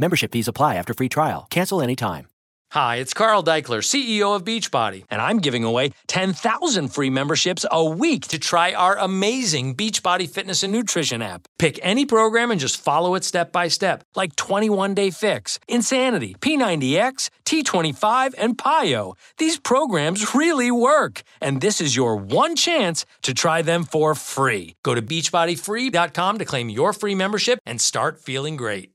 [0.00, 1.46] Membership fees apply after free trial.
[1.50, 2.26] Cancel anytime.
[2.72, 7.84] Hi, it's Carl Daikeler, CEO of Beachbody, and I'm giving away 10,000 free memberships a
[7.84, 11.48] week to try our amazing Beachbody fitness and nutrition app.
[11.58, 16.34] Pick any program and just follow it step by step, like 21 Day Fix, Insanity,
[16.40, 19.14] P90X, T25, and PiYo.
[19.36, 24.76] These programs really work, and this is your one chance to try them for free.
[24.82, 28.92] Go to beachbodyfree.com to claim your free membership and start feeling great.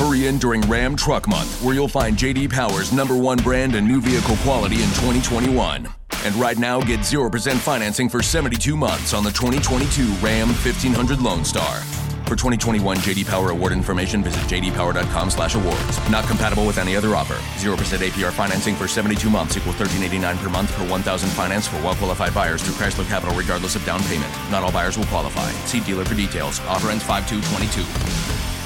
[0.00, 3.86] Hurry in during Ram Truck Month, where you'll find JD Power's number one brand and
[3.86, 5.86] new vehicle quality in 2021.
[6.24, 11.44] And right now, get 0% financing for 72 months on the 2022 Ram 1500 Lone
[11.44, 11.80] Star.
[12.24, 16.10] For 2021 JD Power award information, visit jdpower.com/awards.
[16.10, 17.36] Not compatible with any other offer.
[17.58, 22.32] 0% APR financing for 72 months equals 13.89 per month per 1,000 finance for well-qualified
[22.32, 24.32] buyers through Chrysler Capital, regardless of down payment.
[24.50, 25.50] Not all buyers will qualify.
[25.66, 26.58] See dealer for details.
[26.60, 28.59] Offer ends 5/2/22.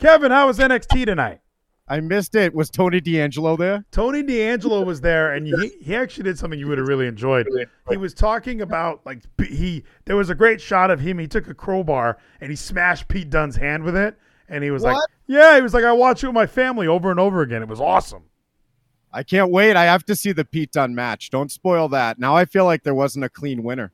[0.00, 1.40] Kevin, how was NXT tonight?
[1.88, 2.52] I missed it.
[2.52, 3.84] Was Tony D'Angelo there?
[3.92, 7.46] Tony D'Angelo was there, and he, he actually did something you would have really enjoyed.
[7.88, 11.18] He was talking about like he there was a great shot of him.
[11.18, 14.82] He took a crowbar and he smashed Pete Dunne's hand with it, and he was
[14.82, 14.96] like,
[15.28, 17.62] "Yeah." He was like, "I watch it with my family over and over again.
[17.62, 18.24] It was awesome."
[19.12, 19.76] I can't wait.
[19.76, 21.30] I have to see the Pete Dunne match.
[21.30, 22.18] Don't spoil that.
[22.18, 23.92] Now I feel like there wasn't a clean winner.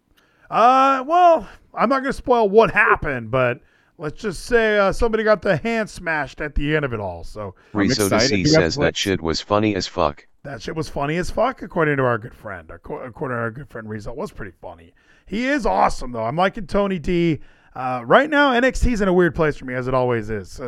[0.50, 3.60] Uh, well, I'm not gonna spoil what happened, but
[3.98, 7.24] let's just say uh, somebody got the hand smashed at the end of it all.
[7.24, 8.18] So Rizzo.
[8.18, 10.26] C says that shit was funny as fuck.
[10.44, 12.68] That shit was funny as fuck, according to our good friend.
[12.70, 14.92] According to our good friend Rizzo, it was pretty funny.
[15.24, 16.24] He is awesome, though.
[16.24, 17.40] I'm liking Tony D.
[17.74, 20.60] Uh, right now, NXT's in a weird place for me, as it always is.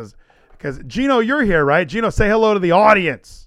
[0.51, 1.87] Because Gino, you're here, right?
[1.87, 3.44] Gino, say hello to the audience.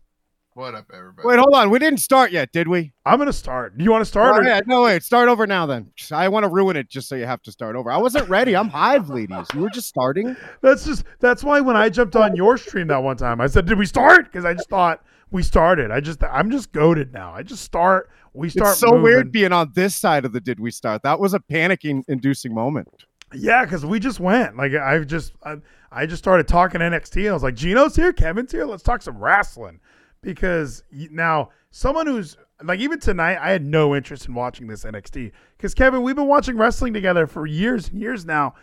[0.58, 1.28] What up, everybody?
[1.28, 1.70] Wait, hold on.
[1.70, 2.92] We didn't start yet, did we?
[3.06, 3.78] I'm gonna start.
[3.78, 4.34] Do you want to start?
[4.34, 5.04] Oh, or- yeah, no, wait.
[5.04, 5.92] Start over now then.
[6.10, 7.92] I want to ruin it just so you have to start over.
[7.92, 8.56] I wasn't ready.
[8.56, 9.46] I'm hive, ladies.
[9.54, 10.36] You were just starting.
[10.60, 13.66] That's just that's why when I jumped on your stream that one time, I said,
[13.66, 15.92] "Did we start?" Because I just thought we started.
[15.92, 17.32] I just I'm just goaded now.
[17.32, 18.10] I just start.
[18.34, 18.70] We start.
[18.72, 19.02] it's so moving.
[19.04, 21.04] weird being on this side of the did we start.
[21.04, 22.88] That was a panicking inducing moment.
[23.32, 24.56] Yeah, because we just went.
[24.56, 25.58] Like I've just I,
[25.92, 27.20] I just started talking NXT.
[27.20, 28.64] And I was like, Gino's here, Kevin's here.
[28.64, 29.78] Let's talk some wrestling.
[30.20, 35.32] Because now someone who's like even tonight, I had no interest in watching this NXT.
[35.56, 38.54] Because Kevin, we've been watching wrestling together for years and years now.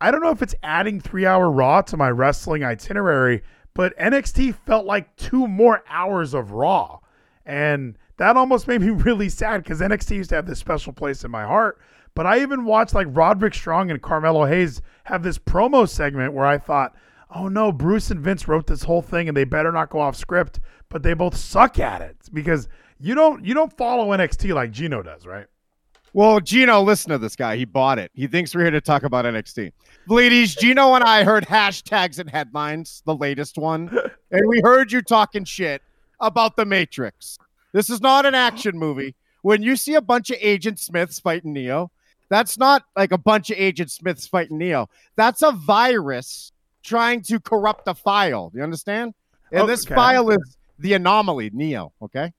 [0.00, 3.42] I don't know if it's adding three hour Raw to my wrestling itinerary,
[3.74, 7.00] but NXT felt like two more hours of Raw.
[7.46, 11.24] And that almost made me really sad because NXT used to have this special place
[11.24, 11.78] in my heart.
[12.14, 16.46] But I even watched like Roderick Strong and Carmelo Hayes have this promo segment where
[16.46, 16.94] I thought,
[17.36, 20.16] oh no, Bruce and Vince wrote this whole thing and they better not go off
[20.16, 24.70] script, but they both suck at it because you don't you don't follow NXT like
[24.70, 25.46] Gino does, right?
[26.12, 27.56] Well, Gino, listen to this guy.
[27.56, 28.10] He bought it.
[28.14, 29.72] He thinks we're here to talk about NXT.
[30.08, 33.90] Ladies, Gino and I heard hashtags and headlines, the latest one,
[34.30, 35.82] and we heard you talking shit
[36.20, 37.38] about The Matrix.
[37.72, 39.14] This is not an action movie.
[39.42, 41.90] When you see a bunch of Agent Smiths fighting Neo,
[42.30, 44.88] that's not like a bunch of Agent Smiths fighting Neo.
[45.16, 46.52] That's a virus
[46.86, 48.50] trying to corrupt the file.
[48.54, 49.12] You understand?
[49.52, 51.92] And this file is the anomaly, Neo.
[52.00, 52.32] Okay.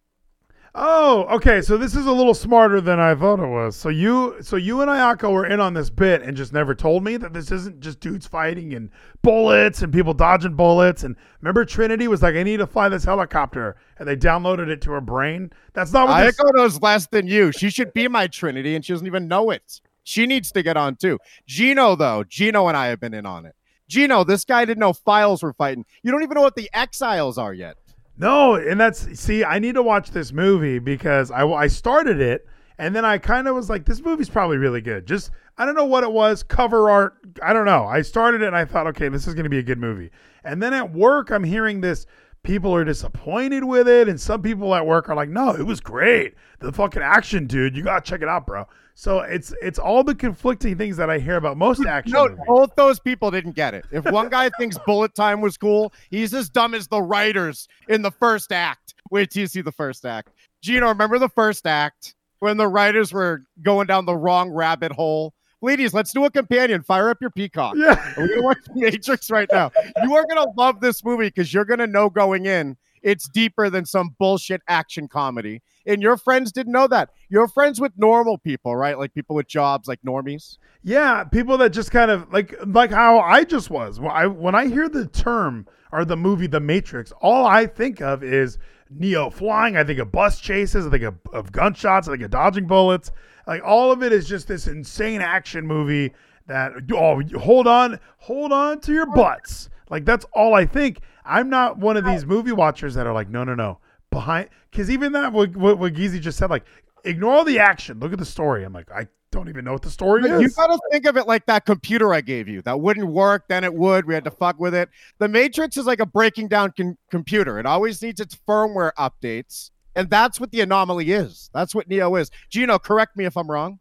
[0.79, 1.61] Oh, okay.
[1.61, 3.75] So this is a little smarter than I thought it was.
[3.75, 7.03] So you, so you and Ayako were in on this bit and just never told
[7.03, 8.91] me that this isn't just dudes fighting and
[9.23, 11.03] bullets and people dodging bullets.
[11.03, 14.81] And remember, Trinity was like, "I need to fly this helicopter," and they downloaded it
[14.81, 15.51] to her brain.
[15.73, 16.35] That's not what this.
[16.35, 17.51] Ayako knows less than you.
[17.51, 19.81] She should be my Trinity, and she doesn't even know it.
[20.03, 21.17] She needs to get on too.
[21.47, 23.55] Gino, though, Gino and I have been in on it.
[23.87, 25.85] Gino, this guy didn't know files were fighting.
[26.03, 27.77] You don't even know what the exiles are yet.
[28.17, 32.47] No, and that's see, I need to watch this movie because I I started it
[32.79, 35.05] and then I kind of was like, this movie's probably really good.
[35.05, 37.85] Just I don't know what it was, cover art, I don't know.
[37.85, 40.11] I started it and I thought, okay, this is going to be a good movie.
[40.43, 42.05] And then at work, I'm hearing this.
[42.47, 45.81] People are disappointed with it, and some people at work are like, "No, it was
[45.81, 46.33] great.
[46.59, 47.75] The fucking action, dude.
[47.75, 48.65] You gotta check it out, bro."
[48.95, 52.13] So it's it's all the conflicting things that I hear about most action.
[52.13, 52.45] No, movies.
[52.47, 53.85] both those people didn't get it.
[53.91, 58.01] If one guy thinks bullet time was cool, he's as dumb as the writers in
[58.01, 58.95] the first act.
[59.11, 60.29] Wait till you see the first act.
[60.63, 65.33] Gino, remember the first act when the writers were going down the wrong rabbit hole?
[65.61, 66.83] Ladies, let's do a companion.
[66.83, 67.75] Fire up your peacock.
[67.75, 68.13] Yeah.
[68.17, 69.71] We're gonna watch Matrix right now.
[70.03, 72.77] You are gonna love this movie because you're gonna know going in
[73.07, 75.61] it's deeper than some bullshit action comedy.
[75.85, 77.11] And your friends didn't know that.
[77.29, 78.97] You're friends with normal people, right?
[78.99, 80.57] Like people with jobs, like normies.
[80.83, 83.99] Yeah, people that just kind of like like how I just was.
[83.99, 88.01] When I when I hear the term or the movie The Matrix, all I think
[88.01, 88.57] of is
[88.89, 89.77] Neo flying.
[89.77, 90.85] I think of bus chases.
[90.85, 92.07] I think of, of gunshots.
[92.07, 93.11] I think of dodging bullets.
[93.45, 96.13] Like all of it is just this insane action movie
[96.47, 99.69] that oh hold on hold on to your butts.
[99.89, 100.99] Like that's all I think.
[101.25, 103.79] I'm not one of these movie watchers that are like, no, no, no,
[104.11, 104.49] behind.
[104.71, 106.65] Because even that, what what, what Geezy just said, like,
[107.03, 107.99] ignore all the action.
[107.99, 108.63] Look at the story.
[108.63, 110.41] I'm like, I don't even know what the story But is.
[110.41, 112.61] You gotta think of it like that computer I gave you.
[112.61, 114.05] That wouldn't work, then it would.
[114.05, 114.89] We had to fuck with it.
[115.19, 117.59] The Matrix is like a breaking down con- computer.
[117.59, 121.49] It always needs its firmware updates, and that's what the anomaly is.
[121.53, 122.31] That's what Neo is.
[122.49, 123.79] Gino, correct me if I'm wrong.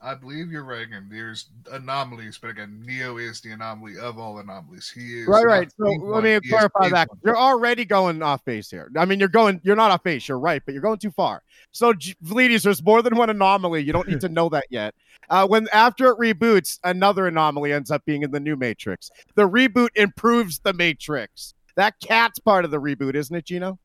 [0.00, 0.86] I believe you're right.
[0.92, 4.88] And there's anomalies, but again, Neo is the anomaly of all anomalies.
[4.88, 5.72] He is Right, right.
[5.76, 7.08] So let me clarify that.
[7.24, 8.90] You're already going off base here.
[8.96, 10.28] I mean, you're going, you're not off base.
[10.28, 11.42] You're right, but you're going too far.
[11.72, 13.82] So, G- there's more than one anomaly.
[13.82, 14.94] You don't need to know that yet.
[15.30, 19.10] Uh, when after it reboots, another anomaly ends up being in the new Matrix.
[19.34, 21.54] The reboot improves the Matrix.
[21.74, 23.78] That cat's part of the reboot, isn't it, Gino?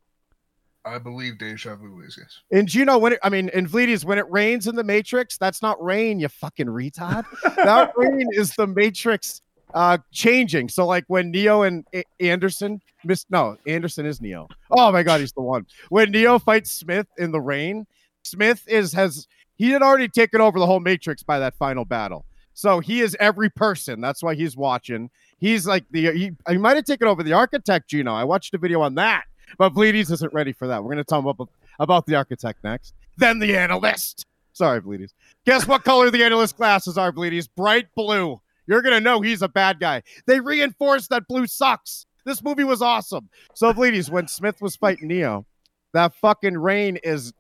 [0.86, 2.40] I believe Deja Vu is yes.
[2.52, 5.38] And you know when it, I mean, in Vleeties, when it rains in the Matrix,
[5.38, 7.26] that's not rain, you fucking retard.
[7.56, 9.42] that rain is the Matrix
[9.74, 10.70] uh changing.
[10.70, 14.48] So like when Neo and A- Anderson miss no, Anderson is Neo.
[14.72, 15.66] Oh my god, he's the one.
[15.90, 17.88] When Neo fights Smith in the rain,
[18.24, 22.26] Smith is has he had already taken over the whole Matrix by that final battle.
[22.54, 24.02] So he is every person.
[24.02, 25.10] That's why he's watching.
[25.40, 28.14] He's like the he, he might have taken over the architect, Gino.
[28.14, 29.24] I watched a video on that.
[29.58, 30.84] But Bleedies isn't ready for that.
[30.84, 32.94] We're going to talk about, about the architect next.
[33.18, 34.26] Then the analyst.
[34.54, 35.14] Sorry, Bleedies.
[35.46, 37.50] Guess what color the analyst glasses are, Bleedies?
[37.56, 38.40] Bright blue.
[38.68, 40.04] You're going to know he's a bad guy.
[40.26, 42.06] They reinforced that blue sucks.
[42.26, 43.30] This movie was awesome.
[43.54, 45.46] So, Bleedies, when Smith was fighting Neo,
[45.94, 47.34] that fucking rain is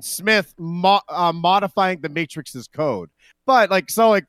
[0.00, 3.10] Smith mo- uh, modifying the Matrix's code.
[3.46, 4.26] But, like, so, like,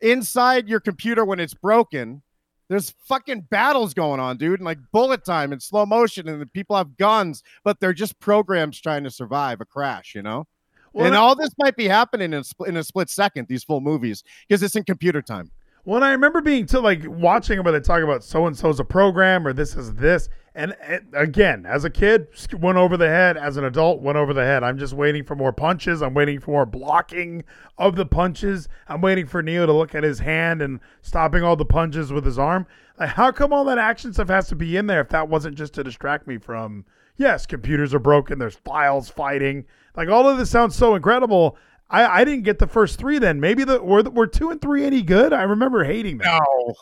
[0.00, 2.22] inside your computer when it's broken,
[2.68, 6.46] there's fucking battles going on, dude, and like bullet time and slow motion, and the
[6.46, 10.46] people have guns, but they're just programs trying to survive a crash, you know.
[10.92, 13.46] Well, and I- all this might be happening in a, spl- in a split second.
[13.48, 15.50] These full movies because it's in computer time.
[15.84, 18.84] When I remember being to like watching where they talk about so and so's a
[18.84, 20.28] program or this is this,
[20.58, 23.36] and, and again, as a kid, went over the head.
[23.36, 24.64] As an adult, went over the head.
[24.64, 26.02] I'm just waiting for more punches.
[26.02, 27.44] I'm waiting for more blocking
[27.78, 28.68] of the punches.
[28.88, 32.24] I'm waiting for Neo to look at his hand and stopping all the punches with
[32.24, 32.66] his arm.
[32.98, 35.56] Like, how come all that action stuff has to be in there if that wasn't
[35.56, 36.84] just to distract me from?
[37.16, 38.40] Yes, computers are broken.
[38.40, 39.64] There's files fighting.
[39.96, 41.56] Like all of this sounds so incredible.
[41.90, 43.18] I, I didn't get the first three.
[43.18, 45.32] Then maybe the were were two and three any good?
[45.32, 46.38] I remember hating them.
[46.40, 46.74] No,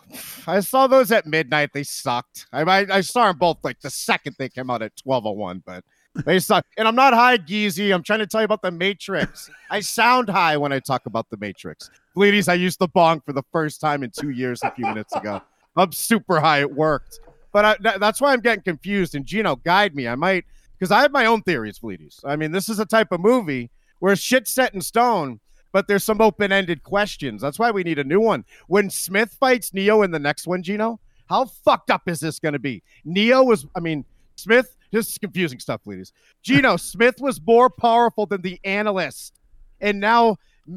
[0.46, 1.70] I saw those at midnight.
[1.72, 2.46] They sucked.
[2.52, 5.30] I I, I saw them both like the second they came out at twelve oh
[5.32, 5.84] one, but
[6.24, 6.66] they suck.
[6.76, 7.94] And I'm not high, Geezy.
[7.94, 9.48] I'm trying to tell you about the Matrix.
[9.70, 11.90] I sound high when I talk about the Matrix.
[12.16, 15.14] Bleedies, I used the bong for the first time in two years a few minutes
[15.14, 15.40] ago.
[15.76, 16.60] I'm super high.
[16.60, 17.20] It worked,
[17.52, 19.14] but I, that- that's why I'm getting confused.
[19.14, 20.08] And Gino, guide me.
[20.08, 20.46] I might
[20.78, 22.18] because I have my own theories, Bleedies.
[22.24, 25.40] I mean, this is a type of movie where shit's set in stone.
[25.72, 27.42] But there's some open-ended questions.
[27.42, 28.44] That's why we need a new one.
[28.66, 32.54] When Smith fights Neo in the next one, Gino, how fucked up is this going
[32.54, 32.82] to be?
[33.04, 34.04] Neo was, I mean,
[34.36, 36.12] Smith, this is confusing stuff, ladies.
[36.42, 39.34] Gino, Smith was more powerful than the analyst.
[39.80, 40.36] And now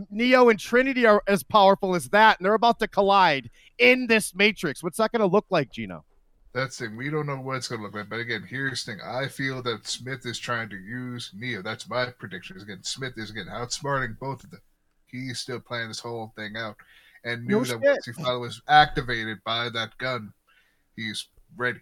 [0.10, 2.40] Neo and Trinity are as powerful as that.
[2.40, 4.84] And they're about to collide in this matrix.
[4.84, 6.04] What's that going to look like, Gino?
[6.54, 6.98] That's the thing.
[6.98, 8.10] We don't know what it's going to look like.
[8.10, 9.02] But again, here's the thing.
[9.06, 11.62] I feel that Smith is trying to use Neo.
[11.62, 12.58] That's my prediction.
[12.58, 14.62] Is again, Smith is again outsmarting both of them.
[15.06, 16.76] He's still playing this whole thing out,
[17.24, 17.82] and knew No that shit.
[17.82, 20.34] once he finally was activated by that gun,
[20.96, 21.80] he's ready.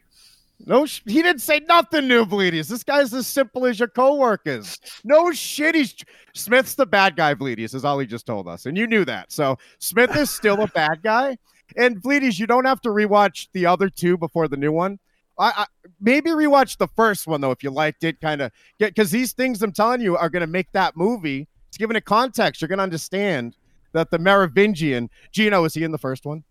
[0.65, 2.67] No, sh- he didn't say nothing new, Bleedies.
[2.67, 4.77] This guy's as simple as your coworkers.
[5.03, 5.75] No shit.
[5.75, 5.95] He's
[6.33, 8.65] Smith's the bad guy, Bleedies, is all he just told us.
[8.65, 9.31] And you knew that.
[9.31, 11.37] So Smith is still a bad guy.
[11.75, 14.99] And Bleedies, you don't have to rewatch the other two before the new one.
[15.39, 15.65] I, I
[15.99, 18.19] maybe rewatch the first one though if you liked it.
[18.21, 21.47] Kind of get because these things I'm telling you are going to make that movie.
[21.67, 22.61] It's giving it context.
[22.61, 23.55] You're going to understand
[23.93, 26.43] that the Merovingian Gino is he in the first one?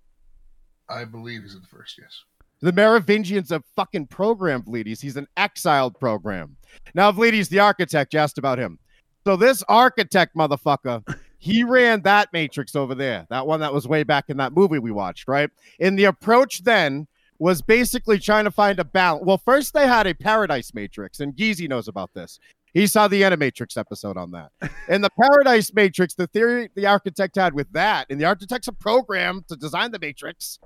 [0.89, 1.99] I believe he's in the first.
[1.99, 2.23] Yes.
[2.61, 5.01] The Merovingian's a fucking program, Vleeties.
[5.01, 6.57] He's an exiled program.
[6.95, 8.79] Now, Vleeties, the architect, you asked about him.
[9.27, 11.03] So this architect motherfucker,
[11.47, 14.81] he ran that matrix over there, that one that was way back in that movie
[14.81, 15.49] we watched, right?
[15.79, 17.07] And the approach then
[17.39, 19.25] was basically trying to find a balance.
[19.25, 22.41] Well, first they had a paradise matrix, and Geezy knows about this.
[22.75, 24.51] He saw the Animatrix episode on that.
[24.89, 28.73] And the Paradise Matrix, the theory the architect had with that, and the architect's a
[28.73, 30.59] program to design the Matrix.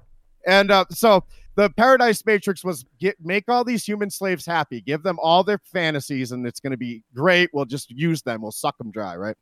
[0.46, 1.24] And uh, so
[1.56, 5.58] the Paradise Matrix was get make all these human slaves happy, give them all their
[5.58, 7.50] fantasies, and it's going to be great.
[7.52, 9.36] We'll just use them, we'll suck them dry, right?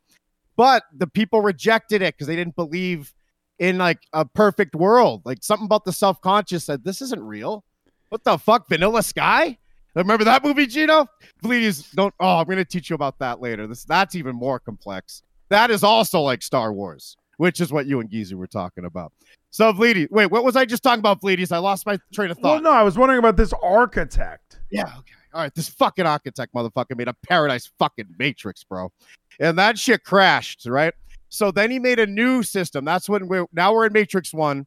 [0.59, 3.13] But the people rejected it because they didn't believe
[3.59, 5.21] in like a perfect world.
[5.23, 7.63] Like something about the self conscious said, this isn't real.
[8.09, 9.57] What the fuck, Vanilla Sky?
[9.95, 11.07] Remember that movie, Gino?
[11.41, 12.13] Please don't.
[12.19, 13.67] Oh, I'm going to teach you about that later.
[13.67, 15.23] This that's even more complex.
[15.47, 17.15] That is also like Star Wars.
[17.37, 19.13] which is what you and Geezy were talking about.
[19.49, 21.53] So, Vleedy, wait, what was I just talking about, Vleedies?
[21.53, 22.61] I lost my train of thought.
[22.61, 24.59] Well, no, I was wondering about this architect.
[24.71, 25.13] Yeah, okay.
[25.33, 28.91] All right, this fucking architect motherfucker made a paradise fucking matrix, bro.
[29.39, 30.93] And that shit crashed, right?
[31.29, 32.83] So then he made a new system.
[32.85, 34.65] That's when we're now we're in Matrix One.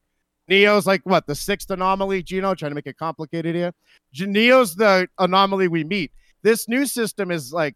[0.49, 3.73] Neo's like what the sixth anomaly, Gino, trying to make it complicated here.
[4.19, 6.13] Neo's the anomaly we meet.
[6.43, 7.75] This new system is like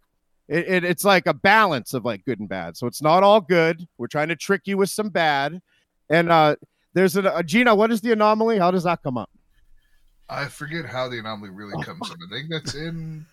[0.49, 2.77] it, it- it's like a balance of like good and bad.
[2.77, 3.87] So it's not all good.
[3.99, 5.61] We're trying to trick you with some bad.
[6.09, 6.57] And uh
[6.95, 8.59] there's a, a Gino, what is the anomaly?
[8.59, 9.31] How does that come up?
[10.29, 12.17] I forget how the anomaly really comes up.
[12.27, 13.25] I think that's in.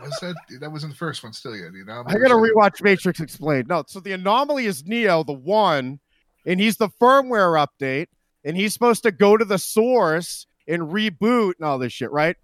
[0.00, 1.32] Was that that was in the first one?
[1.32, 1.68] Still, yeah.
[1.72, 2.14] The anomaly.
[2.14, 3.68] I gotta in- rewatch Matrix Explained.
[3.68, 6.00] No, so the anomaly is Neo, the one,
[6.46, 8.06] and he's the firmware update,
[8.44, 12.36] and he's supposed to go to the source and reboot and all this shit, right?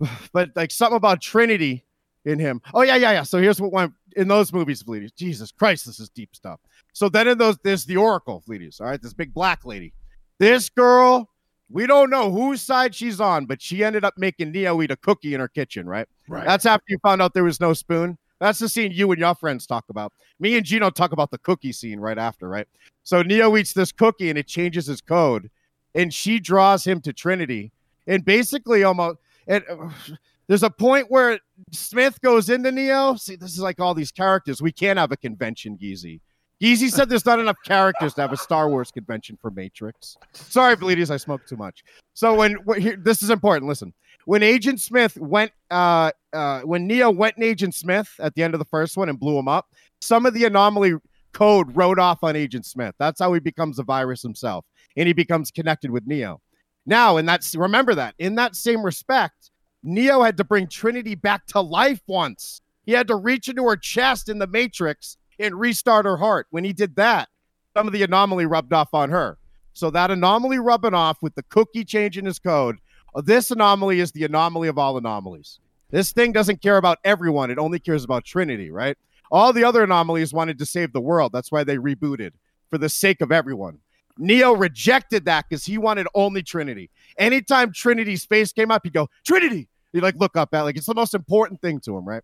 [0.32, 1.84] But like something about Trinity
[2.24, 2.60] in him.
[2.74, 3.22] Oh yeah, yeah, yeah.
[3.22, 5.14] So here's what went in those movies, Fleeties.
[5.14, 6.60] Jesus Christ, this is deep stuff.
[6.92, 8.80] So then in those, there's the Oracle, Fleeties.
[8.80, 9.92] All right, this big black lady.
[10.38, 11.29] This girl,
[11.70, 14.96] we don't know whose side she's on, but she ended up making Neo eat a
[14.96, 16.06] cookie in her kitchen, right?
[16.28, 16.44] Right.
[16.44, 18.18] That's after you found out there was no spoon.
[18.40, 20.12] That's the scene you and your friends talk about.
[20.40, 22.66] Me and Gino talk about the cookie scene right after, right?
[23.04, 25.50] So Neo eats this cookie and it changes his code,
[25.94, 27.72] and she draws him to Trinity,
[28.06, 29.18] and basically almost.
[29.48, 29.60] Uh,
[30.48, 31.38] there's a point where
[31.70, 33.14] Smith goes into Neo.
[33.14, 34.60] See, this is like all these characters.
[34.60, 36.20] We can't have a convention, Geezy.
[36.60, 40.16] Geezy said there's not enough characters to have a Star Wars convention for Matrix.
[40.32, 41.84] Sorry, Bleedies, I smoked too much.
[42.12, 43.66] So when, here, this is important.
[43.66, 43.94] Listen,
[44.26, 48.54] when Agent Smith went, uh, uh, when Neo went in Agent Smith at the end
[48.54, 49.68] of the first one and blew him up,
[50.02, 50.94] some of the anomaly
[51.32, 52.94] code wrote off on Agent Smith.
[52.98, 56.42] That's how he becomes a virus himself, and he becomes connected with Neo.
[56.84, 59.50] Now, and that's remember that in that same respect,
[59.82, 62.60] Neo had to bring Trinity back to life once.
[62.84, 66.46] He had to reach into her chest in the Matrix and restart her heart.
[66.50, 67.28] When he did that,
[67.76, 69.38] some of the anomaly rubbed off on her.
[69.72, 72.78] So that anomaly rubbing off with the cookie changing his code.
[73.14, 75.60] uh, This anomaly is the anomaly of all anomalies.
[75.90, 77.50] This thing doesn't care about everyone.
[77.50, 78.96] It only cares about Trinity, right?
[79.32, 81.32] All the other anomalies wanted to save the world.
[81.32, 82.32] That's why they rebooted
[82.68, 83.78] for the sake of everyone.
[84.18, 86.90] Neo rejected that because he wanted only Trinity.
[87.16, 89.68] Anytime Trinity's face came up, he'd go, Trinity.
[89.92, 92.22] He'd like look up at like it's the most important thing to him, right?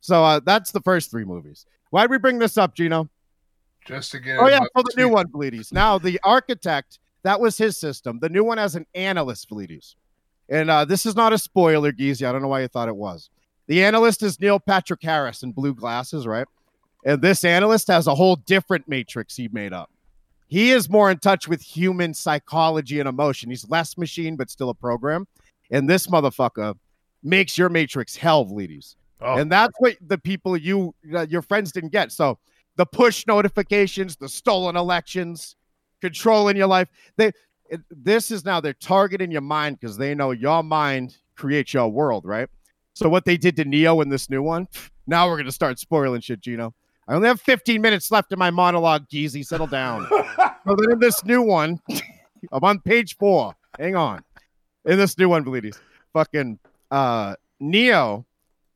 [0.00, 1.66] So uh, that's the first three movies.
[1.90, 3.08] Why'd we bring this up, Gino?
[3.86, 4.38] Just to get.
[4.38, 5.72] Oh yeah, for the new one, Bleedies.
[5.72, 8.18] Now the architect, that was his system.
[8.20, 9.94] The new one has an analyst, Bleedies.
[10.48, 12.26] And uh, this is not a spoiler, Geezy.
[12.26, 13.30] I don't know why you thought it was.
[13.66, 16.46] The analyst is Neil Patrick Harris in blue glasses, right?
[17.04, 19.90] And this analyst has a whole different matrix he made up.
[20.48, 23.50] He is more in touch with human psychology and emotion.
[23.50, 25.26] He's less machine, but still a program.
[25.70, 26.76] And this motherfucker
[27.22, 28.94] makes your matrix hell, Bleedies.
[29.20, 29.36] Oh.
[29.36, 32.12] And that's what the people you uh, your friends didn't get.
[32.12, 32.38] So
[32.76, 35.56] the push notifications, the stolen elections,
[36.00, 36.88] controlling your life.
[37.16, 37.32] They
[37.68, 41.88] it, this is now they're targeting your mind because they know your mind creates your
[41.88, 42.48] world, right?
[42.92, 44.68] So what they did to Neo in this new one,
[45.06, 46.74] now we're gonna start spoiling shit, Gino.
[47.08, 49.46] I only have 15 minutes left in my monologue, Geezy.
[49.46, 50.06] Settle down.
[50.10, 51.80] so then in this new one,
[52.52, 53.54] I'm on page four.
[53.78, 54.22] Hang on.
[54.84, 55.78] In this new one, Bleedies,
[56.12, 56.58] fucking
[56.90, 58.25] uh Neo,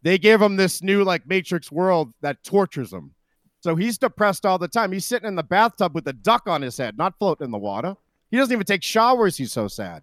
[0.02, 3.14] they gave him this new like Matrix world that tortures him.
[3.60, 4.92] So he's depressed all the time.
[4.92, 7.58] He's sitting in the bathtub with a duck on his head, not floating in the
[7.58, 7.94] water.
[8.30, 9.36] He doesn't even take showers.
[9.36, 10.02] He's so sad.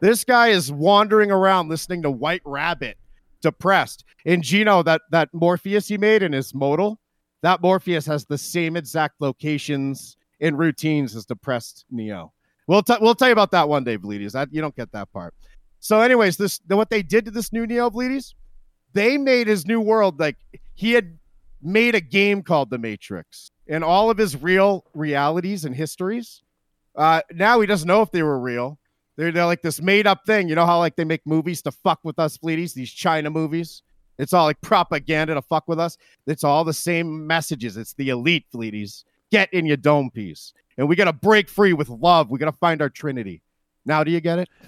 [0.00, 2.98] This guy is wandering around listening to White Rabbit,
[3.40, 4.04] depressed.
[4.24, 6.98] And Gino, that that Morpheus he made in his modal,
[7.42, 12.32] that Morpheus has the same exact locations and routines as depressed Neo.
[12.66, 14.32] We'll t- we'll tell you about that one day, Bleedies.
[14.32, 15.34] That you don't get that part.
[15.80, 18.34] So, anyways, this what they did to this new Neo Bleedies,
[18.96, 20.36] they made his new world like
[20.74, 21.18] he had
[21.62, 26.42] made a game called The Matrix, and all of his real realities and histories.
[26.94, 28.78] Uh, now he doesn't know if they were real.
[29.16, 30.48] They're, they're like this made up thing.
[30.48, 32.74] You know how like they make movies to fuck with us, Bleedies?
[32.74, 33.82] These China movies.
[34.18, 35.98] It's all like propaganda to fuck with us.
[36.26, 37.76] It's all the same messages.
[37.76, 39.04] It's the elite, Fleeties.
[39.30, 40.54] Get in your dome piece.
[40.78, 42.30] And we got to break free with love.
[42.30, 43.42] We got to find our Trinity.
[43.86, 44.48] Now, do you get it?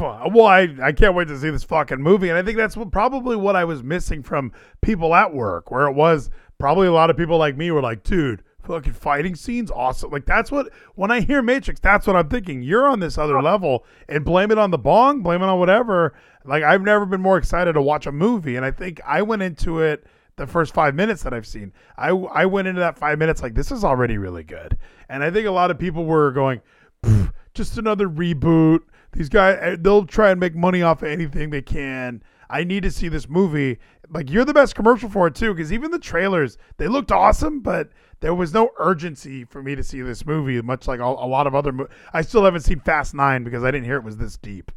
[0.00, 2.28] Well, I, I can't wait to see this fucking movie.
[2.28, 5.86] And I think that's what, probably what I was missing from people at work, where
[5.86, 9.70] it was probably a lot of people like me were like, dude, fucking fighting scenes,
[9.70, 10.10] awesome.
[10.10, 12.60] Like, that's what, when I hear Matrix, that's what I'm thinking.
[12.60, 16.12] You're on this other level and blame it on the bong, blame it on whatever.
[16.44, 18.56] Like, I've never been more excited to watch a movie.
[18.56, 20.04] And I think I went into it
[20.34, 21.72] the first five minutes that I've seen.
[21.96, 24.76] I, I went into that five minutes like, this is already really good.
[25.08, 26.60] And I think a lot of people were going,
[27.04, 28.80] "Pff, just another reboot.
[29.12, 32.22] These guys, eh, they'll try and make money off of anything they can.
[32.48, 33.78] I need to see this movie.
[34.08, 37.60] Like you're the best commercial for it too, because even the trailers they looked awesome,
[37.60, 40.62] but there was no urgency for me to see this movie.
[40.62, 43.64] Much like a, a lot of other, mo- I still haven't seen Fast Nine because
[43.64, 44.72] I didn't hear it was this deep.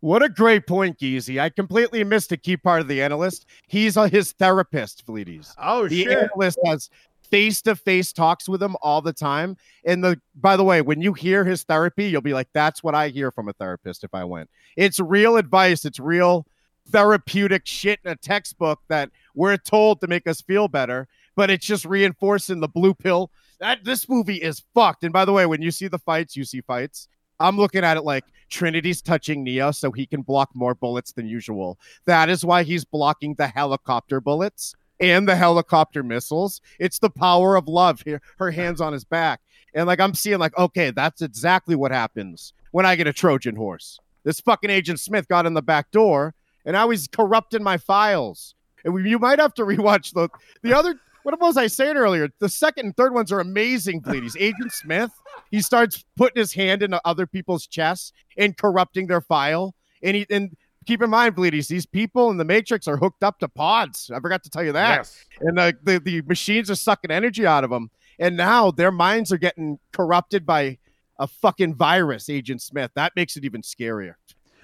[0.00, 1.40] What a great point, Geezy.
[1.40, 3.46] I completely missed a key part of the analyst.
[3.66, 5.52] He's uh, his therapist, Fleeties.
[5.60, 6.18] Oh the shit!
[6.18, 6.90] analyst has
[7.30, 9.56] face-to-face talks with him all the time.
[9.84, 12.94] And the by the way, when you hear his therapy, you'll be like, that's what
[12.94, 14.50] I hear from a therapist if I went.
[14.76, 16.46] It's real advice, it's real
[16.90, 21.66] therapeutic shit in a textbook that we're told to make us feel better, but it's
[21.66, 23.30] just reinforcing the blue pill.
[23.58, 25.02] That this movie is fucked.
[25.02, 27.08] And by the way, when you see the fights, you see fights.
[27.40, 31.26] I'm looking at it like Trinity's touching Neo so he can block more bullets than
[31.26, 31.78] usual.
[32.06, 36.60] That is why he's blocking the helicopter bullets and the helicopter missiles.
[36.78, 38.02] It's the power of love.
[38.02, 39.40] Here, her hands on his back.
[39.74, 43.56] And like I'm seeing, like, okay, that's exactly what happens when I get a Trojan
[43.56, 43.98] horse.
[44.24, 46.34] This fucking Agent Smith got in the back door
[46.66, 48.54] and now he's corrupting my files.
[48.84, 50.28] And we, you might have to rewatch the
[50.62, 50.96] the other.
[51.22, 52.28] What was I saying earlier?
[52.38, 54.36] The second and third ones are amazing, Bleedies.
[54.38, 55.10] Agent Smith,
[55.50, 59.74] he starts putting his hand into other people's chests and corrupting their file.
[60.04, 63.38] And he and keep in mind, Bleedies, these people in the Matrix are hooked up
[63.40, 64.10] to pods.
[64.14, 64.98] I forgot to tell you that.
[64.98, 65.24] Yes.
[65.40, 67.90] And the, the, the machines are sucking energy out of them.
[68.18, 70.78] And now their minds are getting corrupted by
[71.18, 72.90] a fucking virus, Agent Smith.
[72.94, 74.14] That makes it even scarier.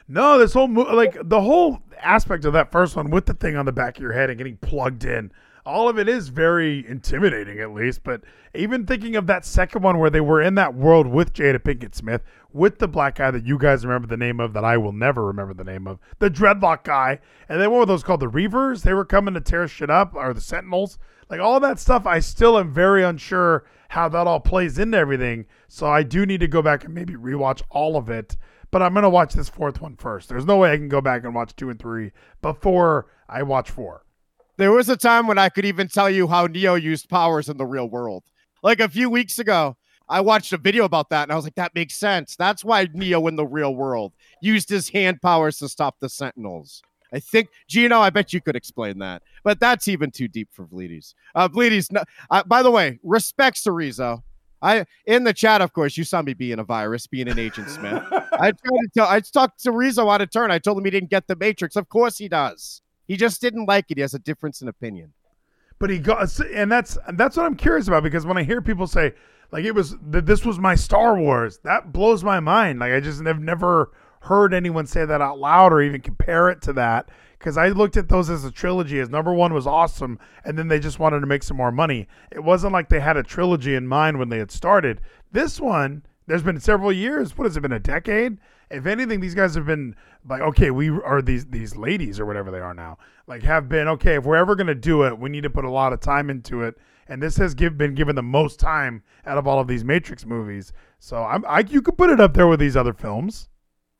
[0.08, 3.56] No, this whole mo- like the whole aspect of that first one with the thing
[3.56, 5.32] on the back of your head and getting plugged in.
[5.64, 8.02] All of it is very intimidating, at least.
[8.02, 11.60] But even thinking of that second one where they were in that world with Jada
[11.60, 12.22] Pinkett Smith,
[12.52, 15.25] with the black guy that you guys remember the name of, that I will never
[15.25, 17.18] remember the name of, the dreadlock guy,
[17.49, 18.21] and then what were those called?
[18.21, 18.82] The Reavers?
[18.82, 20.99] They were coming to tear shit up, or the Sentinels?
[21.28, 25.47] Like all that stuff, I still am very unsure how that all plays into everything.
[25.68, 28.37] So I do need to go back and maybe rewatch all of it
[28.73, 30.28] but I'm gonna watch this fourth one first.
[30.28, 33.71] There's no way I can go back and watch two and three before I watch
[33.71, 34.04] four.
[34.56, 37.59] There was a time when I could even tell you how Neo used powers in
[37.59, 38.25] the real world.
[38.62, 39.76] Like a few weeks ago,
[40.12, 42.37] I watched a video about that and I was like, that makes sense.
[42.37, 46.83] That's why Neo in the real world used his hand powers to stop the Sentinels.
[47.14, 50.66] I think, Gino, I bet you could explain that, but that's even too deep for
[50.66, 51.14] Bleedies.
[51.35, 54.22] Uh, Bleedies, no, uh, by the way, respects to Rizzo.
[54.61, 57.68] I in the chat, of course, you saw me being a virus, being an Agent
[57.68, 58.03] Smith.
[58.12, 60.51] I tried to tell, I talked to Rizzo out of turn.
[60.51, 61.75] I told him he didn't get the Matrix.
[61.75, 62.81] Of course he does.
[63.09, 63.98] He just didn't like it.
[63.98, 65.12] He has a difference in opinion.
[65.79, 68.87] But he got, and that's that's what I'm curious about because when I hear people
[68.87, 69.14] say
[69.52, 72.80] like it was that this was my Star Wars, that blows my mind.
[72.80, 76.62] Like I just have never heard anyone say that out loud or even compare it
[76.62, 78.98] to that because I looked at those as a trilogy.
[78.98, 82.08] As number one was awesome, and then they just wanted to make some more money.
[82.30, 85.00] It wasn't like they had a trilogy in mind when they had started.
[85.32, 87.36] This one, there's been several years.
[87.36, 87.72] What has it been?
[87.72, 88.38] A decade?
[88.70, 92.50] If anything, these guys have been like, okay, we are these these ladies or whatever
[92.50, 94.14] they are now, like have been okay.
[94.14, 96.62] If we're ever gonna do it, we need to put a lot of time into
[96.62, 96.78] it.
[97.08, 100.24] And this has give, been given the most time out of all of these Matrix
[100.24, 100.72] movies.
[100.98, 103.48] So I'm, I, you could put it up there with these other films.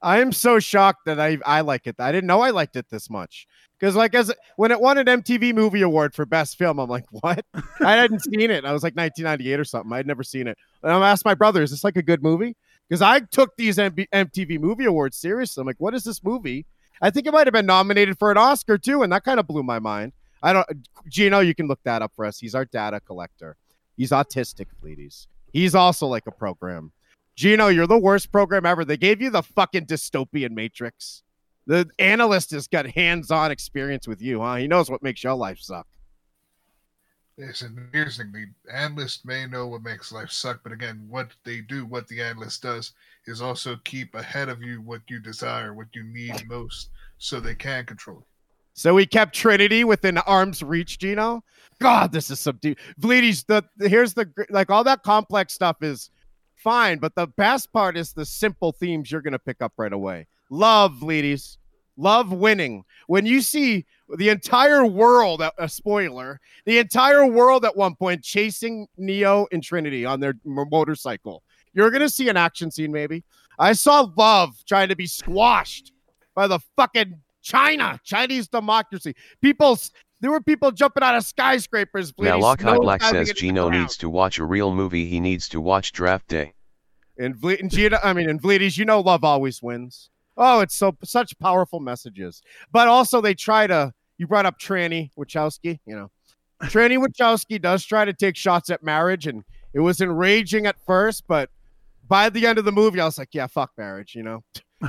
[0.03, 1.97] I am so shocked that I I like it.
[2.01, 3.47] I didn't know I liked it this much.
[3.79, 7.05] Because like as when it won an MTV Movie Award for Best Film, I'm like,
[7.11, 7.45] what?
[7.81, 8.65] I hadn't seen it.
[8.65, 9.93] I was like 1998 or something.
[9.93, 10.59] I had never seen it.
[10.83, 12.57] And I asked my brother, is this like a good movie?
[12.89, 15.61] Because I took these MB- MTV Movie Awards seriously.
[15.61, 16.67] I'm like, what is this movie?
[17.01, 19.47] I think it might have been nominated for an Oscar too, and that kind of
[19.47, 20.13] blew my mind.
[20.43, 20.67] I don't,
[21.09, 22.39] Gino, you can look that up for us.
[22.39, 23.57] He's our data collector.
[23.97, 25.29] He's autistic, please.
[25.53, 26.93] He's also like a program.
[27.37, 28.85] Gino, you're the worst program ever.
[28.85, 31.23] They gave you the fucking dystopian matrix.
[31.67, 34.57] The analyst has got hands-on experience with you, huh?
[34.57, 35.87] He knows what makes your life suck.
[37.39, 42.07] Thing: the analyst may know what makes life suck, but again, what they do, what
[42.09, 42.93] the analyst does,
[43.27, 47.55] is also keep ahead of you what you desire, what you need most, so they
[47.55, 48.27] can control.
[48.75, 51.45] So we kept Trinity within arm's reach, Gino.
[51.81, 52.79] God, this is deep.
[53.01, 56.11] Bleedies, the here's the like all that complex stuff is
[56.55, 60.27] fine, but the best part is the simple themes you're gonna pick up right away.
[60.51, 61.59] Love, ladies.
[61.97, 62.85] Love winning.
[63.07, 63.85] When you see
[64.17, 69.63] the entire world, uh, a spoiler, the entire world at one point chasing Neo and
[69.63, 71.43] Trinity on their motorcycle,
[71.75, 73.25] you're to see an action scene maybe.
[73.59, 75.93] I saw Love trying to be squashed
[76.35, 79.15] by the fucking China, Chinese democracy.
[79.41, 79.79] People,
[80.21, 82.13] there were people jumping out of skyscrapers.
[82.19, 85.07] Now, Lockhart Black says Gino needs to watch a real movie.
[85.07, 86.55] He needs to watch Draft Day.
[87.19, 90.09] And, Ble- and Gino, I mean, and Bleedies, you know, love always wins.
[90.37, 92.43] Oh, it's so such powerful messages.
[92.73, 93.93] But also, they try to.
[94.19, 95.81] You brought up Tranny Wachowski.
[95.85, 96.11] You know,
[96.65, 101.25] Tranny Wachowski does try to take shots at marriage, and it was enraging at first,
[101.27, 101.51] but
[102.13, 104.15] by the end of the movie, I was like, yeah, fuck marriage.
[104.15, 104.45] You know,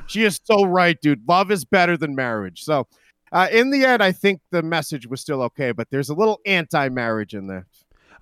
[0.08, 1.22] she is so right, dude.
[1.26, 2.64] Love is better than marriage.
[2.64, 2.86] So,
[3.32, 6.42] uh, in the end, I think the message was still okay, but there's a little
[6.46, 7.66] anti-marriage in there.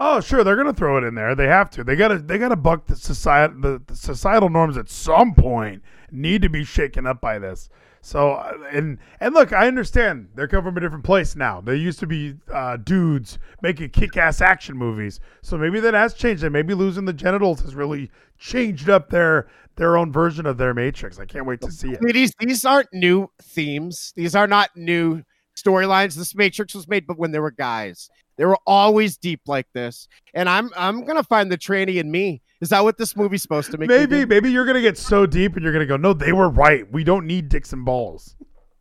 [0.03, 1.35] Oh, sure, they're gonna throw it in there.
[1.35, 1.83] They have to.
[1.83, 2.17] They gotta.
[2.17, 3.53] They gotta buck the society.
[3.59, 7.69] The, the societal norms at some point need to be shaken up by this.
[8.01, 11.61] So uh, and and look, I understand they're coming from a different place now.
[11.61, 16.43] They used to be uh, dudes making kick-ass action movies, so maybe that has changed.
[16.43, 18.09] And maybe losing the genitals has really
[18.39, 21.19] changed up their their own version of their Matrix.
[21.19, 21.99] I can't wait to see it.
[22.01, 24.13] These these aren't new themes.
[24.15, 25.21] These are not new
[25.55, 26.15] storylines.
[26.15, 28.09] This Matrix was made, but when there were guys,
[28.41, 30.07] they were always deep like this.
[30.33, 32.41] And I'm I'm gonna find the tranny in me.
[32.59, 33.87] Is that what this movie's supposed to make?
[33.87, 36.91] Maybe maybe you're gonna get so deep and you're gonna go, no, they were right.
[36.91, 38.35] We don't need dicks and balls.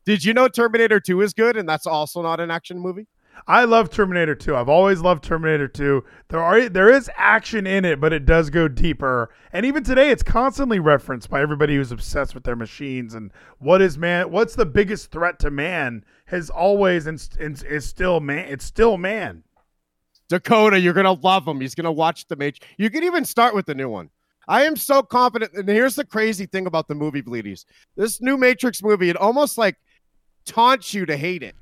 [0.06, 3.06] Did you know Terminator 2 is good and that's also not an action movie?
[3.46, 4.56] I love Terminator 2.
[4.56, 6.04] I've always loved Terminator 2.
[6.28, 9.30] There are there is action in it, but it does go deeper.
[9.52, 13.82] And even today it's constantly referenced by everybody who's obsessed with their machines and what
[13.82, 18.64] is man what's the biggest threat to man has always and is still man it's
[18.64, 19.42] still man.
[20.30, 21.60] Dakota, you're gonna love him.
[21.60, 22.66] He's gonna watch the Matrix.
[22.78, 24.08] You can even start with the new one.
[24.48, 25.52] I am so confident.
[25.54, 27.64] And here's the crazy thing about the movie Bleedies.
[27.96, 29.76] This new Matrix movie, it almost like
[30.46, 31.54] taunts you to hate it.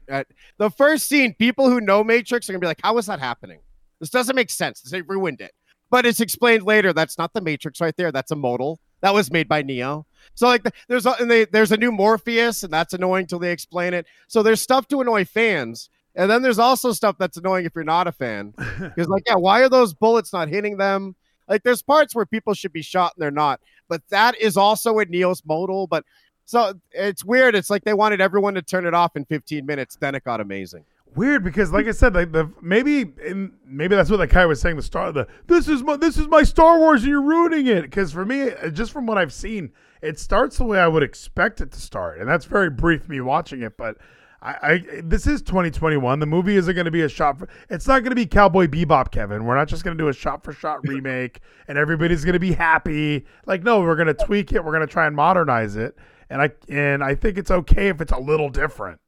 [0.58, 3.60] The first scene, people who know Matrix are gonna be like, "How is that happening?
[4.00, 4.82] This doesn't make sense.
[4.82, 5.52] They ruined it."
[5.90, 6.92] But it's explained later.
[6.92, 8.12] That's not the Matrix right there.
[8.12, 10.06] That's a modal that was made by Neo.
[10.34, 13.52] So like, there's a, and they, there's a new Morpheus, and that's annoying till they
[13.52, 14.06] explain it.
[14.26, 15.88] So there's stuff to annoy fans.
[16.18, 18.52] And then there's also stuff that's annoying if you're not a fan.
[18.78, 21.14] Because, like, yeah, why are those bullets not hitting them?
[21.48, 23.60] Like, there's parts where people should be shot and they're not.
[23.88, 25.86] But that is also in Neo's modal.
[25.86, 26.04] But
[26.44, 27.54] so it's weird.
[27.54, 29.96] It's like they wanted everyone to turn it off in 15 minutes.
[29.96, 30.84] Then it got amazing.
[31.14, 34.60] Weird because, like I said, like the maybe in, maybe that's what that guy was
[34.60, 34.76] saying.
[34.76, 37.82] The star, the this is my this is my Star Wars, and you're ruining it.
[37.82, 41.02] Because for me, uh, just from what I've seen, it starts the way I would
[41.02, 43.76] expect it to start, and that's very brief me watching it.
[43.78, 43.96] But
[44.40, 46.20] I, I this is 2021.
[46.20, 47.48] The movie isn't going to be a shot for.
[47.70, 49.44] It's not going to be Cowboy Bebop, Kevin.
[49.44, 52.38] We're not just going to do a shot for shot remake, and everybody's going to
[52.38, 53.26] be happy.
[53.46, 54.64] Like, no, we're going to tweak it.
[54.64, 55.96] We're going to try and modernize it
[56.30, 59.00] and I and I think it's okay if it's a little different.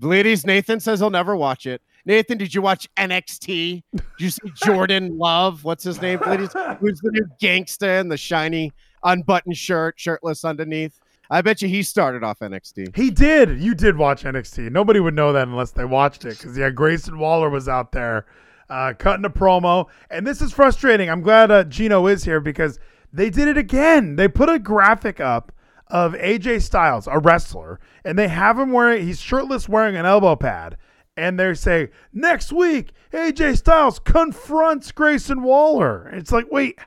[0.00, 1.82] Ladies, Nathan says he'll never watch it.
[2.04, 3.82] Nathan, did you watch NXT?
[3.92, 5.64] Did you see Jordan Love?
[5.64, 6.20] What's his name?
[6.26, 11.00] Ladies, who's the new gangsta in the shiny unbuttoned shirt, shirtless underneath?
[11.30, 12.96] I bet you he started off NXT.
[12.96, 13.60] He did.
[13.60, 14.70] You did watch NXT.
[14.72, 18.26] Nobody would know that unless they watched it because yeah, Grayson Waller was out there
[18.70, 21.10] uh, cutting a promo, and this is frustrating.
[21.10, 22.78] I'm glad uh, Gino is here because
[23.12, 24.16] they did it again.
[24.16, 25.52] They put a graphic up
[25.88, 30.36] of AJ Styles, a wrestler, and they have him wearing he's shirtless wearing an elbow
[30.36, 30.76] pad.
[31.16, 36.08] And they say, next week, AJ Styles confronts Grayson Waller.
[36.12, 36.78] It's like, wait,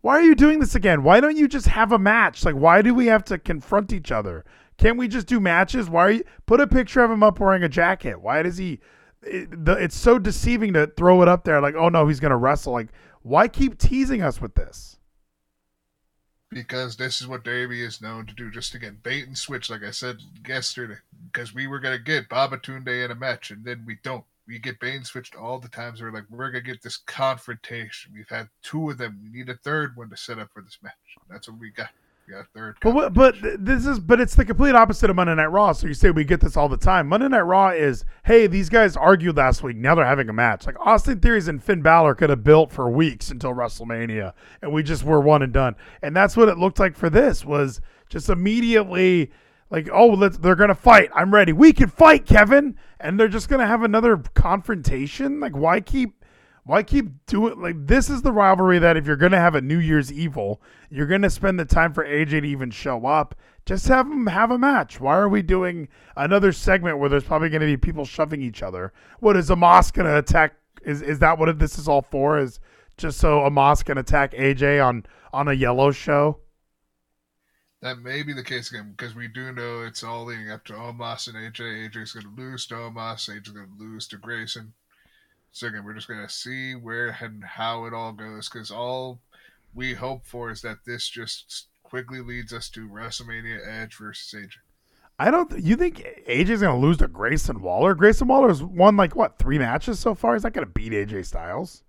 [0.00, 1.02] why are you doing this again?
[1.02, 2.44] Why don't you just have a match?
[2.44, 4.44] Like, why do we have to confront each other?
[4.78, 5.90] Can't we just do matches?
[5.90, 8.20] Why are you put a picture of him up wearing a jacket?
[8.20, 8.80] Why does he?
[9.22, 11.60] It, the, it's so deceiving to throw it up there.
[11.60, 12.72] Like, oh no, he's gonna wrestle.
[12.72, 12.88] Like,
[13.22, 14.90] why keep teasing us with this?
[16.50, 19.70] because this is what Davey is known to do, just to get bait and switch,
[19.70, 20.98] like I said yesterday.
[21.32, 24.24] Because we were gonna get Babatunde in a match, and then we don't.
[24.50, 26.02] We get Bane switched all the times.
[26.02, 28.12] We're like, we're gonna get this confrontation.
[28.12, 29.20] We've had two of them.
[29.22, 30.92] We need a third one to set up for this match.
[31.30, 31.90] That's what we got
[32.26, 32.76] We got third.
[32.82, 35.70] But but this is but it's the complete opposite of Monday Night Raw.
[35.70, 37.06] So you say we get this all the time.
[37.06, 39.76] Monday Night Raw is hey these guys argued last week.
[39.76, 40.66] Now they're having a match.
[40.66, 44.32] Like Austin Theories and Finn Balor could have built for weeks until WrestleMania,
[44.62, 45.76] and we just were one and done.
[46.02, 49.30] And that's what it looked like for this was just immediately
[49.70, 51.10] like oh let's they're gonna fight.
[51.14, 51.52] I'm ready.
[51.52, 52.76] We can fight, Kevin.
[52.98, 55.40] And they're just gonna have another confrontation.
[55.40, 56.24] Like why keep
[56.64, 59.78] why keep doing like this is the rivalry that if you're gonna have a New
[59.78, 63.34] Year's Evil, you're gonna spend the time for AJ to even show up.
[63.64, 65.00] Just have them have a match.
[65.00, 68.92] Why are we doing another segment where there's probably gonna be people shoving each other?
[69.20, 70.54] What is Omos gonna attack?
[70.82, 72.38] Is is that what this is all for?
[72.38, 72.60] Is
[72.96, 76.38] just so Omos can attack AJ on on a yellow show?
[77.82, 80.74] That may be the case again because we do know it's all leading up to
[80.74, 81.90] Omos and AJ.
[81.90, 83.30] AJ's going to lose to Omos.
[83.30, 84.74] AJ's going to lose to Grayson.
[85.52, 89.20] So again, we're just gonna see where and how it all goes because all
[89.74, 94.52] we hope for is that this just quickly leads us to WrestleMania Edge versus AJ.
[95.18, 95.58] I don't.
[95.58, 97.94] You think AJ's gonna lose to Grayson Waller?
[97.94, 100.34] Grayson Waller's won like what three matches so far.
[100.34, 101.82] He's not gonna beat AJ Styles.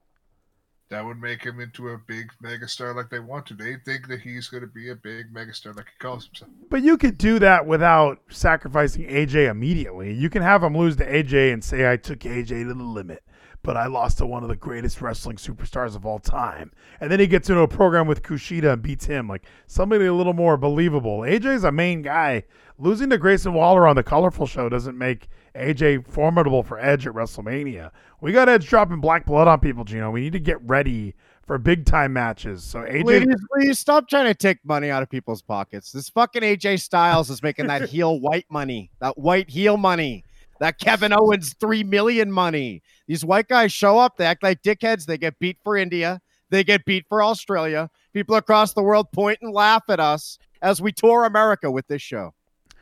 [0.91, 3.53] That would make him into a big megastar like they want to.
[3.53, 6.51] They think that he's going to be a big megastar like he calls himself.
[6.69, 10.13] But you could do that without sacrificing AJ immediately.
[10.13, 13.23] You can have him lose to AJ and say, "I took AJ to the limit."
[13.63, 16.71] but I lost to one of the greatest wrestling superstars of all time.
[16.99, 19.27] And then he gets into a program with Kushida and beats him.
[19.27, 21.19] Like somebody a little more believable.
[21.19, 22.43] AJ's a main guy.
[22.79, 27.13] Losing to Grayson Waller on the Colorful Show doesn't make AJ formidable for Edge at
[27.13, 27.91] WrestleMania.
[28.21, 30.11] We got Edge dropping black blood on people, Gino.
[30.11, 32.63] We need to get ready for big time matches.
[32.63, 35.91] So AJ, Ladies, please stop trying to take money out of people's pockets.
[35.91, 40.23] This fucking AJ Styles is making that heel white money, that white heel money,
[40.59, 42.81] that Kevin Owens three million money.
[43.07, 45.05] These white guys show up, they act like dickheads.
[45.05, 47.89] They get beat for India, they get beat for Australia.
[48.13, 52.01] People across the world point and laugh at us as we tour America with this
[52.01, 52.33] show.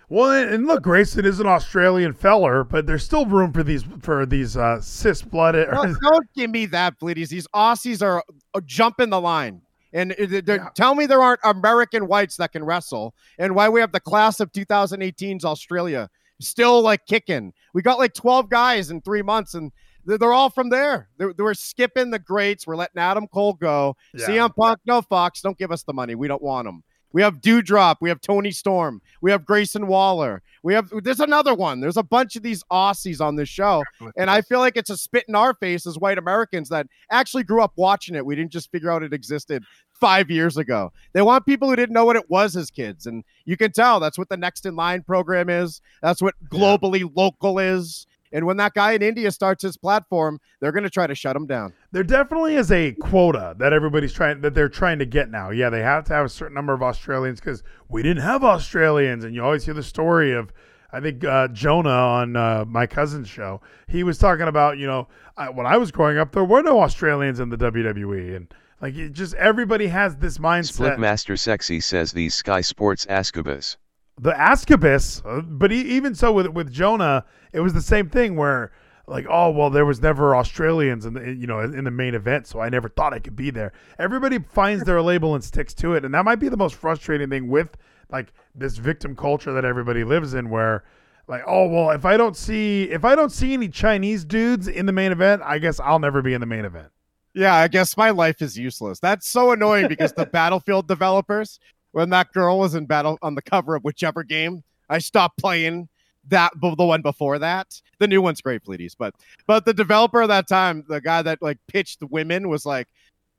[0.10, 4.26] Well, and look, Grayson is an Australian feller, but there's still room for these for
[4.26, 5.70] these uh, cis blooded.
[5.72, 7.30] No, don't give me that, please.
[7.30, 8.24] These Aussies are,
[8.56, 9.62] are jumping the line.
[9.94, 10.70] And uh, yeah.
[10.76, 14.40] tell me there aren't American whites that can wrestle, and why we have the class
[14.40, 17.54] of 2018's Australia still like kicking.
[17.74, 19.72] We got like 12 guys in three months, and
[20.06, 21.10] they're, they're all from there.
[21.18, 22.66] They're, we're skipping the greats.
[22.66, 23.96] We're letting Adam Cole go.
[24.14, 24.28] Yeah.
[24.28, 26.16] CM Punk, no Fox, don't give us the money.
[26.16, 26.84] We don't want them.
[27.12, 27.98] We have Dewdrop.
[28.02, 29.02] We have Toni Storm.
[29.22, 30.42] We have Grayson Waller.
[30.64, 31.80] We have there's another one.
[31.80, 33.84] There's a bunch of these Aussies on this show,
[34.18, 37.44] and I feel like it's a spit in our face as white Americans that actually
[37.44, 38.26] grew up watching it.
[38.26, 40.92] We didn't just figure out it existed five years ago.
[41.14, 44.00] They want people who didn't know what it was as kids, and you can tell
[44.00, 45.82] that's what the Next in Line program is.
[46.02, 47.08] That's what globally yeah.
[47.16, 48.06] local is.
[48.32, 51.36] And when that guy in India starts his platform, they're going to try to shut
[51.36, 51.74] him down.
[51.92, 55.50] There definitely is a quota that everybody's trying that they're trying to get now.
[55.50, 59.24] Yeah, they have to have a certain number of Australians because we didn't have Australians,
[59.24, 60.52] and you always hear the story of.
[60.92, 65.08] I think uh, Jonah on uh, my cousin's show, he was talking about, you know,
[65.38, 68.96] I, when I was growing up, there were no Australians in the WWE, and like
[69.12, 70.98] just everybody has this mindset.
[70.98, 73.78] Splitmaster Sexy says these Sky Sports Ascabas
[74.22, 78.36] the Ascabus, uh, but he, even so with with Jonah, it was the same thing
[78.36, 78.72] where
[79.08, 82.46] like oh well there was never Australians in the you know in the main event,
[82.46, 83.72] so I never thought I could be there.
[83.98, 87.30] Everybody finds their label and sticks to it, and that might be the most frustrating
[87.30, 87.70] thing with
[88.12, 90.84] like this victim culture that everybody lives in, where
[91.28, 94.86] like oh well if I don't see if I don't see any Chinese dudes in
[94.86, 96.90] the main event, I guess I'll never be in the main event.
[97.34, 99.00] Yeah, I guess my life is useless.
[99.00, 101.60] That's so annoying because the Battlefield developers
[101.92, 104.64] when that girl was in battle on the cover of whichever game.
[104.90, 105.88] I stopped playing
[106.28, 107.82] that the one before that.
[108.00, 108.96] The new one's great, please.
[108.96, 109.16] But
[109.48, 112.88] but the developer at that time, the guy that like pitched the women was like,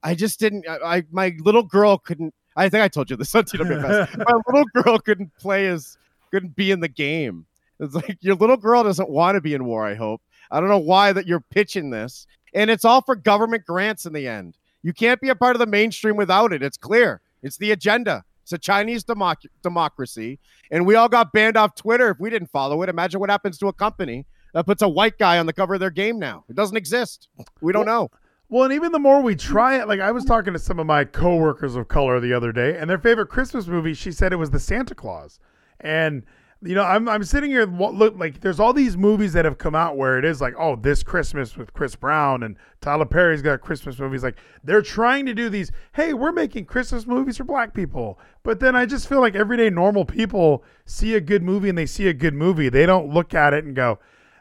[0.02, 0.66] I just didn't.
[0.68, 2.34] I, I my little girl couldn't.
[2.56, 4.16] I think I told you this on TWFS.
[4.28, 5.96] my little girl couldn't play as
[6.30, 7.46] couldn't be in the game.
[7.78, 9.86] It's like your little girl doesn't want to be in war.
[9.86, 10.20] I hope.
[10.50, 14.12] I don't know why that you're pitching this, and it's all for government grants in
[14.12, 14.56] the end.
[14.82, 16.62] You can't be a part of the mainstream without it.
[16.62, 17.20] It's clear.
[17.42, 18.24] It's the agenda.
[18.50, 20.40] It's a Chinese democ- democracy,
[20.72, 22.88] and we all got banned off Twitter if we didn't follow it.
[22.88, 25.80] Imagine what happens to a company that puts a white guy on the cover of
[25.80, 26.44] their game now.
[26.48, 27.28] It doesn't exist.
[27.60, 28.10] We don't well, know.
[28.48, 30.86] Well, and even the more we try it, like I was talking to some of
[30.86, 34.36] my coworkers of color the other day, and their favorite Christmas movie, she said it
[34.36, 35.38] was the Santa Claus.
[35.78, 36.24] And
[36.62, 39.74] you know, I'm I'm sitting here look like there's all these movies that have come
[39.74, 43.62] out where it is like, oh, this Christmas with Chris Brown and Tyler Perry's got
[43.62, 44.22] Christmas movies.
[44.22, 45.72] Like they're trying to do these.
[45.92, 48.18] Hey, we're making Christmas movies for Black people.
[48.42, 51.86] But then I just feel like everyday normal people see a good movie and they
[51.86, 52.68] see a good movie.
[52.68, 53.98] They don't look at it and go,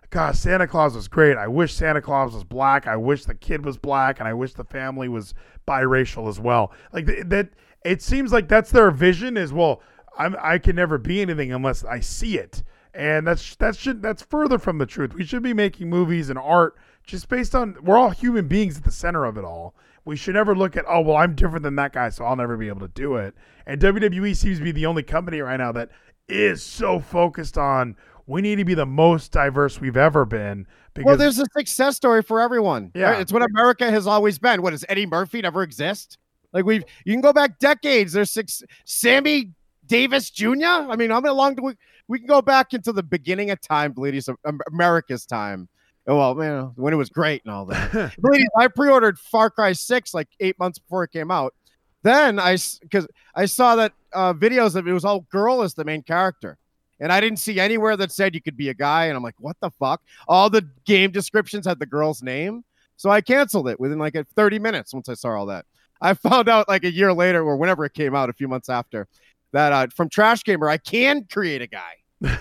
[0.09, 1.37] "God, Santa Claus was great.
[1.37, 2.85] I wish Santa Claus was black.
[2.85, 5.33] I wish the kid was black, and I wish the family was
[5.65, 7.49] biracial as well." Like that.
[7.85, 9.37] It seems like that's their vision.
[9.37, 9.81] Is well
[10.19, 12.61] I'm, I can never be anything unless I see it,
[12.93, 15.13] and that's that should that's further from the truth.
[15.13, 18.83] We should be making movies and art just based on we're all human beings at
[18.83, 19.75] the center of it all.
[20.03, 22.57] We should never look at oh well I'm different than that guy, so I'll never
[22.57, 23.33] be able to do it.
[23.65, 25.89] And WWE seems to be the only company right now that
[26.27, 27.95] is so focused on
[28.27, 30.67] we need to be the most diverse we've ever been.
[30.93, 32.91] Because, well, there's a success story for everyone.
[32.93, 33.21] Yeah, right?
[33.21, 34.61] it's what America has always been.
[34.61, 36.17] What does Eddie Murphy never exist?
[36.51, 38.13] Like we've you can go back decades.
[38.13, 39.51] There's six Sammy
[39.89, 40.65] Davis Jr.
[40.65, 41.73] I mean, how long do we?
[42.07, 44.37] We can go back into the beginning of time, ladies, of
[44.71, 45.67] America's time.
[46.07, 47.93] Oh, well, man, when it was great and all that.
[48.23, 51.53] ladies, I pre-ordered Far Cry Six like eight months before it came out.
[52.01, 55.83] Then I, because I saw that uh, videos of it was all girl as the
[55.83, 56.57] main character,
[56.99, 59.05] and I didn't see anywhere that said you could be a guy.
[59.05, 60.01] And I'm like, what the fuck?
[60.27, 62.63] All the game descriptions had the girl's name,
[62.95, 65.65] so I canceled it within like 30 minutes once I saw all that.
[66.01, 68.69] I found out like a year later or whenever it came out, a few months
[68.69, 69.07] after,
[69.51, 71.93] that uh, from Trash Gamer, I can create a guy.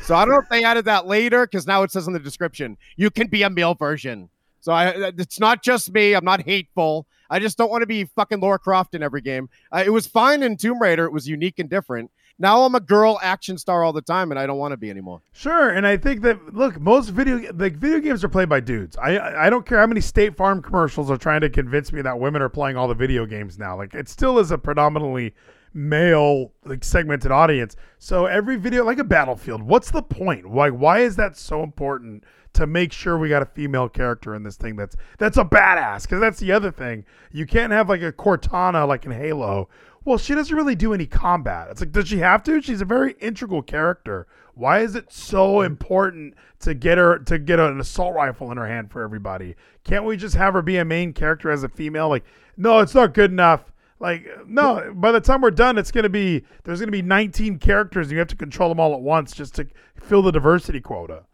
[0.03, 2.19] So I don't know if they added that later because now it says in the
[2.19, 4.29] description you can be a male version.
[4.61, 6.15] So I, uh, it's not just me.
[6.15, 7.07] I'm not hateful.
[7.31, 9.49] I just don't want to be fucking Lara Croft in every game.
[9.71, 11.05] Uh, it was fine in Tomb Raider.
[11.05, 12.11] It was unique and different.
[12.41, 14.91] Now I'm a girl action star all the time, and I don't want to be
[14.91, 15.21] anymore.
[15.33, 18.97] Sure, and I think that look, most video like video games are played by dudes.
[18.97, 22.01] I I I don't care how many State Farm commercials are trying to convince me
[22.03, 23.77] that women are playing all the video games now.
[23.77, 25.35] Like it still is a predominantly
[25.73, 27.77] male like segmented audience.
[27.99, 30.47] So every video like a Battlefield, what's the point?
[30.47, 34.43] Why why is that so important to make sure we got a female character in
[34.43, 36.03] this thing that's that's a badass?
[36.03, 37.05] Because that's the other thing.
[37.33, 39.69] You can't have like a Cortana like in Halo.
[40.05, 41.69] Well, she doesn't really do any combat.
[41.71, 42.63] It's like, does she have to?
[42.63, 44.27] She's a very integral character.
[44.55, 48.67] Why is it so important to get her to get an assault rifle in her
[48.67, 49.55] hand for everybody?
[49.85, 52.09] Can't we just have her be a main character as a female?
[52.09, 52.25] Like,
[52.57, 53.71] no, it's not good enough.
[54.01, 58.07] Like, no, by the time we're done, it's gonna be there's gonna be 19 characters,
[58.07, 59.67] and you have to control them all at once just to
[60.01, 61.25] fill the diversity quota.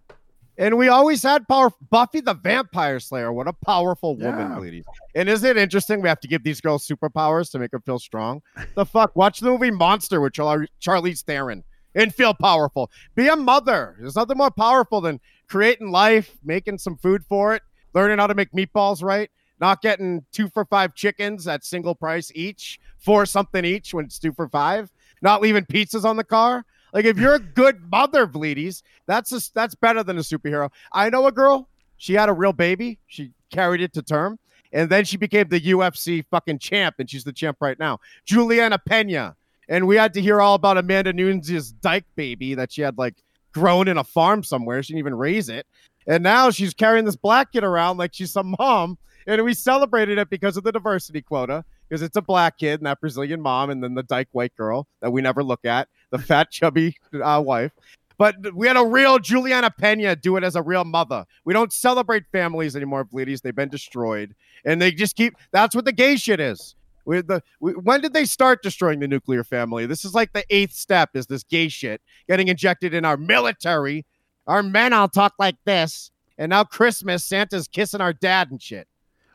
[0.56, 1.70] And we always had power.
[1.90, 3.32] Buffy the Vampire Slayer.
[3.32, 4.58] What a powerful woman, Yeah.
[4.58, 4.84] ladies.
[5.16, 6.00] And isn't it interesting?
[6.00, 8.40] We have to give these girls superpowers to make them feel strong.
[8.76, 9.16] The fuck?
[9.16, 11.64] Watch the movie Monster with Char- Charlize Theron
[11.96, 12.88] and feel powerful.
[13.16, 13.96] Be a mother.
[13.98, 18.34] There's nothing more powerful than creating life, making some food for it, learning how to
[18.34, 23.64] make meatballs right, not getting two for five chickens at single price each, for something
[23.64, 24.90] each when it's two for five,
[25.22, 26.64] not leaving pizzas on the car.
[26.92, 30.70] Like if you're a good mother, bleedies, that's a, that's better than a superhero.
[30.92, 31.68] I know a girl.
[31.96, 32.98] She had a real baby.
[33.06, 34.38] She carried it to term,
[34.72, 38.00] and then she became the UFC fucking champ, and she's the champ right now.
[38.24, 39.34] Julianna Peña,
[39.68, 43.14] and we had to hear all about Amanda Nunes' dyke baby that she had like
[43.52, 44.82] grown in a farm somewhere.
[44.82, 45.66] She didn't even raise it,
[46.06, 48.98] and now she's carrying this black kid around like she's some mom.
[49.26, 52.86] And we celebrated it because of the diversity quota, because it's a black kid and
[52.86, 56.18] that Brazilian mom, and then the dyke white girl that we never look at, the
[56.18, 57.72] fat chubby uh, wife.
[58.16, 61.24] But we had a real Julianna Peña do it as a real mother.
[61.44, 63.42] We don't celebrate families anymore, bleedies.
[63.42, 64.34] They've been destroyed,
[64.64, 65.34] and they just keep.
[65.50, 66.76] That's what the gay shit is.
[67.06, 69.84] We, the, we, when did they start destroying the nuclear family?
[69.86, 71.10] This is like the eighth step.
[71.14, 74.06] Is this gay shit getting injected in our military?
[74.46, 78.86] Our men all talk like this, and now Christmas, Santa's kissing our dad and shit.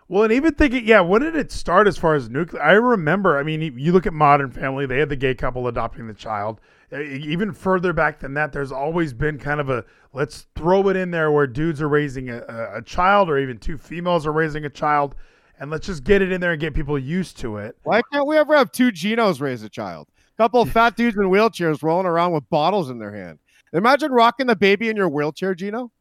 [0.09, 2.63] Well, and even thinking, yeah, when did it start as far as nuclear?
[2.63, 6.07] I remember, I mean, you look at Modern Family, they had the gay couple adopting
[6.07, 6.59] the child.
[6.91, 10.95] Uh, Even further back than that, there's always been kind of a let's throw it
[10.95, 14.31] in there where dudes are raising a, a, a child or even two females are
[14.31, 15.13] raising a child,
[15.59, 17.77] and let's just get it in there and get people used to it.
[17.83, 20.07] Why can't we ever have two Genos raise a child?
[20.39, 23.37] A couple of fat dudes in wheelchairs rolling around with bottles in their hand.
[23.73, 25.91] Imagine rocking the baby in your wheelchair, Gino.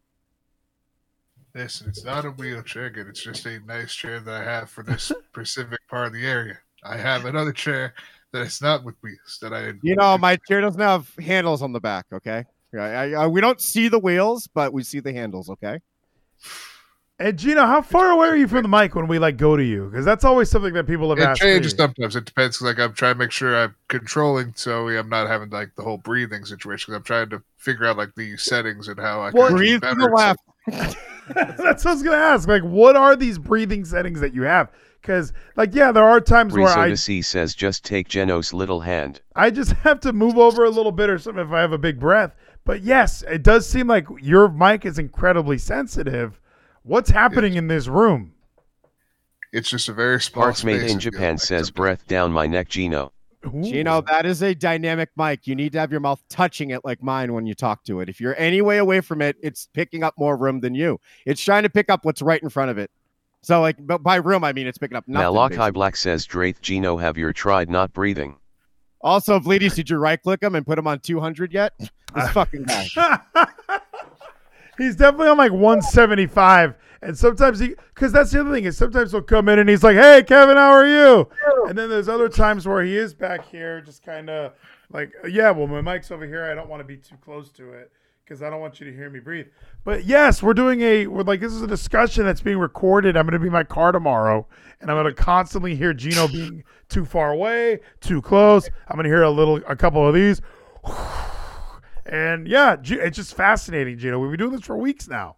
[1.58, 2.86] Listen, it's not a wheelchair.
[2.86, 6.24] Again, it's just a nice chair that I have for this specific part of the
[6.24, 6.56] area.
[6.84, 7.94] I have another chair
[8.32, 9.72] that is not with wheels that I.
[9.82, 12.06] You know, my chair doesn't have handles on the back.
[12.12, 15.50] Okay, yeah, I, I, we don't see the wheels, but we see the handles.
[15.50, 15.80] Okay.
[17.18, 19.64] And Gino, how far away are you from the mic when we like go to
[19.64, 19.88] you?
[19.90, 21.40] Because that's always something that people have It asked.
[21.40, 21.78] changes me.
[21.78, 22.14] sometimes.
[22.14, 22.58] It depends.
[22.58, 25.82] 'cause, Like I'm trying to make sure I'm controlling, so I'm not having like the
[25.82, 26.92] whole breathing situation.
[26.92, 29.80] 'cause I'm trying to figure out like the settings and how I Well, can Breathe
[29.80, 29.94] better.
[29.96, 30.40] to the left.
[31.34, 32.48] That's what I was gonna ask.
[32.48, 34.70] Like, what are these breathing settings that you have?
[35.00, 38.80] Because, like, yeah, there are times where I Frisoda C says just take Geno's little
[38.80, 39.20] hand.
[39.34, 41.78] I just have to move over a little bit or something if I have a
[41.78, 42.34] big breath.
[42.64, 46.40] But yes, it does seem like your mic is incredibly sensitive.
[46.82, 48.34] What's happening in this room?
[49.52, 50.44] It's just a very small.
[50.44, 53.12] Parts made in Japan says breath down my neck Gino.
[53.46, 53.62] Ooh.
[53.62, 55.46] Gino, that is a dynamic mic.
[55.46, 58.08] You need to have your mouth touching it like mine when you talk to it.
[58.08, 60.98] If you're any way away from it, it's picking up more room than you.
[61.24, 62.90] It's trying to pick up what's right in front of it.
[63.42, 65.24] So, like, but by room, I mean it's picking up nothing.
[65.24, 65.70] Malachi basically.
[65.70, 68.36] Black says Draith Gino have you tried not breathing?
[69.00, 71.72] Also, Vleeties, did you right click him and put him on 200 yet?
[71.78, 71.88] This
[72.32, 72.88] fucking guy.
[74.78, 76.74] he's definitely on like 175.
[77.00, 79.84] And sometimes he, because that's the other thing is sometimes he'll come in and he's
[79.84, 81.28] like, "Hey, Kevin, how are you?"
[81.68, 84.52] And then there's other times where he is back here, just kind of
[84.90, 86.44] like, "Yeah, well, my mic's over here.
[86.44, 87.92] I don't want to be too close to it
[88.24, 89.46] because I don't want you to hear me breathe."
[89.84, 93.16] But yes, we're doing a, we're like, this is a discussion that's being recorded.
[93.16, 94.46] I'm going to be in my car tomorrow,
[94.80, 98.68] and I'm going to constantly hear Gino being too far away, too close.
[98.88, 100.40] I'm going to hear a little, a couple of these.
[102.10, 104.18] And yeah, it's just fascinating, Gino.
[104.18, 105.36] We've been doing this for weeks now.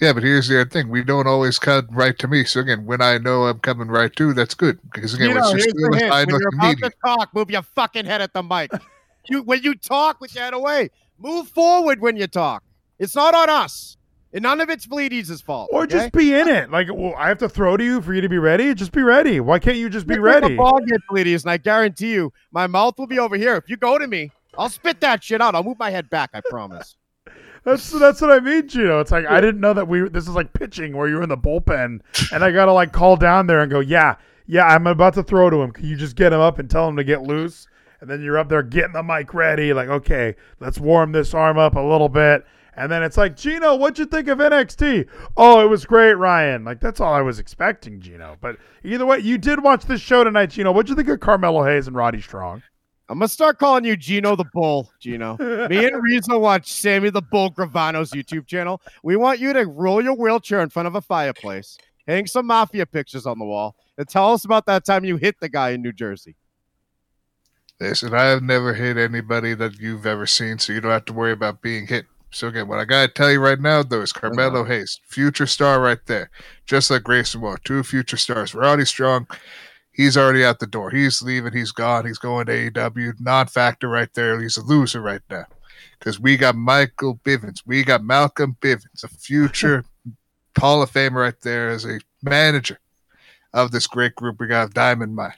[0.00, 2.44] Yeah, but here's the other thing: we don't always come right to me.
[2.44, 5.64] So again, when I know I'm coming right to, that's good because again, Gino, it's
[5.64, 5.76] just.
[5.78, 8.70] I When look you're about to talk, move your fucking head at the mic.
[9.28, 12.62] you when you talk with your head away, move forward when you talk.
[12.98, 13.96] It's not on us.
[14.32, 15.70] And none of it's Vleeties' fault.
[15.72, 15.92] Or okay?
[15.92, 16.70] just be in it.
[16.70, 18.74] Like, well, I have to throw to you for you to be ready.
[18.74, 19.40] Just be ready.
[19.40, 20.56] Why can't you just be Pick up ready?
[20.56, 23.56] ball get Vleeties, and I guarantee you, my mouth will be over here.
[23.56, 25.54] If you go to me, I'll spit that shit out.
[25.54, 26.30] I'll move my head back.
[26.34, 26.96] I promise.
[27.66, 29.00] That's that's what I mean, Gino.
[29.00, 30.08] It's like I didn't know that we.
[30.08, 32.00] This is like pitching where you're in the bullpen,
[32.32, 34.14] and I gotta like call down there and go, yeah,
[34.46, 35.72] yeah, I'm about to throw to him.
[35.72, 37.66] Can you just get him up and tell him to get loose?
[38.00, 41.58] and then you're up there getting the mic ready, like, okay, let's warm this arm
[41.58, 42.44] up a little bit.
[42.74, 45.08] And then it's like, Gino, what'd you think of NXT?
[45.34, 46.62] Oh, it was great, Ryan.
[46.62, 48.36] Like, that's all I was expecting, Gino.
[48.40, 50.72] But either way, you did watch this show tonight, Gino.
[50.72, 52.62] What'd you think of Carmelo Hayes and Roddy Strong?
[53.08, 55.36] I'm gonna start calling you Gino the Bull, Gino.
[55.68, 58.80] Me and Rizzo watch Sammy the Bull Gravano's YouTube channel.
[59.04, 61.78] We want you to roll your wheelchair in front of a fireplace,
[62.08, 65.38] hang some mafia pictures on the wall, and tell us about that time you hit
[65.40, 66.34] the guy in New Jersey.
[67.78, 71.12] Listen, I have never hit anybody that you've ever seen, so you don't have to
[71.12, 72.06] worry about being hit.
[72.32, 74.70] So again, what I gotta tell you right now, though, is Carmelo uh-huh.
[74.70, 76.30] Hayes, future star right there,
[76.66, 78.52] just like Grayson Waller, two future stars.
[78.52, 79.28] Roddy Strong,
[79.96, 80.90] he's already out the door.
[80.90, 81.52] He's leaving.
[81.52, 82.06] He's gone.
[82.06, 83.20] He's going to AEW.
[83.20, 84.40] Non-factor right there.
[84.40, 85.46] He's a loser right now.
[85.98, 87.62] Because we got Michael Bivens.
[87.64, 89.84] We got Malcolm Bivens, a future
[90.58, 92.78] Hall of Famer right there as a manager
[93.54, 94.38] of this great group.
[94.38, 95.32] We got Diamond Mine.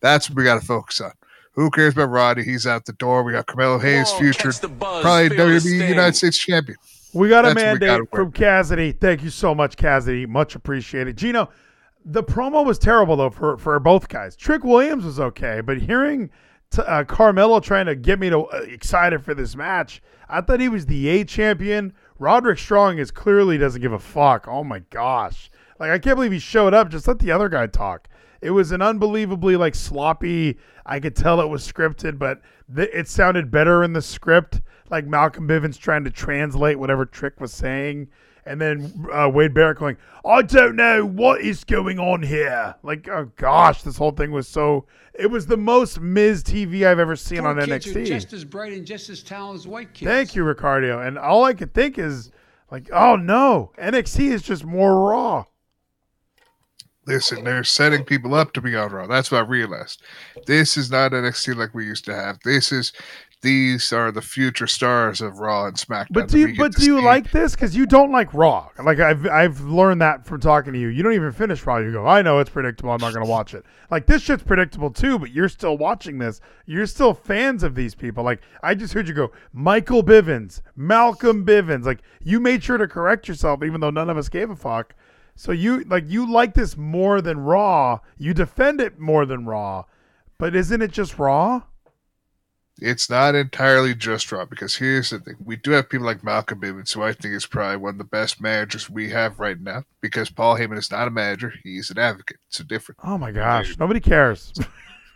[0.00, 1.12] That's what we got to focus on.
[1.52, 2.44] Who cares about Roddy?
[2.44, 3.24] He's out the door.
[3.24, 6.78] We got Carmelo Hayes, future probably WWE United States champion.
[7.12, 8.92] We got a That's what we mandate gotta from Cassidy.
[8.92, 10.24] Thank you so much, Cassidy.
[10.26, 11.16] Much appreciated.
[11.16, 11.48] Gino,
[12.10, 14.34] the promo was terrible though for for both guys.
[14.34, 16.30] Trick Williams was okay, but hearing
[16.70, 20.60] t- uh, Carmelo trying to get me to uh, excited for this match, I thought
[20.60, 21.92] he was the A champion.
[22.18, 24.48] Roderick Strong is clearly doesn't give a fuck.
[24.48, 25.50] Oh my gosh!
[25.78, 26.88] Like I can't believe he showed up.
[26.88, 28.08] Just let the other guy talk.
[28.40, 30.58] It was an unbelievably like sloppy.
[30.86, 32.40] I could tell it was scripted, but
[32.74, 34.62] th- it sounded better in the script.
[34.90, 38.08] Like Malcolm Bivens trying to translate whatever Trick was saying,
[38.48, 43.06] and then uh, Wade Barrett going, "I don't know what is going on here." Like,
[43.08, 44.86] oh gosh, this whole thing was so.
[45.14, 48.06] It was the most Miz TV I've ever seen on Poor kids are NXT.
[48.06, 50.08] just as bright and just as talented as white kids.
[50.10, 51.00] Thank you, Ricardo.
[51.00, 52.30] And all I could think is,
[52.70, 55.44] like, oh no, NXT is just more raw.
[57.08, 59.06] Listen, they're setting people up to be on Raw.
[59.06, 60.02] That's what I realized.
[60.44, 62.38] This is not NXT like we used to have.
[62.44, 62.92] This is
[63.40, 66.08] these are the future stars of Raw and SmackDown.
[66.10, 67.54] But do you, but do you like this?
[67.54, 68.68] Because you don't like Raw.
[68.82, 70.88] Like I've I've learned that from talking to you.
[70.88, 71.76] You don't even finish Raw.
[71.78, 72.90] You go, I know it's predictable.
[72.90, 73.64] I'm not going to watch it.
[73.92, 75.20] Like this shit's predictable too.
[75.20, 76.40] But you're still watching this.
[76.66, 78.24] You're still fans of these people.
[78.24, 81.84] Like I just heard you go, Michael Bivens, Malcolm Bivens.
[81.84, 84.94] Like you made sure to correct yourself, even though none of us gave a fuck.
[85.36, 88.00] So you like you like this more than Raw.
[88.16, 89.84] You defend it more than Raw.
[90.38, 91.62] But isn't it just Raw?
[92.80, 96.60] It's not entirely just Raw because here's the thing: we do have people like Malcolm
[96.60, 99.84] Bivens, who I think is probably one of the best managers we have right now.
[100.00, 102.38] Because Paul Heyman is not a manager; he's an advocate.
[102.48, 103.00] It's a different.
[103.02, 104.52] Oh my gosh, nobody cares.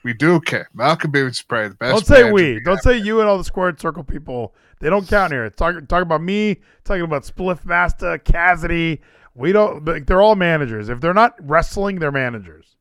[0.05, 0.69] We do care.
[0.75, 1.93] Malcolm Bivens is probably the best.
[1.93, 2.61] Don't say manager we.
[2.61, 4.55] Don't say you and all the squared circle people.
[4.81, 5.49] They don't count here.
[5.49, 6.61] Talking talking about me.
[6.83, 9.01] Talking about Spliff Master, Cassidy.
[9.35, 10.05] We don't.
[10.07, 10.89] They're all managers.
[10.89, 12.72] If they're not wrestling, they're managers.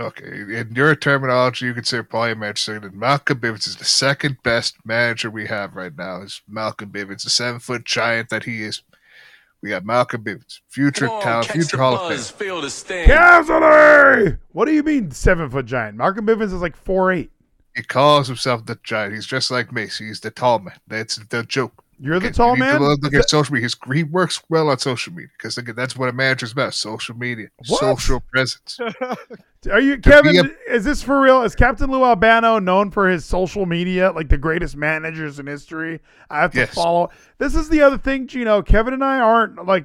[0.00, 3.84] Okay, in your terminology, you could say Paul Heyman saying that Malcolm Bivens is the
[3.84, 6.22] second best manager we have right now.
[6.22, 8.82] Is Malcolm Bivens, the seven foot giant that he is?
[9.62, 12.16] We got Malcolm Bivens, future talent, future Hall of Fame.
[13.06, 14.36] Cassidy.
[14.52, 15.98] What do you mean seven foot giant?
[15.98, 17.30] Malcolm Bivens is like four eight.
[17.76, 19.12] He calls himself the giant.
[19.14, 20.06] He's just like Macy.
[20.06, 20.80] He's the tall man.
[20.88, 21.84] That's the joke.
[22.02, 22.82] You're the Okay, tall you need to man.
[22.88, 23.68] Look, look at social media.
[23.92, 27.80] He works well on social media because that's what a manager's about: social media, What?
[27.80, 28.78] social presence.
[29.70, 30.36] Are you To Kevin?
[30.68, 31.42] a- is this for real?
[31.42, 36.00] Is Captain Lou Albano known for his social media, like the greatest managers in history?
[36.30, 36.74] I have to Yes.
[36.74, 37.10] follow.
[37.36, 38.62] This is the other thing, Gino.
[38.62, 39.84] Kevin and I aren't like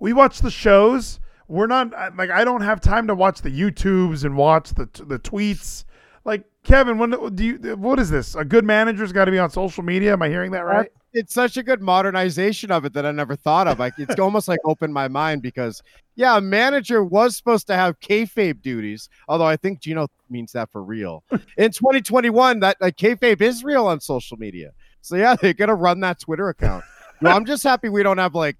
[0.00, 1.20] we watch the shows.
[1.46, 5.20] We're not like I don't have time to watch the YouTubes and watch the the
[5.20, 5.84] tweets.
[6.24, 7.76] Like Kevin, when do you?
[7.76, 8.34] What is this?
[8.34, 10.14] A good manager's got to be on social media.
[10.14, 10.90] Am I hearing that right?
[11.14, 13.78] It's such a good modernization of it that I never thought of.
[13.78, 15.80] Like it's almost like opened my mind because
[16.16, 20.70] yeah, a manager was supposed to have kayfabe duties, although I think Gino means that
[20.70, 21.22] for real.
[21.56, 24.72] In 2021, that like kayfabe is real on social media.
[25.02, 26.84] So yeah, they're gonna run that Twitter account.
[27.20, 28.56] No, I'm just happy we don't have like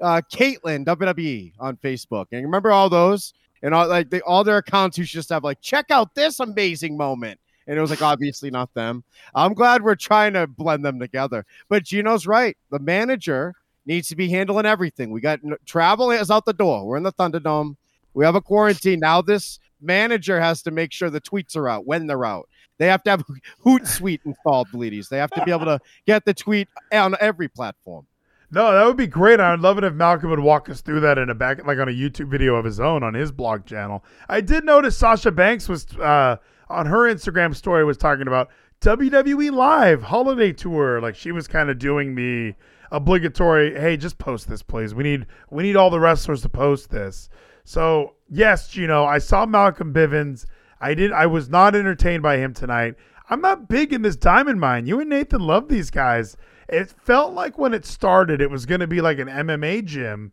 [0.00, 2.26] uh Caitlyn WWE on Facebook.
[2.32, 3.34] And remember all those?
[3.62, 6.96] And all like they all their accounts to just have like check out this amazing
[6.96, 7.38] moment.
[7.66, 9.04] And it was like obviously not them.
[9.34, 11.44] I'm glad we're trying to blend them together.
[11.68, 12.56] But Gino's right.
[12.70, 13.54] The manager
[13.86, 15.10] needs to be handling everything.
[15.10, 16.86] We got travel is out the door.
[16.86, 17.76] We're in the Thunderdome.
[18.14, 19.00] We have a quarantine.
[19.00, 22.48] Now this manager has to make sure the tweets are out when they're out.
[22.78, 23.24] They have to have
[23.64, 25.08] Hootsuite installed, bleedies.
[25.08, 28.06] They have to be able to get the tweet on every platform.
[28.54, 29.40] No, that would be great.
[29.40, 31.88] I'd love it if Malcolm would walk us through that in a back, like on
[31.88, 34.04] a YouTube video of his own on his blog channel.
[34.28, 36.36] I did notice Sasha Banks was uh,
[36.72, 38.50] on her Instagram story was talking about
[38.80, 41.00] WWE Live holiday tour.
[41.00, 42.54] Like she was kind of doing the
[42.90, 44.94] obligatory, "Hey, just post this, please.
[44.94, 47.28] We need we need all the wrestlers to post this."
[47.64, 50.46] So yes, you know, I saw Malcolm Bivens.
[50.80, 51.12] I did.
[51.12, 52.96] I was not entertained by him tonight.
[53.30, 54.86] I'm not big in this diamond mine.
[54.86, 56.36] You and Nathan love these guys.
[56.68, 60.32] It felt like when it started, it was going to be like an MMA gym,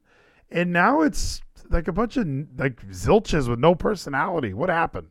[0.49, 2.27] and now it's like a bunch of
[2.57, 4.53] like zilches with no personality.
[4.53, 5.09] What happened?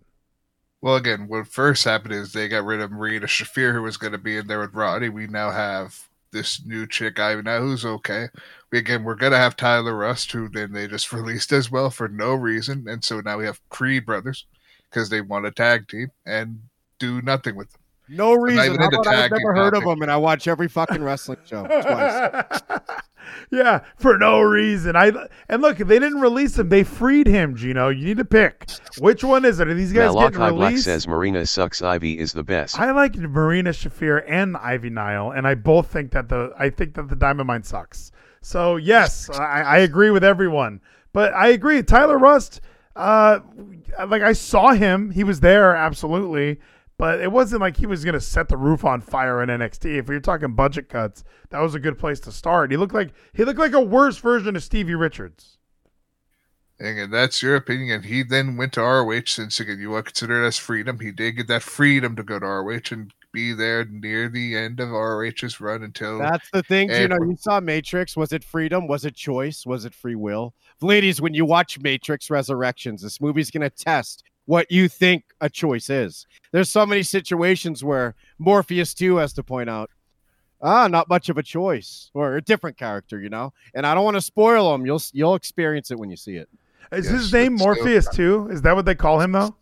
[0.80, 4.12] Well, again, what first happened is they got rid of Marina Shafir, who was going
[4.12, 5.08] to be in there with Roddy.
[5.08, 8.28] We now have this new chick, Ivy Nile, who's okay.
[8.70, 11.90] We, again, we're going to have Tyler Rust, who then they just released as well
[11.90, 12.86] for no reason.
[12.88, 14.46] And so now we have Creed Brothers
[14.88, 16.60] because they want a tag team and
[16.98, 17.80] do nothing with them.
[18.08, 18.60] No reason.
[18.80, 22.60] I've never heard of them, and I watch every fucking wrestling show twice.
[23.50, 24.96] yeah, for no reason.
[24.96, 25.12] I
[25.48, 26.68] and look, they didn't release him.
[26.68, 27.56] They freed him.
[27.56, 29.68] Gino, you need to pick which one is it?
[29.68, 30.86] Are these guys Malachi getting released?
[30.86, 31.82] Black says Marina sucks.
[31.82, 32.78] Ivy is the best.
[32.78, 36.94] I like Marina Shafir and Ivy Nile, and I both think that the I think
[36.94, 38.12] that the Diamond Mine sucks.
[38.40, 40.80] So yes, I, I agree with everyone.
[41.12, 42.60] But I agree, Tyler Rust.
[42.94, 43.40] Uh,
[44.08, 46.60] like I saw him, he was there absolutely
[46.99, 49.99] but it wasn't like he was going to set the roof on fire in NXT.
[49.99, 52.70] If you're talking budget cuts, that was a good place to start.
[52.72, 55.59] He looked like he looked like a worse version of Stevie Richards.
[56.80, 58.05] And that's your opinion.
[58.05, 60.99] He then went to ROH since again you want to consider it as freedom.
[61.01, 64.80] He did get that freedom to go to ROH and be there near the end
[64.80, 68.16] of ROH's run until That's the thing, you know, you saw Matrix.
[68.16, 68.86] Was it freedom?
[68.86, 69.66] Was it choice?
[69.66, 70.55] Was it free will?
[70.80, 75.90] Ladies, when you watch Matrix Resurrections, this movie's gonna test what you think a choice
[75.90, 76.26] is.
[76.53, 79.90] There's so many situations where Morpheus too has to point out,
[80.62, 83.53] ah, not much of a choice or a different character, you know.
[83.74, 84.86] And I don't want to spoil them.
[84.86, 86.49] You'll you'll experience it when you see it.
[86.92, 88.49] Is yes, his name Morpheus too?
[88.51, 89.55] Is that what they call him though?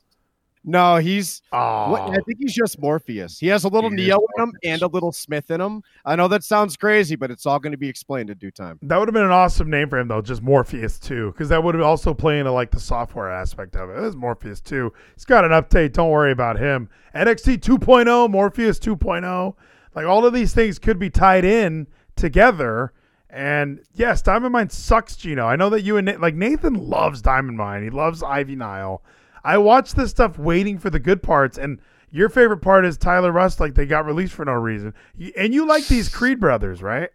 [0.69, 1.43] No, he's.
[1.53, 1.93] Oh.
[1.93, 3.39] What, I think he's just Morpheus.
[3.39, 5.83] He has a little he Neo in him and a little Smith in him.
[6.05, 8.81] I know that sounds crazy, but it's all going to be explained in due time.
[8.83, 11.63] That would have been an awesome name for him, though, just Morpheus too, because that
[11.63, 13.97] would have also play into like the software aspect of it.
[13.97, 14.93] It was Morpheus too.
[15.15, 15.93] He's got an update.
[15.93, 16.89] Don't worry about him.
[17.15, 19.55] NXT 2.0, Morpheus 2.0,
[19.95, 21.87] like all of these things could be tied in
[22.17, 22.93] together.
[23.31, 25.47] And yes, Diamond Mine sucks, Gino.
[25.47, 27.85] I know that you and like Nathan loves Diamond Mine.
[27.85, 29.03] He loves Ivy Nile.
[29.47, 31.79] I watch this stuff waiting for the good parts, and
[32.11, 34.93] your favorite part is Tyler Rust, like they got released for no reason.
[35.37, 37.11] And you like these Creed brothers, right?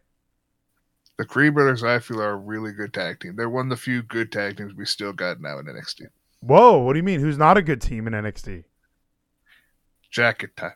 [1.17, 3.35] The Creed brothers, I feel, are a really good tag team.
[3.35, 6.03] They're one of the few good tag teams we still got now in NXT.
[6.39, 7.19] Whoa, what do you mean?
[7.19, 8.63] Who's not a good team in NXT?
[10.09, 10.71] Jacket time.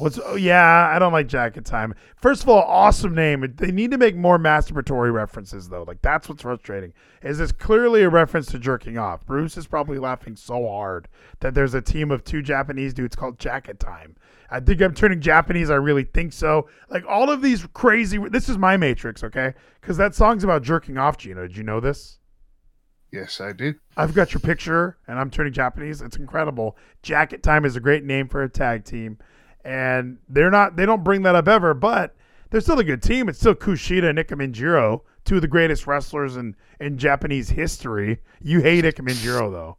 [0.00, 1.94] What's oh yeah, I don't like Jacket Time.
[2.16, 3.52] First of all, awesome name.
[3.56, 5.82] They need to make more masturbatory references though.
[5.82, 6.94] Like that's what's frustrating.
[7.22, 9.26] Is this clearly a reference to jerking off?
[9.26, 11.06] Bruce is probably laughing so hard
[11.40, 14.16] that there's a team of two Japanese dudes called Jacket Time.
[14.50, 15.68] I think I'm turning Japanese.
[15.68, 16.66] I really think so.
[16.88, 18.16] Like all of these crazy.
[18.16, 19.52] This is my Matrix, okay?
[19.82, 21.18] Because that song's about jerking off.
[21.18, 22.18] Gino, did you know this?
[23.12, 23.74] Yes, I did.
[23.98, 26.00] I've got your picture, and I'm turning Japanese.
[26.00, 26.78] It's incredible.
[27.02, 29.18] Jacket Time is a great name for a tag team
[29.64, 32.14] and they're not they don't bring that up ever, but
[32.50, 33.28] they're still a good team.
[33.28, 38.20] It's still Kushida and Ikemenjiro, two of the greatest wrestlers in, in Japanese history.
[38.40, 39.76] You hate Ikemenjiro though.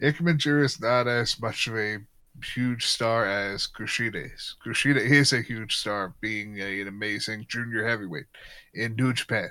[0.00, 1.98] Ikemenjiro is not as much of a
[2.44, 4.56] huge star as Kushida is.
[4.64, 8.26] Kushida is a huge star, being a, an amazing junior heavyweight
[8.74, 9.50] in New Japan.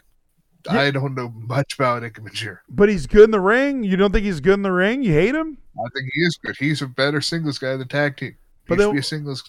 [0.65, 0.79] Yeah.
[0.79, 2.57] I don't know much about Ikemenjiro.
[2.69, 3.83] But he's good in the ring.
[3.83, 5.03] You don't think he's good in the ring?
[5.03, 5.57] You hate him?
[5.77, 6.55] I think he is good.
[6.57, 8.35] He's a better singles guy than tag team.
[8.67, 8.99] But then,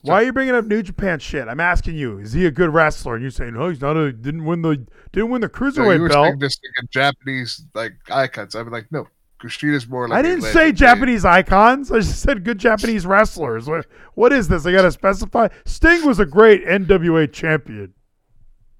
[0.02, 1.48] why are you bringing up New Japan shit?
[1.48, 2.18] I'm asking you.
[2.18, 3.14] Is he a good wrestler?
[3.14, 6.04] And you're saying, no, he's not a didn't win the didn't win the cruiserweight no,
[6.04, 6.40] you belt.
[6.40, 8.54] This in Japanese like icons.
[8.54, 9.08] I'm like, no,
[9.40, 10.18] Kushida's more like.
[10.18, 11.90] I didn't say Japanese icons.
[11.90, 13.66] I just said good Japanese wrestlers.
[13.66, 14.66] What, what is this?
[14.66, 15.48] I got to specify.
[15.64, 17.94] Sting was a great NWA champion.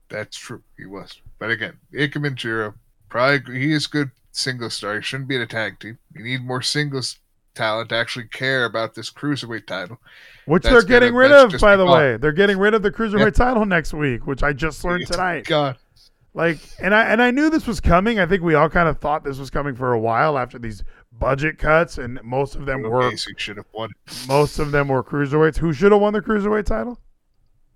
[0.09, 0.62] That's true.
[0.76, 1.20] He was.
[1.39, 2.74] But again, Ikemen
[3.09, 4.97] probably he is good single star.
[4.97, 5.99] He shouldn't be in a tag team.
[6.14, 7.18] You need more singles
[7.57, 9.98] talent to actually care about this cruiserweight title.
[10.44, 12.16] Which that's they're getting gonna, rid of, by the way.
[12.16, 13.34] They're getting rid of the cruiserweight yep.
[13.34, 15.46] title next week, which I just learned tonight.
[15.46, 15.76] God.
[16.34, 18.20] Like, and I and I knew this was coming.
[18.20, 20.84] I think we all kind of thought this was coming for a while after these
[21.18, 23.90] budget cuts, and most of them were should have won.
[24.28, 25.57] Most of them were cruiserweights.
[25.57, 27.00] Who should have won the cruiserweight title?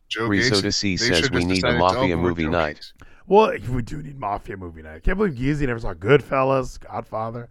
[0.08, 2.92] Joe Riso to see says we need a mafia movie night.
[3.26, 4.96] Well, we do need mafia movie night.
[4.96, 7.48] I can't believe Geezy never saw Goodfellas, Godfather.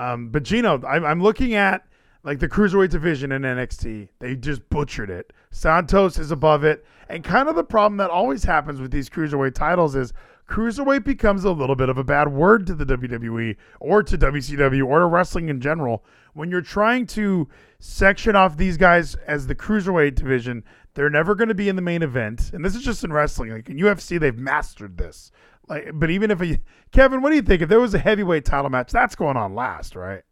[0.00, 1.84] Um, but Gino, I'm, I'm looking at
[2.22, 4.08] like the cruiserweight division in NXT.
[4.18, 5.34] They just butchered it.
[5.50, 9.54] Santos is above it, and kind of the problem that always happens with these cruiserweight
[9.54, 10.14] titles is
[10.48, 14.86] cruiserweight becomes a little bit of a bad word to the WWE or to WCW
[14.86, 16.02] or to wrestling in general.
[16.32, 17.48] When you're trying to
[17.78, 21.82] section off these guys as the cruiserweight division, they're never going to be in the
[21.82, 22.52] main event.
[22.54, 23.50] And this is just in wrestling.
[23.50, 25.30] Like in UFC, they've mastered this.
[25.70, 26.58] Like, but even if a,
[26.90, 27.62] Kevin, what do you think?
[27.62, 30.22] If there was a heavyweight title match, that's going on last, right?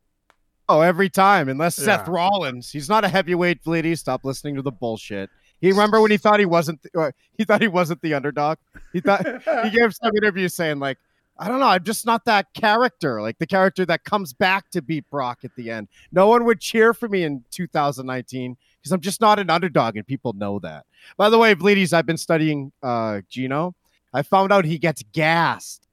[0.68, 2.70] Oh, every time, unless Seth Rollins.
[2.70, 3.96] He's not a heavyweight, Bleedy.
[3.96, 5.30] Stop listening to the bullshit.
[5.60, 6.84] He remember when he thought he wasn't.
[6.94, 8.58] Uh, he thought he wasn't the underdog.
[8.92, 9.24] He thought
[9.64, 10.98] he gave some interview saying like,
[11.38, 14.82] I don't know, I'm just not that character, like the character that comes back to
[14.82, 15.86] beat Brock at the end.
[16.10, 20.04] No one would cheer for me in 2019 because I'm just not an underdog, and
[20.04, 20.84] people know that.
[21.16, 23.76] By the way, Bleedies, I've been studying uh, Gino.
[24.12, 25.86] I found out he gets gassed.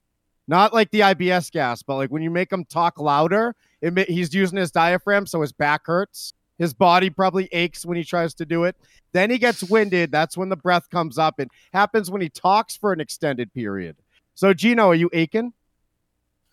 [0.48, 4.34] Not like the IBS gas, but like when you make him talk louder, it he's
[4.34, 6.34] using his diaphragm, so his back hurts.
[6.58, 8.78] His body probably aches when he tries to do it.
[9.12, 10.12] Then he gets winded.
[10.12, 11.40] That's when the breath comes up.
[11.40, 13.98] It happens when he talks for an extended period.
[14.36, 15.52] So, Gino, are you aching?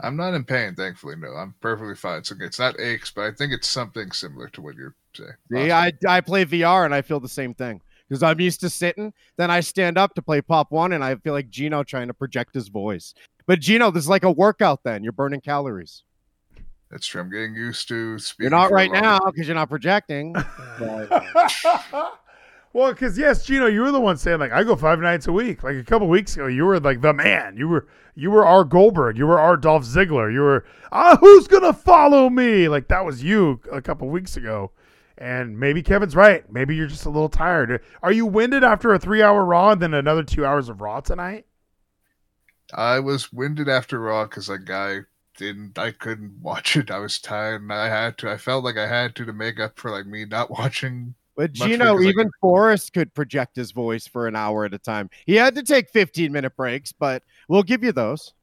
[0.01, 1.15] I'm not in pain, thankfully.
[1.17, 2.25] No, I'm perfectly fine.
[2.25, 5.31] So it's not aches, but I think it's something similar to what you're saying.
[5.53, 7.81] See, I, I play VR and I feel the same thing
[8.13, 9.11] because I'm used to sitting.
[9.39, 12.15] Then I stand up to play Pop One and I feel like Gino trying to
[12.15, 13.15] project his voice.
[13.47, 14.81] But Gino, this is like a workout.
[14.85, 16.05] Then you're burning calories.
[16.91, 17.23] That's true.
[17.23, 18.51] I'm getting used to speaking.
[18.51, 20.35] You're not right now because you're not projecting.
[20.79, 21.09] But-
[22.75, 25.33] well, because yes, Gino, you were the one saying like I go five nights a
[25.33, 25.63] week.
[25.63, 27.57] Like a couple weeks ago, you were like the man.
[27.57, 29.17] You were you were our Goldberg.
[29.17, 30.31] You were our Dolph Ziggler.
[30.31, 32.69] You were ah, who's gonna follow me?
[32.69, 34.71] Like that was you a couple weeks ago.
[35.19, 36.51] And maybe Kevin's right.
[36.51, 37.83] Maybe you're just a little tired.
[38.03, 41.01] Are you winded after a three hour Raw and then another two hours of Raw
[41.01, 41.47] tonight?
[42.75, 45.01] I was winded after Raw because like I
[45.37, 46.91] didn't, I couldn't watch it.
[46.91, 48.31] I was tired, and I had to.
[48.31, 51.15] I felt like I had to to make up for like me not watching.
[51.37, 54.79] But Much Gino, even could- Forrest could project his voice for an hour at a
[54.79, 55.09] time.
[55.25, 58.35] He had to take 15 minute breaks, but we'll give you those.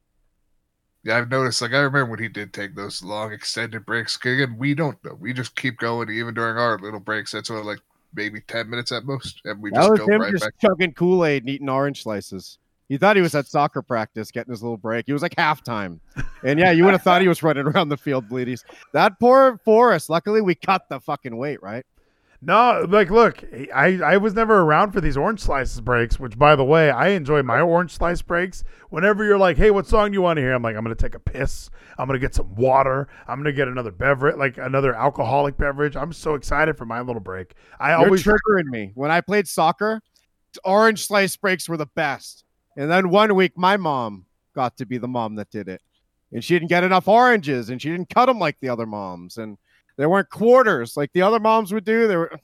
[1.04, 1.62] Yeah, I've noticed.
[1.62, 4.18] Like I remember when he did take those long extended breaks.
[4.18, 5.16] Again, we don't know.
[5.20, 7.32] We just keep going even during our little breaks.
[7.32, 7.80] That's only like
[8.14, 10.54] maybe ten minutes at most, and we That just was go him right just back.
[10.62, 12.58] chugging Kool Aid and eating orange slices.
[12.90, 15.06] He thought he was at soccer practice getting his little break.
[15.06, 16.00] He was like halftime.
[16.44, 18.64] And yeah, you would have thought he was running around the field, bleedies.
[18.94, 20.10] That poor Forrest.
[20.10, 21.86] Luckily, we cut the fucking weight, right?
[22.42, 23.44] No, like, look,
[23.76, 27.10] I, I was never around for these orange slices breaks, which, by the way, I
[27.10, 28.64] enjoy my orange slice breaks.
[28.90, 30.54] Whenever you're like, hey, what song do you want to hear?
[30.54, 31.70] I'm like, I'm going to take a piss.
[31.98, 33.10] I'm going to get some water.
[33.28, 35.98] I'm going to get another beverage, like another alcoholic beverage.
[35.98, 37.56] I'm so excited for my little break.
[37.78, 38.92] I You're always, triggering me.
[38.96, 40.02] When I played soccer,
[40.64, 42.46] orange slice breaks were the best.
[42.78, 45.82] And then one week, my mom got to be the mom that did it.
[46.32, 49.38] And she didn't get enough oranges and she didn't cut them like the other moms.
[49.38, 49.58] And
[50.00, 52.08] there weren't quarters like the other moms would do.
[52.08, 52.40] There were,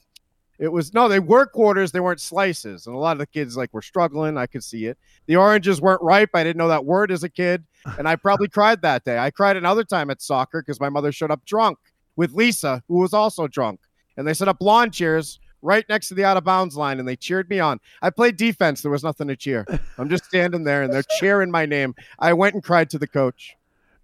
[0.59, 2.85] it was no, they were quarters, they weren't slices.
[2.85, 4.37] And a lot of the kids like were struggling.
[4.37, 4.97] I could see it.
[5.27, 6.31] The oranges weren't ripe.
[6.33, 7.63] I didn't know that word as a kid.
[7.99, 9.19] And I probably cried that day.
[9.19, 11.77] I cried another time at soccer because my mother showed up drunk
[12.15, 13.79] with Lisa, who was also drunk.
[14.17, 17.07] And they set up lawn chairs right next to the out of bounds line and
[17.07, 17.79] they cheered me on.
[18.01, 18.81] I played defense.
[18.81, 19.67] There was nothing to cheer.
[19.99, 21.93] I'm just standing there and they're cheering my name.
[22.17, 23.55] I went and cried to the coach.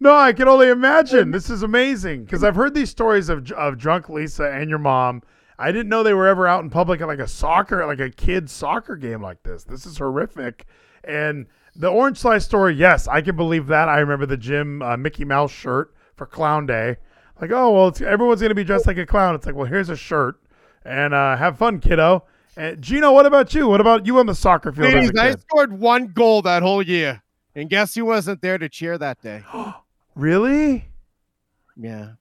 [0.02, 1.30] No, I can only imagine.
[1.30, 5.22] This is amazing because I've heard these stories of, of drunk Lisa and your mom.
[5.60, 8.10] I didn't know they were ever out in public at like a soccer, like a
[8.10, 9.64] kid's soccer game like this.
[9.64, 10.66] This is horrific.
[11.04, 11.46] And
[11.76, 13.90] the orange slice story, yes, I can believe that.
[13.90, 16.98] I remember the Jim uh, Mickey Mouse shirt for Clown Day.
[17.40, 19.36] Like, oh well, it's, everyone's gonna be dressed like a clown.
[19.36, 20.42] It's like, well, here's a shirt,
[20.84, 22.26] and uh, have fun, kiddo.
[22.58, 23.68] And Gino, what about you?
[23.68, 24.92] What about you on the soccer field?
[24.92, 27.22] Ladies, I scored one goal that whole year.
[27.54, 29.44] And guess who wasn't there to cheer that day?
[30.16, 30.86] Really?
[31.76, 32.12] Yeah.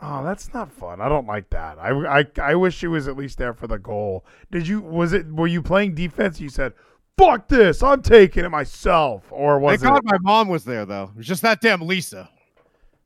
[0.00, 1.00] Oh, that's not fun.
[1.00, 1.78] I don't like that.
[1.78, 4.26] I, I, I wish she was at least there for the goal.
[4.50, 4.80] Did you?
[4.80, 5.26] Was it?
[5.32, 6.38] Were you playing defense?
[6.38, 6.74] You said,
[7.16, 7.82] "Fuck this!
[7.82, 10.04] I'm taking it myself," or was Thank it?
[10.04, 11.10] God my mom was there though.
[11.14, 12.28] It was just that damn Lisa.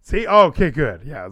[0.03, 1.03] See, oh, okay, good.
[1.05, 1.29] Yeah,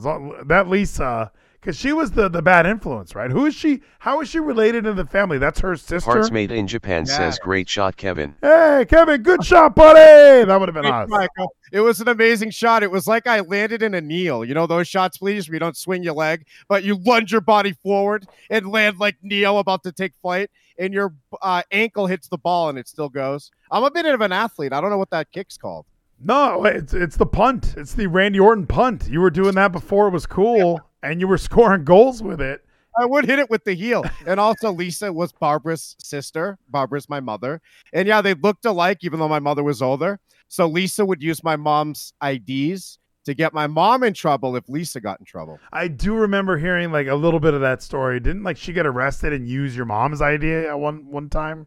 [0.47, 3.31] that Lisa, because she was the the bad influence, right?
[3.31, 3.81] Who is she?
[3.99, 5.39] How is she related to the family?
[5.39, 6.11] That's her sister.
[6.11, 7.17] Parts made in Japan Yeah.
[7.17, 8.35] says great shot Kevin.
[8.41, 10.45] Hey, Kevin, good shot, buddy.
[10.45, 11.09] That would have been Thanks, us.
[11.11, 11.53] Michael.
[11.73, 12.83] It was an amazing shot.
[12.83, 14.45] It was like I landed in a kneel.
[14.45, 17.41] You know those shots, please, where you don't swing your leg, but you lunge your
[17.43, 22.29] body forward and land like Neo about to take flight, and your uh, ankle hits
[22.29, 23.51] the ball and it still goes.
[23.71, 24.73] I'm a bit of an athlete.
[24.73, 25.85] I don't know what that kick's called.
[26.21, 27.75] No, it's it's the punt.
[27.77, 29.09] It's the Randy Orton punt.
[29.09, 32.65] You were doing that before it was cool, and you were scoring goals with it.
[33.01, 34.05] I would hit it with the heel.
[34.27, 36.59] And also, Lisa was Barbara's sister.
[36.69, 37.61] Barbara's my mother.
[37.93, 40.19] And yeah, they looked alike, even though my mother was older.
[40.49, 45.01] So Lisa would use my mom's IDs to get my mom in trouble if Lisa
[45.01, 45.61] got in trouble.
[45.73, 48.19] I do remember hearing like a little bit of that story.
[48.21, 51.67] Didn't like she get arrested and use your mom's idea at one one time?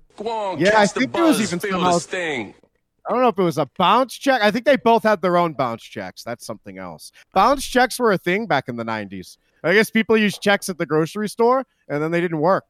[0.60, 2.00] Yeah, I think there was even somehow,
[3.08, 4.42] I don't know if it was a bounce check.
[4.42, 6.24] I think they both had their own bounce checks.
[6.24, 7.12] That's something else.
[7.34, 9.38] Bounce checks were a thing back in the 90s.
[9.64, 12.66] I guess people used checks at the grocery store and then they didn't work.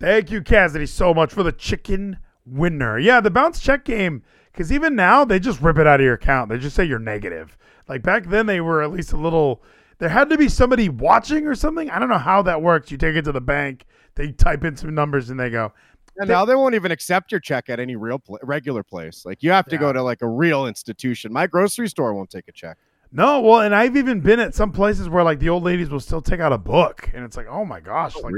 [0.00, 2.98] Thank you, Cassidy, so much for the chicken winner.
[2.98, 4.22] Yeah, the bounce check game.
[4.52, 6.48] Because even now they just rip it out of your account.
[6.48, 7.56] They just say you're negative.
[7.88, 9.62] Like back then they were at least a little.
[9.98, 11.90] there had to be somebody watching or something.
[11.90, 12.90] I don't know how that works.
[12.90, 15.72] You take it to the bank, they type in some numbers, and they go,
[16.16, 19.24] And now they won't even accept your check at any real pla regular place.
[19.24, 21.32] Like you have to go to like a real institution.
[21.32, 22.78] My grocery store won't take a check.
[23.16, 26.00] No, well, and I've even been at some places where like the old ladies will
[26.00, 28.34] still take out a book, and it's like, oh my gosh, like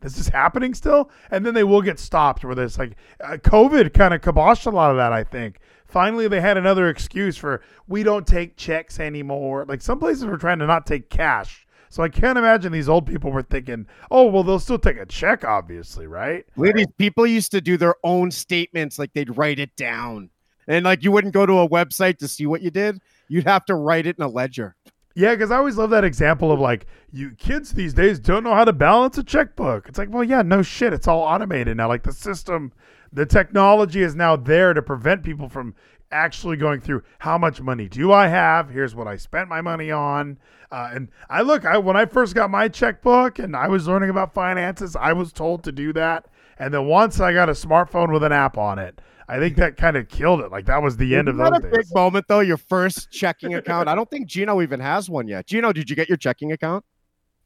[0.00, 1.10] this is happening still.
[1.32, 4.70] And then they will get stopped where there's like uh, COVID kind of kiboshed a
[4.70, 5.12] lot of that.
[5.12, 9.64] I think finally they had another excuse for we don't take checks anymore.
[9.68, 11.66] Like some places were trying to not take cash.
[11.90, 15.06] So I can't imagine these old people were thinking, oh well, they'll still take a
[15.06, 16.46] check, obviously, right?
[16.56, 20.30] Ladies, people used to do their own statements, like they'd write it down.
[20.68, 23.00] And like you wouldn't go to a website to see what you did.
[23.28, 24.76] You'd have to write it in a ledger.
[25.16, 28.54] Yeah, because I always love that example of like you kids these days don't know
[28.54, 29.88] how to balance a checkbook.
[29.88, 31.88] It's like, well, yeah, no shit, it's all automated now.
[31.88, 32.72] Like the system,
[33.12, 35.74] the technology is now there to prevent people from
[36.10, 38.70] actually going through how much money do I have?
[38.70, 40.38] Here's what I spent my money on.
[40.70, 44.10] Uh, and I look, I when I first got my checkbook and I was learning
[44.10, 46.26] about finances, I was told to do that.
[46.58, 49.76] And then once I got a smartphone with an app on it, I think that
[49.76, 50.50] kind of killed it.
[50.50, 51.88] Like that was the end of Isn't those that a days.
[51.88, 52.40] big moment though.
[52.40, 53.88] Your first checking account.
[53.88, 55.46] I don't think Gino even has one yet.
[55.46, 56.84] Gino, did you get your checking account?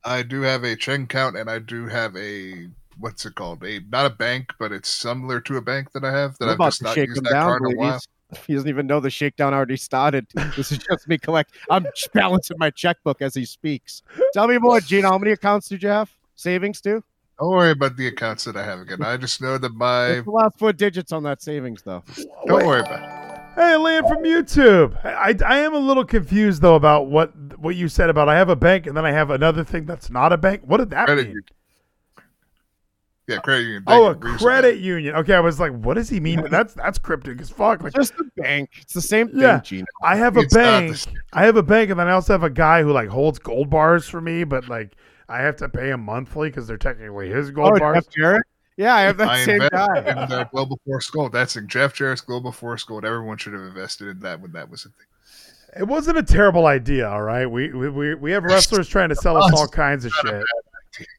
[0.02, 3.64] I do have a checking account, and I do have a what's it called?
[3.64, 6.60] A not a bank, but it's similar to a bank that I have that I'm
[6.60, 8.00] I've just to not shake used that down, card in a while.
[8.34, 8.44] Ladies.
[8.46, 10.26] He doesn't even know the shakedown already started.
[10.56, 11.54] This is just me collect.
[11.70, 14.02] I'm balancing my checkbook as he speaks.
[14.32, 15.04] Tell me more, Gene.
[15.04, 16.10] How many accounts did you have?
[16.36, 17.02] Savings too?
[17.38, 19.02] Don't worry about the accounts that I have again.
[19.02, 22.02] I just know that my What's the last four digits on that savings though?
[22.46, 23.40] don't worry about it.
[23.56, 25.04] Hey, Liam from YouTube.
[25.04, 28.36] I, I, I am a little confused though about what what you said about I
[28.36, 30.62] have a bank and then I have another thing that's not a bank.
[30.64, 31.40] What did that Credit mean?
[33.26, 33.38] Union.
[33.38, 33.82] Yeah, credit union.
[33.86, 34.46] Oh, a Thank you.
[34.46, 35.14] Credit union.
[35.16, 36.42] Okay, I was like, what does he mean?
[36.50, 37.82] That's that's cryptic as fuck.
[37.82, 38.70] Like, Just a bank.
[38.80, 39.60] It's the same thing, Yeah.
[39.60, 39.86] Gino.
[40.02, 40.96] I have a It's not bank.
[41.32, 43.70] I have a bank, and then I also have a guy who like holds gold
[43.70, 44.92] bars for me, but like
[45.28, 48.04] I have to pay him monthly because they're technically his gold Oh, bars.
[48.04, 48.42] Jeff Jarrett?
[48.76, 49.70] Yeah, I have that I same invested
[50.14, 50.22] guy.
[50.22, 51.30] in the Global Force Gold.
[51.32, 53.04] That's in Jeff Jarrett's Global Force Gold.
[53.04, 55.06] Everyone should have invested in that when that was a thing.
[55.76, 57.46] It wasn't a terrible idea, all right.
[57.46, 60.44] We we we, we have wrestlers trying to sell us all kinds of shit.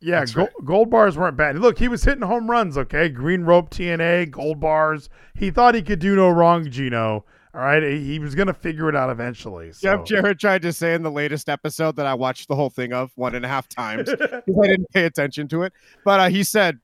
[0.02, 1.58] Yeah, gold, gold bars weren't bad.
[1.58, 2.78] Look, he was hitting home runs.
[2.78, 5.10] Okay, green rope TNA, gold bars.
[5.36, 7.26] He thought he could do no wrong, Gino.
[7.54, 9.72] All right, he, was gonna figure it out eventually.
[9.72, 9.98] So.
[9.98, 12.92] Jeff Jarrett tried to say in the latest episode that I watched the whole thing
[12.92, 15.72] of one and a half times because I didn't pay attention to it.
[16.04, 16.80] But uh, he said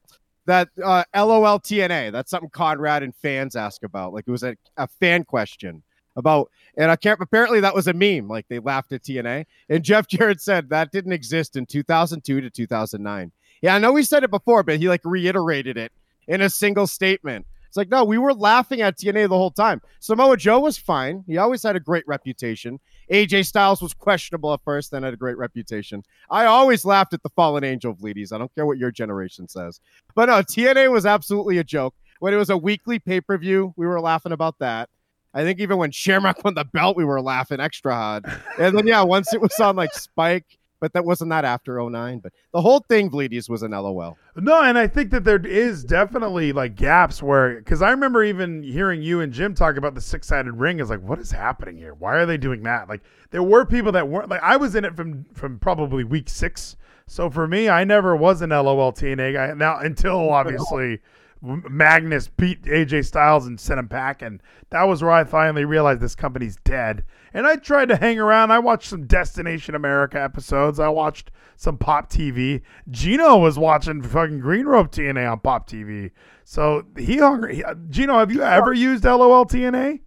[0.46, 4.14] that uh, LOL TNA, that's something Conrad and fans ask about.
[4.14, 5.84] Like it was a, a fan question
[6.16, 8.28] about, and I can't, apparently that was a meme.
[8.28, 9.46] Like they laughed at TNA.
[9.70, 13.32] And Jeff Jarrett said that didn't exist in 2002 to 2009.
[13.62, 15.92] Yeah, I know he said it before, but he like reiterated it
[16.28, 17.46] in a single statement.
[17.72, 19.82] It's like, no, we were laughing at TNA the whole time.
[20.02, 21.24] Samoa Joe was fine.
[21.26, 22.82] He always had a great reputation.
[23.10, 26.04] AJ Styles was questionable at first, then had a great reputation.
[26.30, 28.34] I always laughed at the Fallen Angel of ladies.
[28.34, 29.80] I don't care what your generation says.
[30.16, 31.96] But no, TNA was absolutely a joke.
[32.20, 34.90] When it was a weekly pay per view, we were laughing about that.
[35.34, 38.26] I think even when Shamrock won the belt, we were laughing extra hard.
[38.60, 42.20] And then, yeah, once it was on like Spike, but that wasn't that after 09.
[42.20, 44.18] But the whole thing, Bleedies, was an LOL.
[44.36, 48.64] No, and I think that there is definitely like gaps where, because I remember even
[48.64, 50.80] hearing you and Jim talk about the six sided ring.
[50.80, 51.94] Is like, what is happening here?
[51.94, 52.90] Why are they doing that?
[52.90, 56.28] Like, there were people that weren't like I was in it from from probably week
[56.28, 56.76] six.
[57.06, 59.54] So for me, I never was an LOL TNA guy.
[59.54, 61.00] Now until obviously
[61.42, 64.42] Magnus beat AJ Styles and sent him packing.
[64.70, 67.04] That was where I finally realized this company's dead.
[67.34, 68.52] And I tried to hang around.
[68.52, 70.80] I watched some Destination America episodes.
[70.80, 72.62] I watched some Pop TV.
[72.90, 76.12] Gino was watching fucking Green Rope TNA on Pop TV.
[76.44, 77.50] So he hung.
[77.50, 80.02] He, uh, Gino, have you ever used LOL TNA?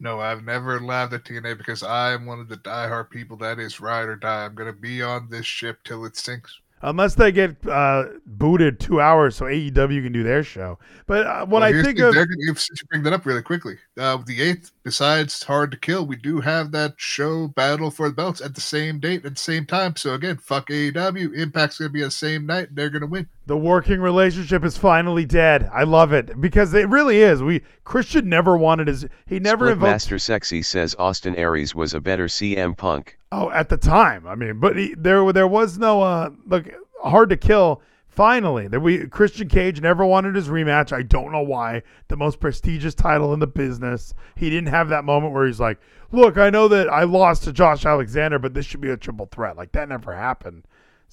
[0.00, 3.80] No, I've never laughed at TNA because I'm one of the diehard people that is
[3.80, 4.46] ride or die.
[4.46, 6.58] I'm gonna be on this ship till it sinks.
[6.84, 10.78] Unless they get uh, booted two hours so AEW can do their show.
[11.06, 12.54] But uh, when Well, I think the- of they're gonna, you
[12.90, 16.72] bring that up really quickly, uh, the eighth, besides Hard to Kill, we do have
[16.72, 19.94] that show Battle for the Belts at the same date at the same time.
[19.96, 21.34] So again, fuck AEW.
[21.36, 22.68] Impact's gonna be on the same night.
[22.68, 23.28] and They're gonna win.
[23.46, 25.68] The working relationship is finally dead.
[25.72, 27.42] I love it because it really is.
[27.42, 29.06] We Christian never wanted his.
[29.26, 29.90] He never Spliff invoked.
[29.90, 33.18] Master Sexy says Austin Aries was a better CM Punk.
[33.32, 36.68] Oh, at the time, I mean, but he, there there was no uh look
[37.02, 37.82] hard to kill.
[38.06, 40.92] Finally, that we Christian Cage never wanted his rematch.
[40.92, 41.82] I don't know why.
[42.08, 44.12] The most prestigious title in the business.
[44.36, 45.80] He didn't have that moment where he's like,
[46.12, 49.26] "Look, I know that I lost to Josh Alexander, but this should be a triple
[49.32, 50.64] threat." Like that never happened.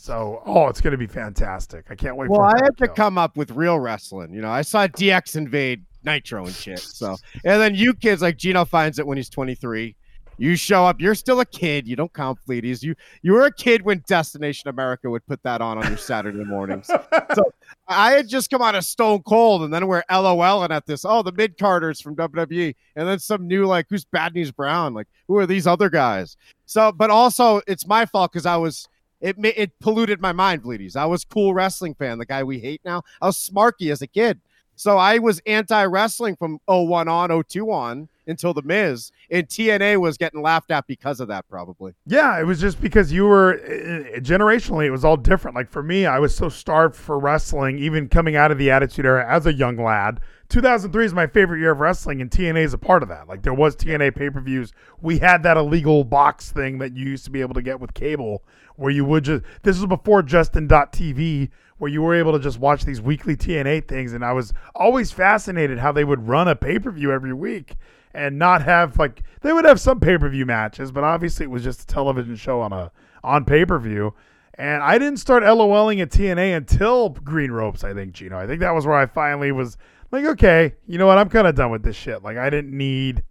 [0.02, 1.88] So, oh, it's going to be fantastic.
[1.90, 2.38] I can't wait for it.
[2.38, 4.34] Well, I had to come up with real wrestling.
[4.34, 6.80] You know, I saw DX invade Nitro and shit.
[6.80, 9.98] So, and then you kids like Gino finds it when he's 23.
[10.38, 11.02] You show up.
[11.02, 11.86] You're still a kid.
[11.86, 12.82] You don't count Fleeties.
[12.82, 16.46] You you were a kid when Destination America would put that on on your Saturday
[16.46, 16.88] mornings.
[17.36, 17.52] so
[17.90, 21.04] I had just come out of Stone Cold, and then we're LOLing at this.
[21.04, 24.94] Oh, the mid carders from WWE, and then some new like who's Bad News Brown?
[24.94, 26.38] Like who are these other guys?
[26.66, 28.88] So, but also it's my fault because I was
[29.22, 30.96] it it polluted my mind, Bleedies.
[30.96, 33.04] I was cool wrestling fan, the guy we hate now.
[33.22, 34.40] I was smarky as a kid.
[34.76, 40.00] So I was anti wrestling from 01 on, 02 on until the Miz, and TNA
[40.00, 41.94] was getting laughed at because of that, probably.
[42.06, 45.56] Yeah, it was just because you were uh, generationally, it was all different.
[45.56, 49.06] Like for me, I was so starved for wrestling, even coming out of the Attitude
[49.06, 50.22] Era as a young lad.
[50.50, 53.28] 2003 is my favorite year of wrestling, and TNA is a part of that.
[53.28, 54.74] Like there was TNA pay per views.
[55.02, 57.94] We had that illegal box thing that you used to be able to get with
[57.94, 58.44] cable,
[58.76, 59.44] where you would just.
[59.64, 64.14] This was before Justin.tv, where you were able to just watch these weekly TNA things,
[64.14, 67.76] and I was always fascinated how they would run a pay per view every week
[68.14, 71.50] and not have like they would have some pay per view matches, but obviously it
[71.50, 72.92] was just a television show on a
[73.24, 74.14] on pay per view.
[74.56, 77.84] And I didn't start LOLing at TNA until Green Ropes.
[77.84, 78.38] I think Gino.
[78.38, 79.78] I think that was where I finally was
[80.12, 81.18] like, okay, you know what?
[81.18, 82.24] I'm kind of done with this shit.
[82.24, 83.24] Like I didn't need.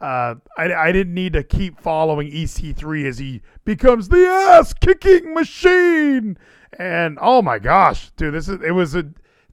[0.00, 5.32] Uh, I, I didn't need to keep following EC3 as he becomes the ass kicking
[5.32, 6.36] machine.
[6.78, 9.06] And oh my gosh, dude, this is it was a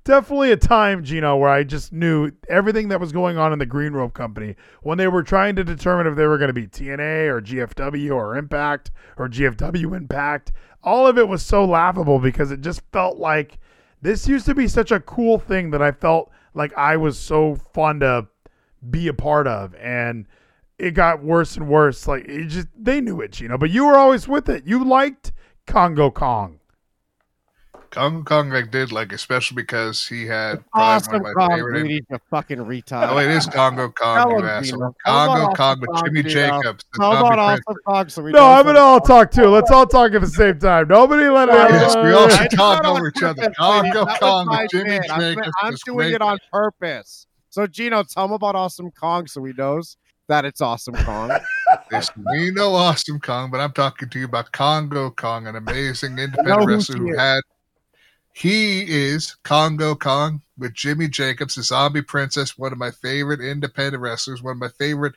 [0.04, 3.66] definitely a time, Gino, where I just knew everything that was going on in the
[3.66, 6.68] Green Rope Company when they were trying to determine if they were going to be
[6.68, 10.52] TNA or GFW or Impact or GFW Impact.
[10.84, 13.60] All of it was so laughable because it just felt like
[14.02, 17.56] this used to be such a cool thing that I felt like I was so
[17.56, 18.28] fun to
[18.90, 19.76] be a part of.
[19.76, 20.26] And
[20.80, 22.08] it got worse and worse.
[22.08, 24.66] Like it just they knew it, Gino, but you were always with it.
[24.66, 25.32] You liked
[25.68, 26.60] Congo Kong.
[27.92, 31.58] Kong Kong I did like, especially because he had Awesome probably one of my Kong,
[31.58, 31.86] favorite.
[31.86, 33.10] Bleedies, you fucking retard.
[33.10, 34.80] Oh, it is Congo Kong, Tell you him, asshole.
[34.80, 34.96] Gino.
[35.06, 36.86] Tell him Congo about Kong with Awesome Jimmy Kong, uh, Jacobs.
[36.94, 37.76] the How about Awesome.
[37.86, 39.48] Kong so we No, I'm gonna all talk too.
[39.48, 40.88] Let's all talk at the same time.
[40.88, 41.54] Nobody let it.
[41.54, 43.52] Yes, we all should did talk that on over each other.
[43.58, 43.94] Congo Bleedies.
[43.94, 45.12] That was Kong with Jimmy bit.
[45.12, 45.50] I'm, Jacobs.
[45.62, 46.14] I'm doing great.
[46.14, 47.28] it on purpose.
[47.50, 49.98] So Gino, tell him about Awesome Kong so he knows
[50.30, 51.30] that it's Awesome Kong.
[51.92, 56.18] Listen, we know Awesome Kong, but I'm talking to you about Congo Kong, an amazing
[56.18, 57.42] independent wrestler who had.
[58.34, 64.02] He is Congo Kong with Jimmy Jacobs, the Zombie Princess, one of my favorite independent
[64.02, 65.14] wrestlers, one of my favorite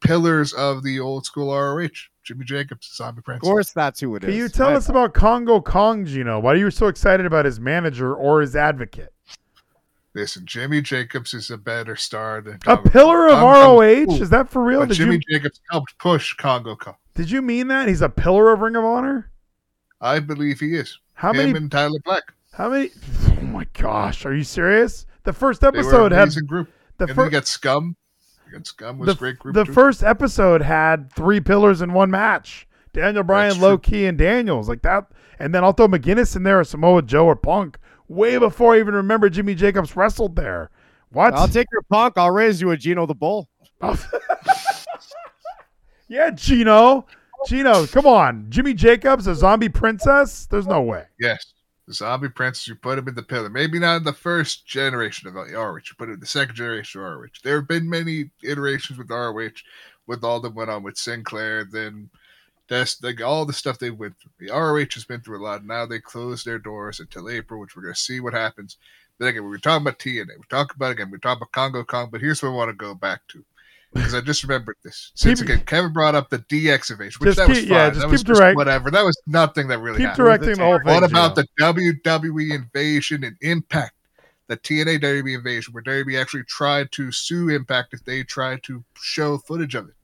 [0.00, 1.88] pillars of the old school ROH.
[2.22, 3.48] Jimmy Jacobs, the Zombie princess.
[3.48, 4.28] of course, that's who it is.
[4.30, 6.38] Can you tell I- us about Congo Kong, Gino?
[6.38, 9.12] Why are you so excited about his manager or his advocate?
[10.14, 13.54] Listen, Jimmy Jacobs is a better star than A Congo pillar of Kong.
[13.54, 14.04] I'm- I'm ROH?
[14.06, 14.86] cool, Is that for real?
[14.86, 16.94] Did Jimmy you Jacobs helped push Congo Kong.
[17.14, 19.32] did you mean that he's a pillar of Ring of Honor?
[20.00, 20.98] I believe he is.
[21.14, 21.58] How Him many?
[21.58, 22.22] and Tyler Black.
[22.52, 22.90] How many?
[23.28, 25.06] Oh my gosh, are you serious?
[25.24, 26.70] The first They were episode had group.
[26.98, 27.24] the and then first.
[27.26, 27.96] you got Scum.
[28.46, 29.54] You got Scum was the, great group.
[29.54, 29.72] the too.
[29.72, 32.66] first episode had three pillars in one match.
[32.92, 33.78] Daniel Bryan, That's Low.
[33.78, 35.06] Ki, and Daniels like that,
[35.38, 37.78] and then I'll throw McGuinness in there, or Samoa Joe, or Punk.
[38.08, 40.70] Way before I even remember Jimmy Jacobs wrestled there.
[41.10, 41.32] What?
[41.32, 42.18] I'll take your punk.
[42.18, 43.48] I'll raise you a Gino the Bull.
[43.80, 43.98] Oh.
[46.08, 47.06] yeah, Gino.
[47.46, 48.46] Gino, come on.
[48.50, 50.46] Jimmy Jacobs, a zombie princess?
[50.46, 51.04] There's no way.
[51.18, 51.51] Yes.
[51.90, 53.50] Zombie princess, you put him in the pillar.
[53.50, 57.00] Maybe not in the first generation of ROH, you put him in the second generation
[57.00, 57.26] of ROH.
[57.42, 59.50] There have been many iterations with ROH,
[60.06, 62.10] with all that went on with Sinclair, then
[62.68, 64.30] that's like all the stuff they went through.
[64.38, 65.64] The ROH has been through a lot.
[65.64, 68.78] Now they close their doors until April, which we're going to see what happens.
[69.18, 70.28] Then again, we were talking about TNA.
[70.28, 72.74] We're talking about again, we're talking about Congo Kong, but here's what I want to
[72.74, 73.44] go back to.
[73.94, 75.12] Because I just remembered this.
[75.14, 77.76] Since Keep- again, Kevin brought up the DX invasion, which that was keep- fine.
[77.76, 78.90] yeah, just that keep was direct- whatever.
[78.90, 80.24] That was nothing that really Keep happened.
[80.24, 80.86] directing the whole thing.
[80.86, 83.94] What about the WWE invasion and Impact?
[84.48, 88.82] The TNA WWE invasion, where WWE actually tried to sue Impact if they tried to
[89.00, 89.94] show footage of it.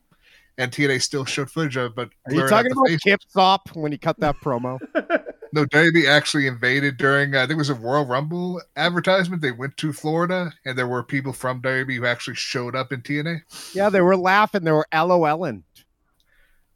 [0.58, 3.00] And TNA still showed footage of it, but Are you blurred out talking about face.
[3.00, 4.78] Kip Sop when he cut that promo?
[5.52, 9.40] No, WWE actually invaded during, uh, I think it was a Royal Rumble advertisement.
[9.42, 13.00] They went to Florida, and there were people from WWE who actually showed up in
[13.02, 13.40] TNA.
[13.74, 14.64] yeah, they were laughing.
[14.64, 15.62] They were LOLing.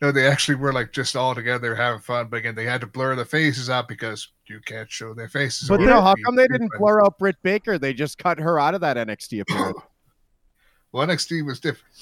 [0.01, 2.27] No, they actually were like just all together having fun.
[2.29, 5.69] But again, they had to blur the faces out because you can't show their faces.
[5.69, 7.79] But or You know, how come they didn't blur out Britt Baker?
[7.79, 9.79] They just cut her out of that NXT appearance.
[10.91, 11.95] Well, NXT was different.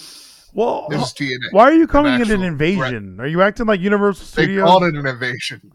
[0.52, 1.52] Well, This is TNA.
[1.52, 3.20] why are you calling it an actual invasion?
[3.20, 4.64] Are you acting like Universal They Studios?
[4.64, 5.70] called it an invasion.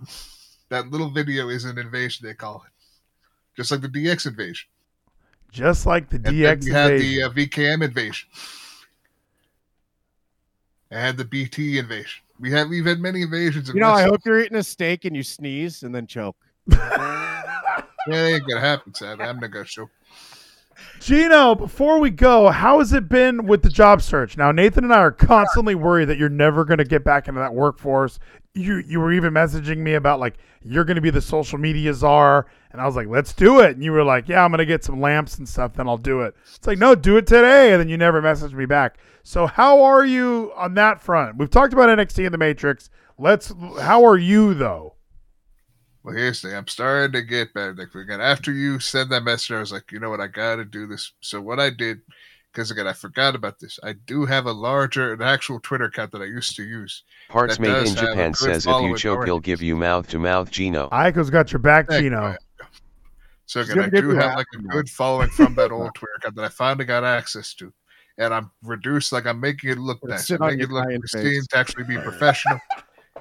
[0.70, 2.26] That little video is an invasion.
[2.26, 2.72] They call it,
[3.55, 4.68] just like the DX invasion.
[5.51, 7.16] Just like the And then DX we had invasion.
[7.20, 8.30] the uh, VKM invasion.
[10.91, 12.24] I had the BT invasion.
[12.39, 13.70] We have we've had many invasions.
[13.70, 16.36] Of you know, I hope you're eating a steak and you sneeze and then choke.
[18.07, 19.26] Yeah, it ain't gonna happen, sadly.
[19.26, 19.89] I'm not gonna show.
[20.99, 24.38] Gino, before we go, how has it been with the job search?
[24.38, 27.39] Now, Nathan and I are constantly worried that you're never going to get back into
[27.39, 28.20] that workforce.
[28.55, 31.93] You you were even messaging me about like you're going to be the social media
[31.93, 33.75] czar, and I was like, let's do it.
[33.75, 35.97] And you were like, yeah, I'm going to get some lamps and stuff, then I'll
[35.97, 36.35] do it.
[36.55, 38.97] It's like, no, do it today, and then you never messaged me back.
[39.23, 41.37] So, how are you on that front?
[41.37, 42.89] We've talked about NXT and the Matrix.
[43.17, 43.53] Let's.
[43.79, 44.95] How are you though?
[46.03, 46.57] Well, here's the thing.
[46.57, 47.73] I'm starting to get better.
[47.73, 50.21] Like, again, after you send that message, I was like, you know what?
[50.21, 51.11] I got to do this.
[51.21, 52.01] So what I did,
[52.55, 53.77] because again, I forgot about this.
[53.83, 57.03] I do have a larger, an actual Twitter account that I used to use.
[57.27, 60.87] Parts made in Japan says if you choke, he'll give you mouth to mouth Gino.
[60.89, 62.09] Aiko's got your back, Thank you.
[62.11, 62.37] Gino.
[63.45, 66.45] So again, I do have like a good following from that old Twitter account that
[66.45, 67.73] I finally got access to,
[68.17, 69.11] and I'm reduced.
[69.11, 70.39] Like I'm making it look Let's nice.
[70.39, 72.59] I'm making it look pristine to actually be professional,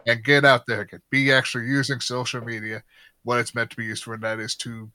[0.06, 0.82] and get out there.
[0.82, 2.84] Again, be actually using social media
[3.24, 4.90] what it's meant to be used for, and that is to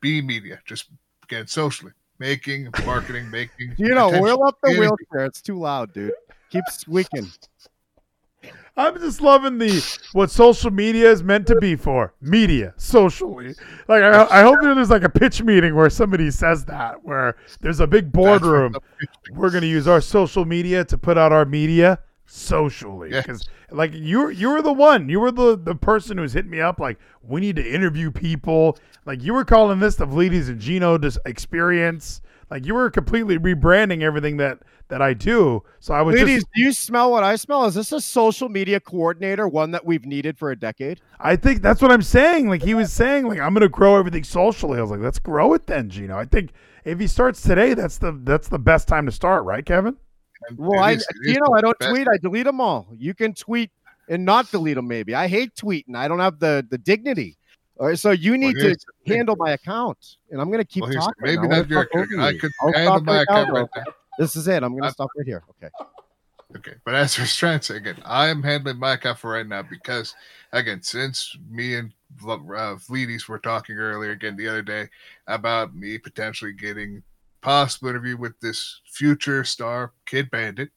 [0.00, 0.58] be media.
[0.66, 0.90] Just
[1.22, 3.74] again, socially making, marketing, making.
[3.78, 4.24] You know, attention.
[4.24, 5.26] wheel up the wheelchair.
[5.26, 6.12] It's too loud, dude.
[6.50, 7.30] Keep squeaking.
[8.78, 12.12] I'm just loving the what social media is meant to be for.
[12.20, 13.54] Media, socially.
[13.88, 17.80] Like I, I hope there's like a pitch meeting where somebody says that, where there's
[17.80, 18.74] a big boardroom.
[19.32, 23.10] We're gonna use our social media to put out our media socially.
[23.10, 25.08] Because like you're you were the one.
[25.08, 28.78] You were the the person who's hitting me up like we need to interview people.
[29.04, 32.20] Like you were calling this the Vlides and Gino dis- experience.
[32.50, 34.58] Like you were completely rebranding everything that
[34.88, 35.64] that I do.
[35.80, 37.64] So I was Ladies, just do you smell what I smell?
[37.64, 41.00] Is this a social media coordinator, one that we've needed for a decade?
[41.18, 42.48] I think that's what I'm saying.
[42.48, 44.78] Like he was saying, like I'm gonna grow everything socially.
[44.78, 46.16] I was like, let's grow it then, Gino.
[46.16, 46.52] I think
[46.84, 49.96] if he starts today, that's the that's the best time to start, right, Kevin?
[50.56, 51.90] Well, I, is- it is you know, I don't best.
[51.90, 52.06] tweet.
[52.08, 52.86] I delete them all.
[52.98, 53.70] You can tweet
[54.08, 54.86] and not delete them.
[54.88, 55.96] Maybe I hate tweeting.
[55.96, 57.36] I don't have the the dignity.
[57.78, 58.76] All right, so you need to the
[59.06, 59.16] thing.
[59.18, 61.12] handle my account, and I'm gonna keep Well, talking.
[61.20, 61.58] maybe now.
[61.58, 62.08] not your account.
[62.18, 63.84] I could I'll handle my right account right now.
[64.18, 64.62] This is it.
[64.62, 65.42] I'm gonna stop right here.
[65.50, 65.68] Okay.
[66.56, 69.62] Okay, but as for to say again, I am handling my account for right now
[69.62, 70.14] because,
[70.52, 71.92] again, since me and
[72.22, 72.36] uh,
[72.76, 74.88] Vlides were talking earlier again the other day
[75.26, 77.02] about me potentially getting
[77.46, 80.70] possible interview with this future star Kid Bandit,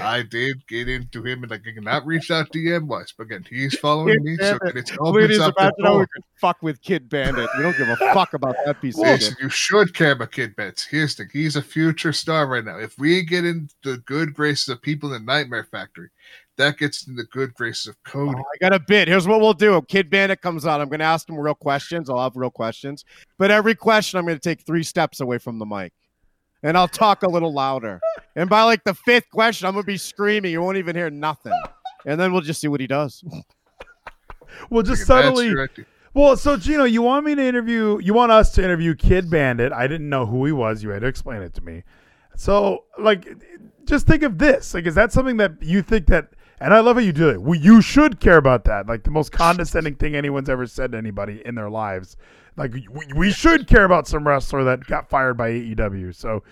[0.00, 3.44] I did get into him and like again, not reached out DM wise, but again,
[3.50, 4.90] he's following me, so Bandit.
[4.90, 6.08] it opens up the imagine how we door.
[6.36, 7.50] fuck with Kid Bandit.
[7.56, 9.34] We don't give a fuck about that piece of shit.
[9.40, 10.84] you should care about Kid Bets.
[10.84, 12.78] Here's the he's a future star right now.
[12.78, 16.10] If we get into the good graces of people in the Nightmare Factory,
[16.58, 18.34] that gets in the good graces of Cody.
[18.36, 19.08] Oh, I got a bit.
[19.08, 19.80] Here's what we'll do.
[19.82, 20.80] Kid Bandit comes on.
[20.80, 22.10] I'm going to ask him real questions.
[22.10, 23.04] I'll have real questions.
[23.38, 25.92] But every question, I'm going to take three steps away from the mic.
[26.62, 28.00] And I'll talk a little louder.
[28.34, 30.50] And by like the fifth question, I'm going to be screaming.
[30.50, 31.52] You won't even hear nothing.
[32.04, 33.24] And then we'll just see what he does.
[34.70, 35.84] Well, just Again, subtly.
[36.14, 38.00] Well, so Gino, you want me to interview?
[38.02, 39.72] You want us to interview Kid Bandit?
[39.72, 40.82] I didn't know who he was.
[40.82, 41.84] You had to explain it to me.
[42.34, 43.28] So, like,
[43.84, 44.72] just think of this.
[44.72, 46.30] Like, is that something that you think that?
[46.60, 47.40] And I love how you do it.
[47.40, 48.86] Well, you should care about that.
[48.86, 52.16] Like the most condescending thing anyone's ever said to anybody in their lives.
[52.56, 56.14] Like we, we should care about some wrestler that got fired by AEW.
[56.14, 56.42] So,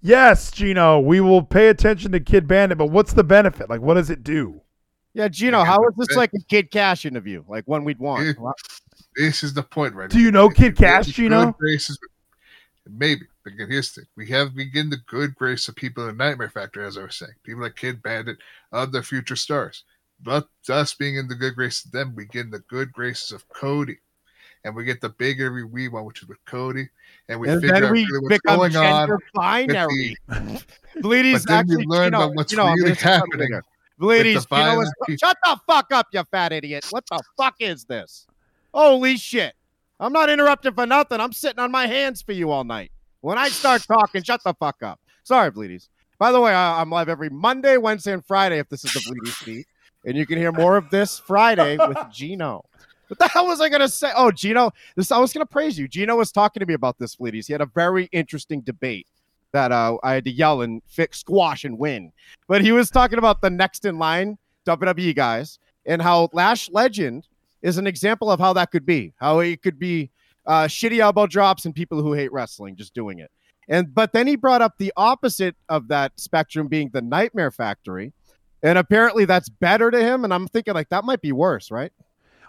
[0.00, 2.78] yes, Gino, we will pay attention to Kid Bandit.
[2.78, 3.68] But what's the benefit?
[3.68, 4.60] Like, what does it do?
[5.14, 7.42] Yeah, Gino, how is this like a Kid Cash interview?
[7.48, 8.36] Like one we'd want?
[9.16, 10.10] This is the point, right?
[10.10, 11.56] Do you know Kid Cash, Gino?
[12.88, 13.22] Maybe.
[13.56, 14.08] Here's the thing.
[14.16, 17.32] We have begin the good grace of people in Nightmare Factory, as I was saying.
[17.42, 18.38] People like Kid Bandit,
[18.72, 19.84] other future stars.
[20.22, 23.32] But us being in the good graces of them, we get in the good graces
[23.32, 23.98] of Cody.
[24.64, 26.88] And we get the big interview we want, which is with Cody.
[27.28, 29.18] And we and figure out we really what's going on.
[29.34, 30.16] binary.
[30.28, 30.66] with
[31.02, 33.60] Ladies, But then we actually, learn Gino, about what's Gino, really gonna say something happening.
[33.98, 34.88] Ladies, the is, violent
[35.18, 36.84] shut the fuck up, you fat idiot.
[36.90, 38.26] What the fuck is this?
[38.74, 39.54] Holy shit.
[39.98, 41.20] I'm not interrupting for nothing.
[41.20, 42.90] I'm sitting on my hands for you all night.
[43.20, 45.00] When I start talking, shut the fuck up.
[45.24, 45.88] Sorry, Bleedies.
[46.18, 49.00] By the way, I, I'm live every Monday, Wednesday, and Friday if this is the
[49.00, 49.64] Bleedies feed.
[50.04, 52.64] And you can hear more of this Friday with Gino.
[53.08, 54.10] What the hell was I gonna say?
[54.16, 55.88] Oh, Gino, this I was gonna praise you.
[55.88, 57.46] Gino was talking to me about this, Bleedies.
[57.46, 59.06] He had a very interesting debate
[59.52, 62.12] that uh, I had to yell and fix, squash, and win.
[62.48, 67.26] But he was talking about the next in line WWE guys and how Lash Legend
[67.62, 69.12] is an example of how that could be.
[69.16, 70.10] How it could be
[70.46, 73.30] uh, shitty elbow drops and people who hate wrestling just doing it.
[73.68, 78.12] And but then he brought up the opposite of that spectrum being the Nightmare Factory,
[78.62, 80.24] and apparently that's better to him.
[80.24, 81.92] And I'm thinking like that might be worse, right?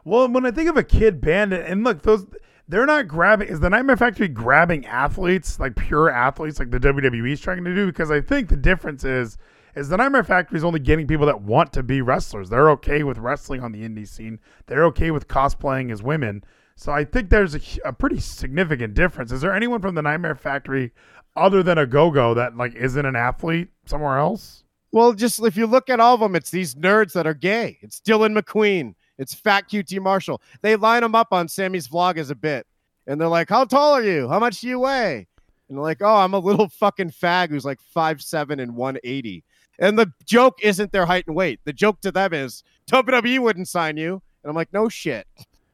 [0.05, 2.27] Well, when I think of a kid bandit, and look, those
[2.67, 3.47] they're not grabbing.
[3.47, 7.73] Is the Nightmare Factory grabbing athletes, like pure athletes, like the WWE is trying to
[7.73, 7.87] do?
[7.87, 9.37] Because I think the difference is,
[9.75, 12.49] is the Nightmare Factory is only getting people that want to be wrestlers.
[12.49, 14.39] They're okay with wrestling on the indie scene.
[14.65, 16.43] They're okay with cosplaying as women.
[16.79, 19.31] So I think there's a, a pretty significant difference.
[19.31, 20.93] Is there anyone from the Nightmare Factory
[21.35, 24.63] other than a Go Go that like isn't an athlete somewhere else?
[24.91, 27.79] Well, just if you look at all of them, it's these nerds that are gay.
[27.81, 28.93] It's Dylan McQueen.
[29.17, 30.39] It's Fat QT Marshall.
[30.61, 32.67] They line them up on Sammy's vlog as a bit,
[33.07, 34.29] and they're like, "How tall are you?
[34.29, 35.27] How much do you weigh?"
[35.67, 39.43] And they're like, "Oh, I'm a little fucking fag who's like five seven and 180."
[39.79, 41.59] And the joke isn't their height and weight.
[41.63, 44.21] The joke to them is WWE wouldn't sign you.
[44.43, 45.27] And I'm like, no shit.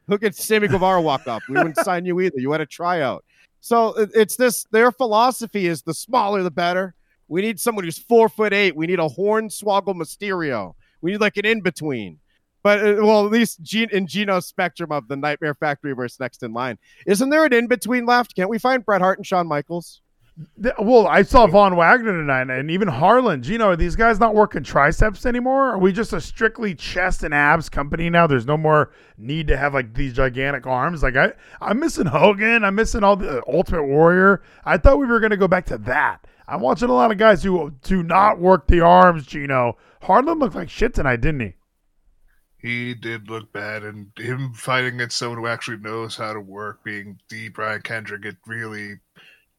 [0.08, 1.42] Look at Sammy Guevara walk up.
[1.48, 2.40] We wouldn't sign you either.
[2.40, 3.24] You had a tryout.
[3.62, 4.66] So it's this.
[4.72, 6.96] Their philosophy is the smaller the better.
[7.30, 8.76] We need someone who's four foot eight.
[8.76, 10.76] We need a Hornswoggle Mysterio.
[11.02, 12.20] We need like an in between.
[12.62, 16.54] But uh, well, at least in Gino's spectrum of the Nightmare Factory versus Next in
[16.54, 16.78] Line,
[17.08, 18.36] isn't there an in between left?
[18.36, 20.02] Can't we find Bret Hart and Shawn Michaels?
[20.80, 23.44] Well, I saw Von Wagner tonight, and even Harland.
[23.44, 25.70] Gino, are these guys not working triceps anymore?
[25.70, 28.26] Are we just a strictly chest and abs company now?
[28.26, 31.04] There's no more need to have like these gigantic arms.
[31.04, 32.64] Like I, I'm missing Hogan.
[32.64, 34.42] I'm missing all the uh, Ultimate Warrior.
[34.66, 36.26] I thought we were to go back to that.
[36.48, 39.28] I'm watching a lot of guys who do not work the arms.
[39.28, 41.54] Gino Harland looked like shit tonight, didn't he?
[42.58, 46.84] He did look bad, and him fighting against someone who actually knows how to work,
[46.84, 49.00] being the Brian Kendrick, it really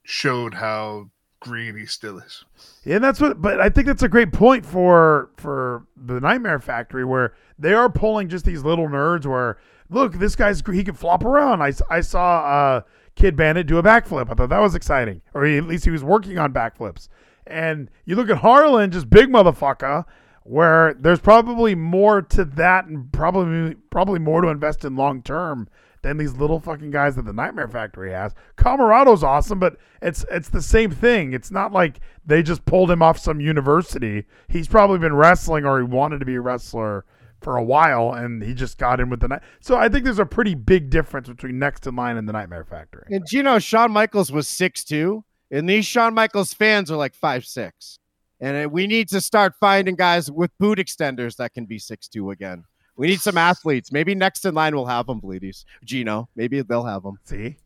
[0.05, 2.45] showed how green he still is.
[2.85, 3.41] Yeah, and that's what.
[3.41, 7.89] But I think that's a great point for for the Nightmare Factory, where they are
[7.89, 9.27] pulling just these little nerds.
[9.27, 9.59] Where
[9.91, 11.63] look, this guy's he can flop around.
[11.63, 12.81] I I saw uh,
[13.15, 14.31] Kid Bandit do a backflip.
[14.31, 17.09] I thought that was exciting, or he, at least he was working on backflips.
[17.47, 20.05] And you look at Harland, just big motherfucker.
[20.47, 25.69] Where there's probably more to that, and probably probably more to invest in long term
[26.05, 28.35] than these little fucking guys that the Nightmare Factory has.
[28.57, 31.33] Comoroto's awesome, but it's it's the same thing.
[31.33, 34.27] It's not like they just pulled him off some university.
[34.47, 37.07] He's probably been wrestling or he wanted to be a wrestler
[37.41, 39.43] for a while, and he just got in with the night.
[39.61, 42.65] So I think there's a pretty big difference between Next in Line and the Nightmare
[42.65, 43.07] Factory.
[43.09, 47.15] And you know, Shawn Michaels was six two, and these Shawn Michaels fans are like
[47.15, 47.99] five six.
[48.41, 52.09] And uh, we need to start finding guys with boot extenders that can be six
[52.09, 52.65] two again.
[52.97, 53.91] We need some athletes.
[53.91, 55.65] Maybe next in line we'll have them, Bleedies.
[55.85, 57.19] Gino, maybe they'll have them.
[57.25, 57.57] See?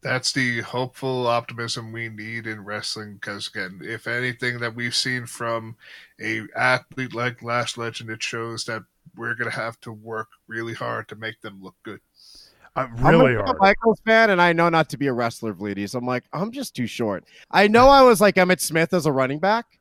[0.00, 3.14] That's the hopeful optimism we need in wrestling.
[3.14, 5.76] Because again, if anything that we've seen from
[6.20, 8.84] a athlete like Lash Legend, it shows that
[9.16, 12.00] we're gonna have to work really hard to make them look good.
[12.76, 15.96] Uh, really I'm a Michaels fan, and I know not to be a wrestler, Bleedies.
[15.96, 17.24] I'm like, I'm just too short.
[17.50, 19.77] I know I was like Emmitt Smith as a running back,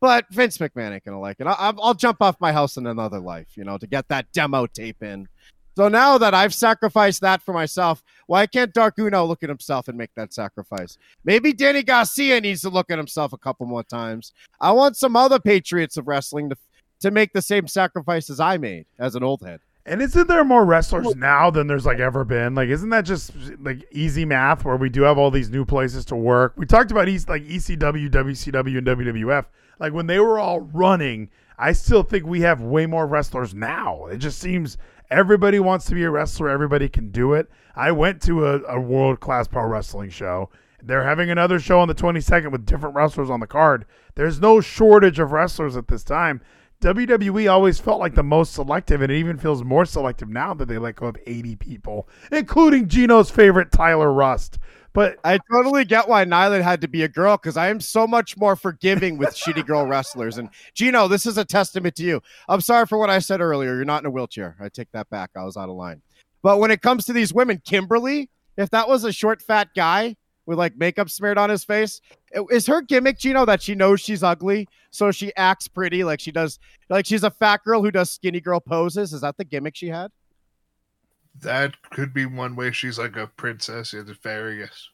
[0.00, 1.46] but Vince McMahon ain't gonna like it.
[1.46, 4.66] I'll, I'll jump off my house in another life, you know, to get that demo
[4.66, 5.28] tape in.
[5.76, 9.88] So now that I've sacrificed that for myself, why can't Dark Uno look at himself
[9.88, 10.98] and make that sacrifice?
[11.24, 14.32] Maybe Danny Garcia needs to look at himself a couple more times.
[14.60, 16.56] I want some other Patriots of wrestling to
[17.00, 19.60] to make the same sacrifices I made as an old head.
[19.86, 22.54] And isn't there more wrestlers now than there's like ever been?
[22.54, 26.04] Like, isn't that just like easy math where we do have all these new places
[26.06, 26.52] to work?
[26.56, 29.46] We talked about East like ECW, WCW, and WWF.
[29.78, 34.06] Like when they were all running, I still think we have way more wrestlers now.
[34.06, 34.76] It just seems
[35.10, 36.50] everybody wants to be a wrestler.
[36.50, 37.48] Everybody can do it.
[37.74, 40.50] I went to a, a world class pro wrestling show.
[40.82, 43.86] They're having another show on the 22nd with different wrestlers on the card.
[44.14, 46.40] There's no shortage of wrestlers at this time.
[46.80, 50.66] WWE always felt like the most selective, and it even feels more selective now that
[50.66, 54.58] they let go of 80 people, including Gino's favorite Tyler Rust.
[54.92, 58.06] But I totally get why Nyland had to be a girl because I am so
[58.06, 60.38] much more forgiving with shitty girl wrestlers.
[60.38, 62.22] And Gino, this is a testament to you.
[62.48, 63.76] I'm sorry for what I said earlier.
[63.76, 64.56] You're not in a wheelchair.
[64.58, 65.30] I take that back.
[65.36, 66.02] I was out of line.
[66.42, 70.16] But when it comes to these women, Kimberly, if that was a short, fat guy
[70.50, 72.02] with like makeup smeared on his face,
[72.50, 76.32] is her gimmick, Gino, that she knows she's ugly, so she acts pretty, like she
[76.32, 76.58] does,
[76.90, 79.12] like she's a fat girl who does skinny girl poses?
[79.12, 80.10] Is that the gimmick she had?
[81.38, 84.06] that could be one way she's like a princess in.
[84.24, 84.88] Yes.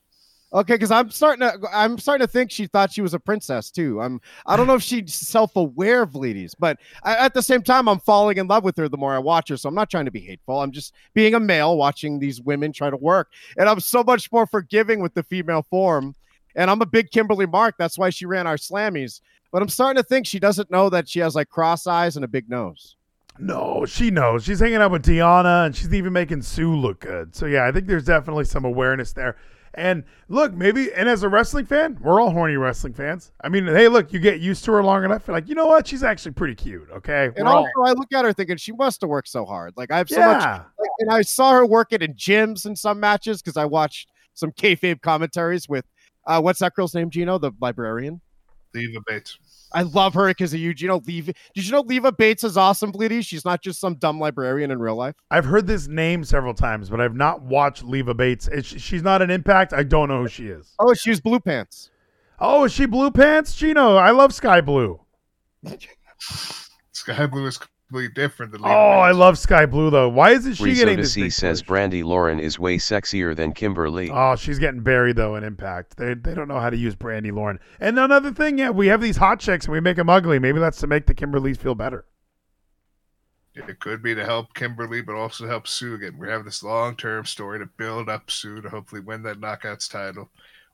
[0.52, 3.70] Okay, because I'm starting to I'm starting to think she thought she was a princess
[3.70, 4.00] too.
[4.00, 7.62] I'm I don't know if she's self aware of ladies, but I, at the same
[7.62, 9.56] time I'm falling in love with her the more I watch her.
[9.56, 10.60] So I'm not trying to be hateful.
[10.60, 14.30] I'm just being a male watching these women try to work, and I'm so much
[14.30, 16.14] more forgiving with the female form.
[16.54, 17.74] And I'm a big Kimberly Mark.
[17.78, 19.20] That's why she ran our Slammies.
[19.52, 22.24] But I'm starting to think she doesn't know that she has like cross eyes and
[22.24, 22.96] a big nose.
[23.38, 24.44] No, she knows.
[24.44, 27.34] She's hanging out with Deonna and she's even making Sue look good.
[27.34, 29.36] So yeah, I think there's definitely some awareness there.
[29.76, 33.30] And look, maybe and as a wrestling fan, we're all horny wrestling fans.
[33.42, 35.66] I mean, hey, look, you get used to her long enough, you're like, you know
[35.66, 35.86] what?
[35.86, 36.88] She's actually pretty cute.
[36.90, 37.26] Okay.
[37.36, 37.86] And we're also all...
[37.86, 39.74] I look at her thinking she must have worked so hard.
[39.76, 40.26] Like I have so yeah.
[40.26, 40.42] much
[40.80, 44.50] like, and I saw her working in gyms in some matches because I watched some
[44.50, 45.84] kayfabe commentaries with
[46.26, 48.22] uh what's that girl's name, Gino, the librarian?
[48.76, 49.38] Leva Bates.
[49.72, 50.72] I love her because of you.
[50.76, 51.32] You know, Leva.
[51.54, 53.24] Did you know Leva Bates is awesome, Bleedy?
[53.24, 55.16] She's not just some dumb librarian in real life.
[55.30, 58.48] I've heard this name several times, but I've not watched Leva Bates.
[58.48, 59.72] Is she's not an impact.
[59.72, 60.74] I don't know who she is.
[60.78, 61.90] Oh, she was Blue Pants.
[62.38, 63.54] Oh, is she Blue Pants?
[63.56, 65.00] Gino, I love Sky Blue.
[66.92, 70.08] Sky Blue is completely different than Oh, Leva I love Sky Blue though.
[70.08, 71.70] Why isn't she getting this Risoda big says push?
[71.70, 74.10] Brandi Lauren is way sexier than Kimberly.
[74.10, 75.96] Oh, she's getting buried though in Impact.
[75.96, 77.58] They they don't know how to use Brandi Lauren.
[77.80, 80.38] And another thing, yeah, we have these hot chicks and we make them ugly.
[80.38, 82.04] Maybe that's to make the Kimberlys feel better.
[83.54, 86.18] It could be to help Kimberly, but also help Sue again.
[86.18, 89.90] We're having this long term story to build up Sue to hopefully win that knockouts
[89.90, 90.28] title.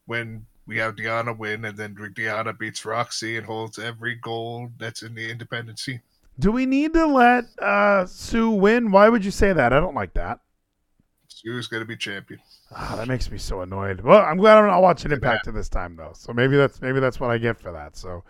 [0.07, 5.03] When we have Deonna win, and then Deonna beats Roxy and holds every gold that's
[5.03, 6.01] in the independent scene.
[6.43, 8.91] Do we need to let uh, Sue win?
[8.91, 9.73] Why would you say that?
[9.73, 10.41] I don't like that.
[11.29, 12.41] Sue's going to be champion.
[12.75, 14.01] Ah, that makes me so annoyed.
[14.01, 16.11] Well, I'm glad I'm not watching Impact this time though.
[16.15, 17.97] So maybe that's maybe that's what I get for that.
[17.97, 18.25] So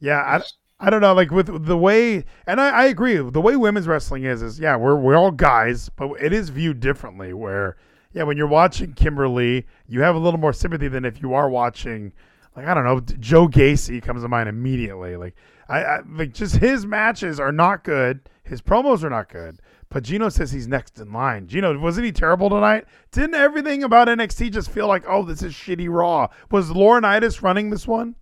[0.00, 0.40] yeah,
[0.80, 1.12] I, I don't know.
[1.12, 3.16] Like with the way, and I, I agree.
[3.16, 6.80] The way women's wrestling is is yeah, we're we're all guys, but it is viewed
[6.80, 7.34] differently.
[7.34, 7.76] Where
[8.14, 11.50] yeah, when you're watching Kimberly, you have a little more sympathy than if you are
[11.50, 12.12] watching.
[12.56, 15.16] Like I don't know, Joe Gacy comes to mind immediately.
[15.16, 15.34] Like
[15.68, 18.28] I, I like just his matches are not good.
[18.42, 19.60] His promos are not good.
[19.90, 21.46] But Gino says he's next in line.
[21.46, 22.84] Gino, wasn't he terrible tonight?
[23.10, 26.28] Didn't everything about NXT just feel like, oh, this is shitty Raw?
[26.50, 28.14] Was Laurinaitis running this one?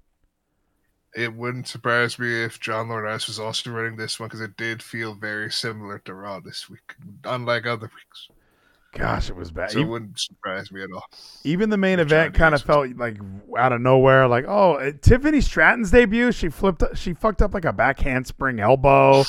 [1.14, 4.82] It wouldn't surprise me if John Laurinaitis was also running this one because it did
[4.82, 6.94] feel very similar to Raw this week,
[7.24, 8.28] unlike other weeks.
[8.98, 9.70] Gosh, it was bad.
[9.70, 11.04] So it wouldn't surprise me at all.
[11.44, 13.16] even the main event kind of felt like
[13.58, 14.26] out of nowhere.
[14.28, 18.60] Like, oh, uh, Tiffany Stratton's debut, she flipped, she fucked up like a back handspring
[18.60, 19.24] elbow.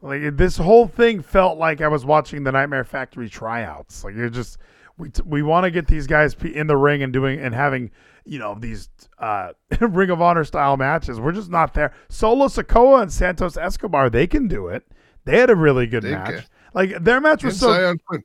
[0.00, 4.04] Like this whole thing felt like I was watching the Nightmare Factory tryouts.
[4.04, 4.58] Like you're just
[4.96, 7.90] we we want to get these guys in the ring and doing and having
[8.24, 8.88] you know these
[9.18, 11.18] uh Ring of Honor style matches.
[11.18, 11.92] We're just not there.
[12.08, 14.86] Solo Sikoa and Santos Escobar, they can do it.
[15.24, 16.30] They had a really good They match.
[16.30, 16.44] can.
[16.74, 18.18] Like their match was And so.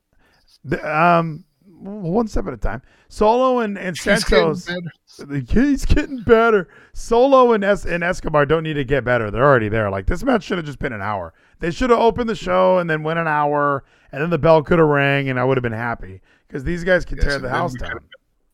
[0.64, 2.80] The- um one step at a time.
[3.08, 4.64] Solo and, and Santos.
[4.66, 5.44] getting.
[5.46, 6.68] He's getting better.
[6.94, 9.30] Solo and es- and Escobar don't need to get better.
[9.30, 9.90] They're already there.
[9.90, 11.34] Like this match should have just been an hour.
[11.60, 14.62] They should have opened the show and then went an hour, and then the bell
[14.62, 17.38] could have rang, and I would have been happy because these guys can Yes, tear
[17.38, 17.90] the house down.
[17.90, 18.02] have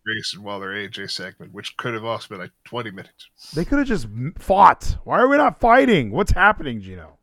[0.05, 3.29] Grayson Waller AJ segment, which could have also been like 20 minutes.
[3.55, 4.09] They could have just
[4.39, 4.97] fought.
[5.05, 6.11] Why are we not fighting?
[6.11, 7.19] What's happening, Gino?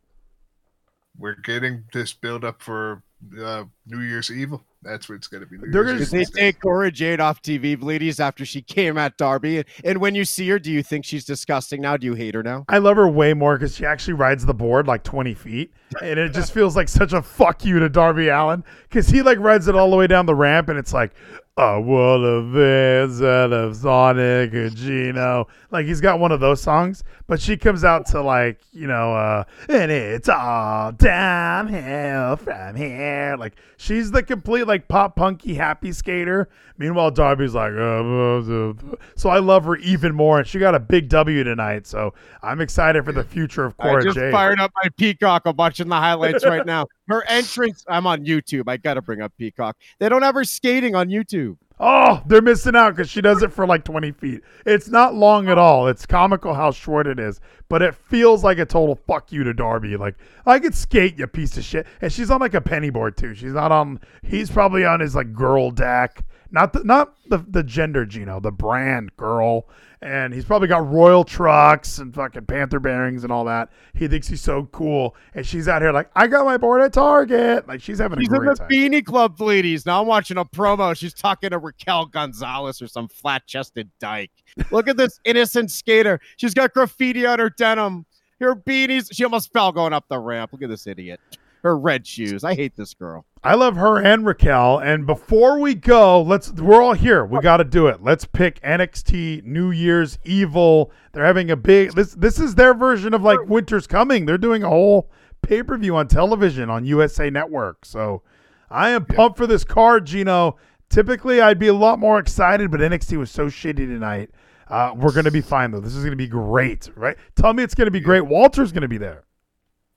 [1.18, 3.02] We're getting this build up for
[3.42, 4.64] uh, New Year's Evil.
[4.84, 5.58] That's what it's going to be.
[5.58, 9.18] New They're gonna- Did they take Cora Jade off TV, ladies, after she came at
[9.18, 9.64] Darby?
[9.84, 11.98] And when you see her, do you think she's disgusting now?
[11.98, 12.66] Do you hate her now?
[12.70, 15.72] I love her way more because she actually rides the board like 20 feet.
[16.02, 19.40] And it just feels like such a fuck you to Darby Allin because he like
[19.40, 21.14] rides it all the way down the ramp and it's like,
[21.58, 25.48] I want a visit of Sonic or Gino.
[25.72, 29.16] Like he's got one of those songs, but she comes out to like, you know,
[29.16, 33.36] uh, and it's all downhill from here.
[33.40, 36.48] Like she's the complete like pop punky happy skater.
[36.78, 38.74] Meanwhile, Darby's like, uh, uh, uh.
[39.16, 40.38] so I love her even more.
[40.38, 41.88] And she got a big W tonight.
[41.88, 42.14] So
[42.44, 44.32] I'm excited for the future of I Cora just Jade.
[44.32, 45.42] fired up my Peacock.
[45.46, 46.86] I'm watching the highlights right now.
[47.08, 47.84] Her entrance.
[47.88, 48.64] I'm on YouTube.
[48.68, 49.78] I gotta bring up Peacock.
[50.00, 51.58] They don't have her skating on YouTube.
[51.80, 54.42] Oh, they're missing out because she does it for like 20 feet.
[54.66, 55.88] It's not long at all.
[55.88, 57.40] It's comical how short it is,
[57.70, 59.96] but it feels like a total fuck you to Darby.
[59.96, 60.16] Like,
[60.48, 61.86] I could skate, you piece of shit.
[62.02, 63.36] And she's on like a penny board too.
[63.36, 66.26] She's not on, he's probably on his like girl deck.
[66.52, 69.68] Not the, not the, the gender, Gino, the brand girl.
[70.00, 73.70] And he's probably got royal trucks and fucking panther bearings and all that.
[73.96, 75.16] He thinks he's so cool.
[75.34, 77.68] And she's out here like, I got my board at Target.
[77.68, 78.70] Like, she's having She's a in the time.
[78.70, 79.88] Beanie Club, ladies.
[79.88, 80.96] Now I'm watching a promo.
[80.96, 84.30] She's talking to Raquel Gonzalez or some flat-chested dyke.
[84.72, 86.20] Look at this innocent skater.
[86.38, 88.06] She's got graffiti on her denim.
[88.40, 89.10] Her beanies.
[89.12, 90.54] She almost fell going up the ramp.
[90.54, 91.20] Look at this idiot.
[91.68, 92.46] Her red shoes.
[92.46, 93.26] I hate this girl.
[93.44, 94.80] I love her and Raquel.
[94.80, 97.26] And before we go, let's we're all here.
[97.26, 98.02] We got to do it.
[98.02, 100.94] Let's pick NXT New Year's Evil.
[101.12, 104.26] They're having a big this this is their version of like Winter's Coming.
[104.26, 105.12] They're doing a whole
[105.42, 107.84] pay-per-view on television on USA Network.
[107.84, 108.22] So
[108.70, 110.56] I am pumped for this card, Gino.
[110.90, 114.30] Typically I'd be a lot more excited, but NXT was so shitty tonight.
[114.70, 115.82] Uh, we're gonna be fine though.
[115.82, 117.18] This is gonna be great, right?
[117.36, 118.22] Tell me it's gonna be great.
[118.22, 119.26] Walter's gonna be there.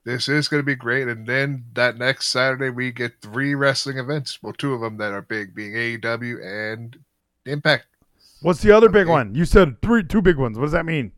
[0.03, 1.07] This is going to be great.
[1.07, 4.39] And then that next Saturday, we get three wrestling events.
[4.41, 6.97] Well, two of them that are big, being AEW and
[7.45, 7.85] Impact.
[8.41, 9.35] What's the other big one?
[9.35, 10.57] You said three, two big ones.
[10.57, 11.11] What does that mean?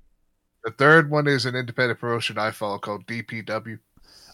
[0.64, 3.80] The third one is an independent promotion I follow called DPW.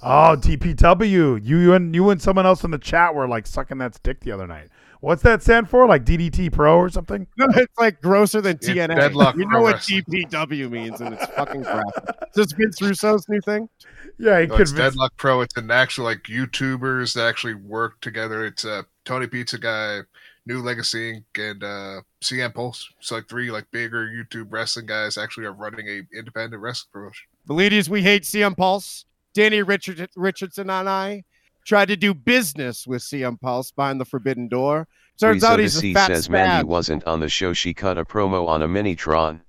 [0.02, 1.10] Oh, DPW.
[1.10, 4.22] You, you and you and someone else in the chat were like sucking that stick
[4.22, 4.70] the other night.
[5.02, 5.88] What's that stand for?
[5.88, 7.26] Like DDT Pro or something?
[7.38, 8.96] No, it's like grosser than It's TNA.
[8.96, 12.28] Deadlock you know Pro what GPW means, and it's fucking crap.
[12.30, 13.70] Is this Vince Russo's new thing?
[14.18, 14.76] Yeah, he No, it's convinced.
[14.76, 15.42] Deadlock Pro.
[15.42, 18.46] It's an actual like YouTubers that actually work together.
[18.46, 20.02] It's uh, Tony Pizza Guy,
[20.46, 22.90] New Legacy Inc., and uh, CM Pulse.
[23.00, 27.28] So like three like bigger YouTube wrestling guys actually are running a independent wrestling promotion.
[27.46, 29.06] The ladies, we hate CM Pulse.
[29.34, 31.24] Danny Richard, Richardson and I
[31.70, 34.88] tried to do business with CM Pulse behind the forbidden door.
[35.20, 36.68] Turns Frieza out the he's a Sea fat says Mandy spaz.
[36.68, 37.54] wasn't on the show.
[37.54, 39.42] She cut a promo on a Minitron.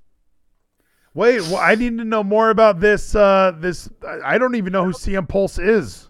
[1.15, 3.15] Wait, well, I need to know more about this.
[3.15, 6.09] Uh, this I I don't even know who CM Pulse is.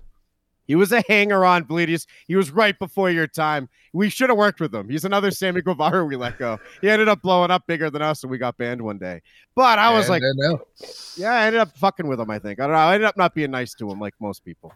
[0.67, 2.07] He was a hanger on, Bleedies.
[2.29, 3.69] He was right before your time.
[3.93, 4.89] We should have worked with him.
[4.89, 6.61] He's another Sammy Guevara we let go.
[6.81, 9.21] He ended up blowing up bigger than us, and we got banned one day.
[9.57, 10.61] But I was And like, then now,
[11.17, 12.61] yeah, I ended up fucking with him, I think.
[12.61, 12.79] I don't know.
[12.79, 14.73] I ended up not being nice to him like most people.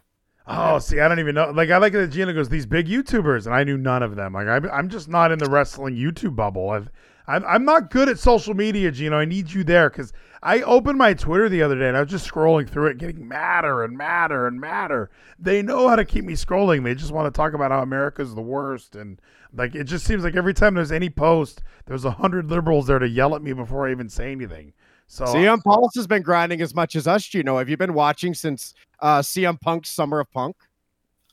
[0.47, 1.49] Oh, see, I don't even know.
[1.49, 4.33] Like, I like that Gina goes these big YouTubers, and I knew none of them.
[4.33, 6.69] Like, I'm, I'm just not in the wrestling YouTube bubble.
[6.69, 6.89] I've,
[7.27, 9.17] I'm, I'm not good at social media, Gino.
[9.17, 10.13] I need you there because
[10.43, 13.27] I opened my Twitter the other day and I was just scrolling through it, getting
[13.27, 15.09] madder and madder and madder.
[15.39, 16.83] They know how to keep me scrolling.
[16.83, 19.19] They just want to talk about how America's the worst, and
[19.53, 22.99] like it just seems like every time there's any post, there's a hundred liberals there
[22.99, 24.73] to yell at me before I even say anything.
[25.07, 27.57] So CM um, Pulse has been grinding as much as us, Gino.
[27.57, 30.55] Have you been watching since uh, CM Punk's Summer of Punk?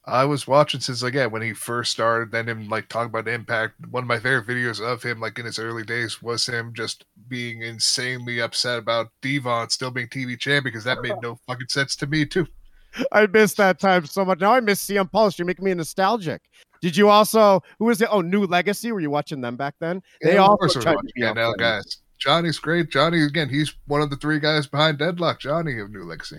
[0.05, 2.33] I was watching since yeah when he first started.
[2.33, 3.75] Then him like talking about Impact.
[3.91, 7.05] One of my favorite videos of him like in his early days was him just
[7.29, 11.95] being insanely upset about Devon still being TV champ because that made no fucking sense
[11.97, 12.47] to me too.
[13.13, 14.41] I miss that time so much.
[14.41, 15.39] Now I miss CM Pulse.
[15.39, 16.43] You're making me nostalgic.
[16.83, 17.63] Did you also?
[17.79, 18.09] Who was it?
[18.11, 18.91] Oh, New Legacy.
[18.91, 20.03] Were you watching them back then?
[20.21, 21.99] They Yeah, of also course we're tried to watching be NL guys.
[22.19, 22.91] Johnny's great.
[22.91, 23.49] Johnny again.
[23.49, 25.39] He's one of the three guys behind Deadlock.
[25.39, 26.39] Johnny of New Legacy.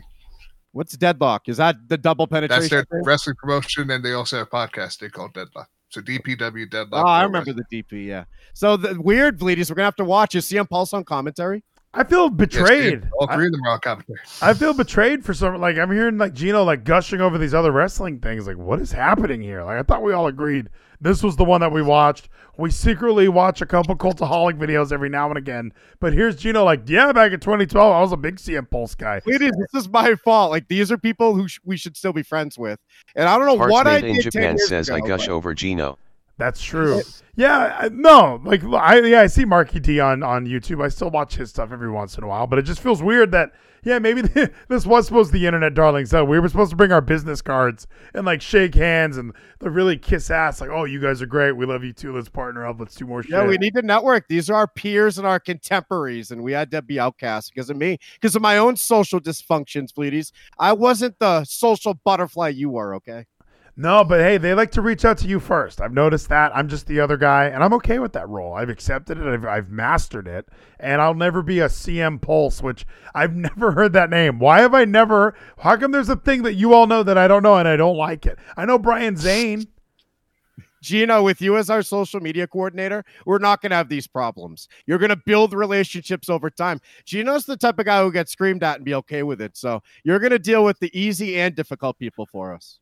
[0.74, 1.48] What's Deadlock?
[1.48, 2.62] Is that the double penetration?
[2.62, 3.04] That's their thing?
[3.06, 5.70] wrestling promotion, and they also have a podcast they call Deadlock.
[5.90, 7.06] So DPW Deadlock.
[7.06, 7.66] Oh, I remember Wrestling.
[7.70, 8.08] the DP.
[8.08, 8.26] Yeah.
[8.54, 9.70] So the weird bleedies.
[9.70, 10.34] We're gonna have to watch.
[10.34, 11.64] Is CM Pulse on commentary?
[11.96, 12.38] I feel Yes, dude.
[12.38, 13.10] betrayed.
[13.20, 14.20] All I- three of them are on commentary.
[14.42, 15.60] I feel betrayed for some.
[15.62, 18.48] Like I'm hearing like Gino like gushing over these other wrestling things.
[18.48, 19.64] Like what is happening here?
[19.64, 20.70] Like I thought we all agreed
[21.02, 22.30] this was the one that we watched.
[22.58, 25.74] We secretly watch a couple cultaholic videos every now and again.
[26.00, 29.20] But here's Gino like, yeah, back in 2012, I was a big CM Pulse guy.
[29.20, 30.50] Bleedies, this is my fault.
[30.52, 32.80] Like these are people who sh- we should still be friends with,
[33.16, 35.00] and I don't know Hearts what I made in did 10 Japan years says I
[35.02, 35.98] gush but- over Gino.
[36.38, 37.02] That's true.
[37.36, 40.84] Yeah, I- no, like I yeah, I see Marky D on on YouTube.
[40.84, 43.32] I still watch his stuff every once in a while, but it just feels weird
[43.32, 43.52] that
[43.84, 44.22] yeah, maybe
[44.68, 46.06] this was supposed to be internet darling.
[46.06, 49.70] So we were supposed to bring our business cards and like shake hands and the
[49.70, 51.54] really kiss ass, like, oh, you guys are great.
[51.54, 52.16] We love you too.
[52.16, 52.80] Let's partner up.
[52.80, 53.32] Let's do more shit.
[53.32, 54.28] Yeah, we need to network.
[54.28, 57.78] These are our peers and our contemporaries, and we had to be outcast because of
[57.78, 60.32] me, because of my own social dysfunctions, Bleedies.
[60.58, 63.26] I wasn't the social butterfly you were, okay?
[63.76, 65.82] No, but hey, they like to reach out to you first.
[65.82, 66.56] I've noticed that.
[66.56, 68.54] I'm just the other guy, and I'm okay with that role.
[68.54, 69.26] I've accepted it.
[69.26, 70.48] I've, I've mastered it,
[70.80, 72.86] and I'll never be a CM Pulse, which
[73.16, 74.38] I've never heard that name.
[74.38, 75.34] Why have I never?
[75.58, 77.76] How come there's a thing that you all know that I don't know and I
[77.76, 78.38] don't like it?
[78.56, 79.68] I know Brian Zane.
[80.84, 84.68] Gino, with you as our social media coordinator, we're not going to have these problems.
[84.86, 86.82] You're going to build relationships over time.
[87.06, 89.56] Gino's the type of guy who gets screamed at and be okay with it.
[89.56, 92.80] So you're going to deal with the easy and difficult people for us.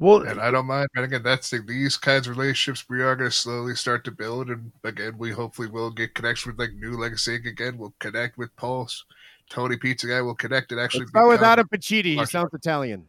[0.00, 0.88] Well, And I don't mind.
[0.96, 4.10] And again, that's the, these kinds of relationships we are going to slowly start to
[4.10, 4.48] build.
[4.50, 7.78] And again, we hopefully will get connection with like New Legacy again.
[7.78, 9.04] We'll connect with Pulse.
[9.50, 12.18] Tony Pizza Guy will connect and actually Let's go with become- Adam Pacitti.
[12.18, 13.06] He sounds Italian.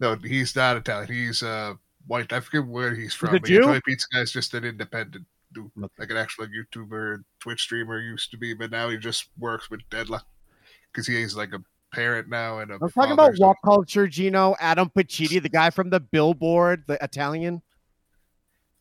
[0.00, 1.12] No, he's not Italian.
[1.12, 1.74] He's uh
[2.06, 2.32] white.
[2.32, 3.30] I forget where he's from.
[3.30, 3.62] a but Jew?
[3.62, 5.24] Tony Pizza Guy is just an independent
[5.54, 9.70] dude, like an actual YouTuber, Twitch streamer used to be, but now he just works
[9.70, 10.26] with Deadlock
[10.90, 11.62] because he is like a
[11.92, 12.78] parent now and a.
[12.80, 14.56] I'm talking about so- walk culture, Gino.
[14.60, 17.62] Adam Pacitti, the guy from the Billboard, the Italian.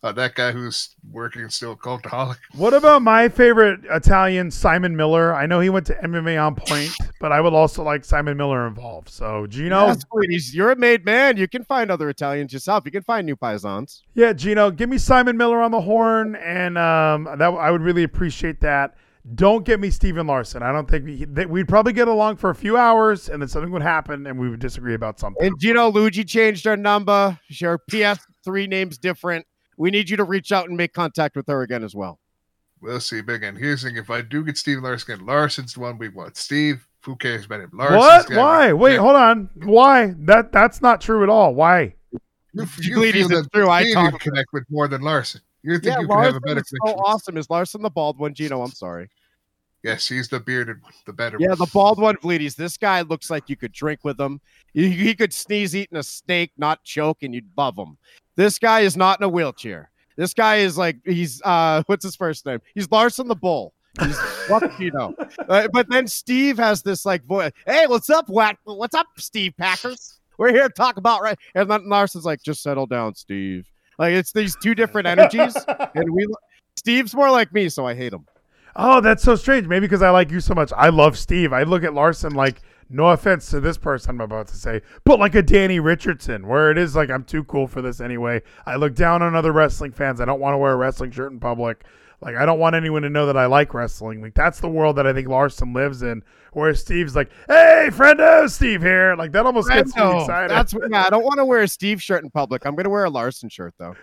[0.03, 2.37] uh, that guy who's working still cultaholic.
[2.55, 5.31] what about my favorite Italian, Simon Miller?
[5.35, 6.89] I know he went to MMA on point,
[7.19, 9.09] but I would also like Simon Miller involved.
[9.09, 10.55] So Gino, Yes, please.
[10.55, 11.37] You're a made man.
[11.37, 12.83] You can find other Italians yourself.
[12.85, 14.01] You can find new paisans.
[14.15, 18.03] Yeah, Gino, give me Simon Miller on the horn, and um, that I would really
[18.03, 18.95] appreciate that.
[19.35, 20.63] Don't get me Steven Larson.
[20.63, 23.47] I don't think we, that we'd probably get along for a few hours, and then
[23.49, 25.45] something would happen, and we would disagree about something.
[25.45, 27.39] And Gino Luigi changed her number.
[27.47, 29.45] Your PS3 name's different.
[29.77, 32.19] We need you to reach out and make contact with her again as well.
[32.81, 33.21] We'll see.
[33.21, 35.99] But again, here's the thing: if I do get Steve Larson, again, Larson's the one
[35.99, 36.35] we want.
[36.35, 37.69] Steve, who cares about him?
[37.73, 38.37] Larson's what?
[38.37, 38.73] Why?
[38.73, 39.49] we- Wait, Yeah, hold on.
[39.63, 40.15] Why?
[40.17, 41.53] That that's not true at all.
[41.53, 41.93] Why?
[42.53, 42.65] You,
[42.95, 43.69] Bleed you is feel that true.
[43.69, 45.41] I Steve talk- connect with more than Larson.
[45.63, 47.37] You think Yeah, you have a better is so awesome.
[47.37, 48.33] Is Larson the bald one?
[48.33, 49.09] Gino, I'm sorry.
[49.83, 51.57] Yes, he's the bearded one, the better Yeah, one.
[51.59, 52.55] the bald one, Bleedies.
[52.55, 54.39] This guy looks like you could drink with him.
[54.73, 57.97] He, he could sneeze eating a steak, not choke, and you'd love him.
[58.35, 59.89] This guy is not in a wheelchair.
[60.17, 62.59] This guy is like he's uh what's his first name?
[62.75, 63.73] He's Larson the Bull.
[63.99, 64.17] He's
[64.47, 65.15] what you know.
[65.49, 67.51] Uh, but then Steve has this like voice.
[67.65, 68.57] Hey, what's up, what?
[68.63, 70.19] What's up, Steve Packers?
[70.37, 71.37] We're here to talk about right.
[71.55, 73.67] And then Larson's like, just settle down, Steve.
[74.01, 75.55] Like it's these two different energies,
[75.95, 76.25] and we.
[76.75, 78.25] Steve's more like me, so I hate him.
[78.75, 79.67] Oh, that's so strange.
[79.67, 80.73] Maybe because I like you so much.
[80.75, 81.53] I love Steve.
[81.53, 85.19] I look at Larson like, no offense to this person I'm about to say, but
[85.19, 88.41] like a Danny Richardson, where it is like I'm too cool for this anyway.
[88.65, 90.19] I look down on other wrestling fans.
[90.19, 91.83] I don't want to wear a wrestling shirt in public.
[92.21, 94.21] Like I don't want anyone to know that I like wrestling.
[94.21, 96.23] Like that's the world that I think Larson lives in.
[96.53, 100.51] Whereas Steve's like, "Hey, friendo, Steve here." Like that almost gets me excited.
[100.51, 101.05] That's yeah.
[101.05, 102.65] I don't want to wear a Steve shirt in public.
[102.65, 103.95] I'm gonna wear a Larson shirt though.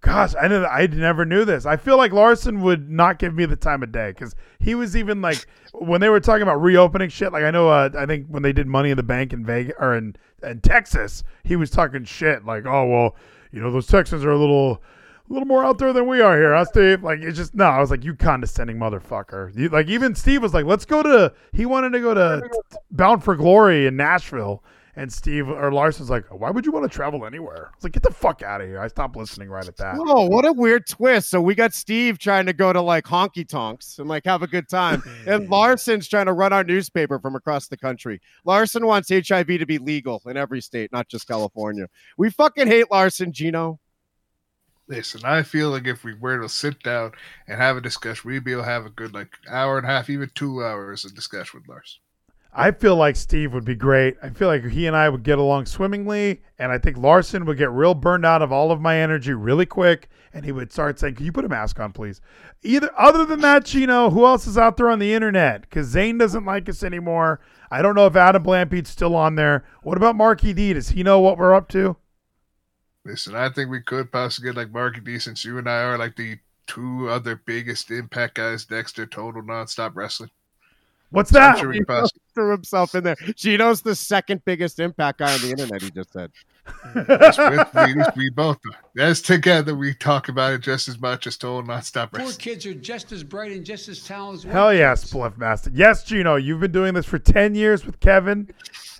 [0.00, 1.66] Gosh, I I never knew this.
[1.66, 4.96] I feel like Larson would not give me the time of day because he was
[4.96, 7.32] even like when they were talking about reopening shit.
[7.32, 9.74] Like I know, uh, I think when they did Money in the Bank in Vegas
[9.78, 13.16] or in, in Texas, he was talking shit like, "Oh well,
[13.52, 14.82] you know those Texans are a little."
[15.28, 17.02] A little more out there than we are here, huh, Steve?
[17.02, 17.64] Like it's just no.
[17.64, 19.56] I was like, you condescending motherfucker.
[19.56, 21.32] You, like even Steve was like, let's go to.
[21.52, 22.48] He wanted to go to
[22.92, 24.62] Bound for Glory in Nashville,
[24.96, 27.66] and Steve or Larson's like, why would you want to travel anywhere?
[27.66, 28.80] I was like, get the fuck out of here.
[28.80, 29.96] I stopped listening right at that.
[29.98, 31.28] Oh, what a weird twist.
[31.28, 34.46] So we got Steve trying to go to like honky tonks and like have a
[34.46, 35.02] good time.
[35.26, 38.20] and Larson's trying to run our newspaper from across the country.
[38.44, 41.88] Larson wants HIV to be legal in every state, not just California.
[42.16, 43.78] We fucking hate Larson, Gino.
[44.88, 47.12] Listen, I feel like if we were to sit down
[47.48, 49.90] and have a discussion, we'd be able to have a good like hour and a
[49.90, 51.98] half, even two hours of discussion with Lars.
[52.58, 54.16] I feel like Steve would be great.
[54.22, 57.58] I feel like he and I would get along swimmingly, and I think Larson would
[57.58, 60.98] get real burned out of all of my energy really quick, and he would start
[60.98, 62.22] saying, "Can you put a mask on, please?"
[62.62, 65.62] Either other than that, Chino, who else is out there on the internet?
[65.62, 67.40] Because Zane doesn't like us anymore.
[67.70, 69.64] I don't know if Adam Blampied's still on there.
[69.82, 70.72] What about Marky D?
[70.72, 71.96] Does he know what we're up to?
[73.06, 75.96] Listen, I think we could possibly get like Marky D since you and I are
[75.96, 80.30] like the two other biggest impact guys next to Total Nonstop Wrestling.
[81.10, 81.58] What's that?
[81.58, 81.72] sure
[82.34, 83.14] threw himself in there.
[83.36, 86.32] Gino's the second biggest impact guy on the internet, he just said.
[87.08, 88.58] Yes, with leaders, we both.
[88.98, 92.38] As together, we talk about it just as much as Total Nonstop Poor Wrestling.
[92.38, 95.12] kids are just as bright and just as talented Hell yes, yeah, kids.
[95.12, 95.70] Spliff Master.
[95.74, 98.48] Yes, Gino, you've been doing this for 10 years with Kevin.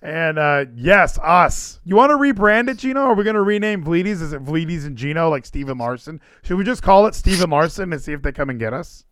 [0.02, 1.80] And uh, yes, us.
[1.84, 3.00] You want to rebrand it, Gino?
[3.00, 4.20] Are we going to rename Vleeties?
[4.20, 6.20] Is it Vleeties and Gino like Steven Larson?
[6.42, 9.05] Should we just call it Steven Larson and see if they come and get us?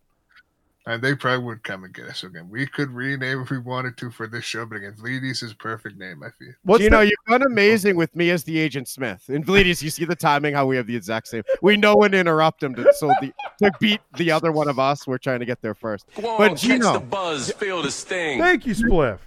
[0.87, 2.47] And they probably would come and get us again.
[2.47, 5.55] We could rename if we wanted to for this show, but again, Vleeties is a
[5.55, 6.53] perfect name, I feel.
[6.63, 9.23] What's Gino, the- you've done amazing with me as the Agent Smith.
[9.27, 11.41] And Vleeties, you see the timing, how we have the exact same.
[11.63, 13.33] We know when to interrupt him to, so the,
[13.63, 15.07] to beat the other one of us.
[15.07, 16.05] We're trying to get there first.
[16.21, 18.37] But Gino, the buzz, feel the sting.
[18.37, 19.17] Thank you, Spliff.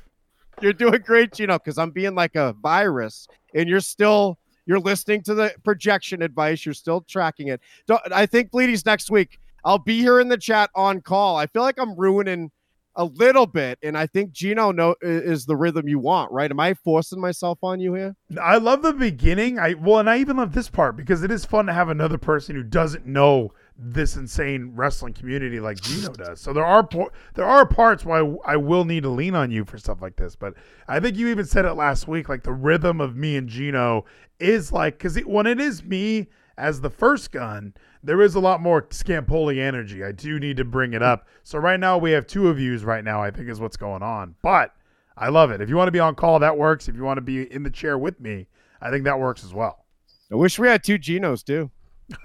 [0.60, 5.22] you're doing great, Gino, because I'm being like a virus, and you're still you're listening
[5.22, 6.64] to the projection advice.
[6.64, 7.60] You're still tracking it.
[7.89, 9.40] Don't, I think Bleedy's next week.
[9.64, 11.36] I'll be here in the chat on call.
[11.36, 12.51] I feel like I'm ruining
[12.98, 16.51] a little bit, and I think Gino know, is the rhythm you want, right?
[16.51, 18.16] Am I forcing myself on you here?
[18.43, 19.56] I love the beginning.
[19.59, 22.18] I well, and I even love this part because it is fun to have another
[22.18, 26.40] person who doesn't know this insane wrestling community like Gino does.
[26.40, 26.86] So there are
[27.35, 30.35] there are parts why I will need to lean on you for stuff like this.
[30.35, 30.55] But
[30.89, 32.28] I think you even said it last week.
[32.28, 34.06] Like the rhythm of me and Gino
[34.40, 36.26] is like because it, when it is me
[36.59, 40.05] as the first gun, there is a lot more Scampoli energy.
[40.05, 41.26] I do need to bring it up.
[41.44, 42.82] So right now we have two of yous.
[42.82, 44.74] Right now I think is what's going on, but.
[45.20, 45.60] I love it.
[45.60, 46.86] If you want to be on call, that works.
[46.89, 48.47] If you want to be in the chair with me,
[48.80, 49.85] I think that works as well.
[50.30, 51.70] I wish we had two Genos too.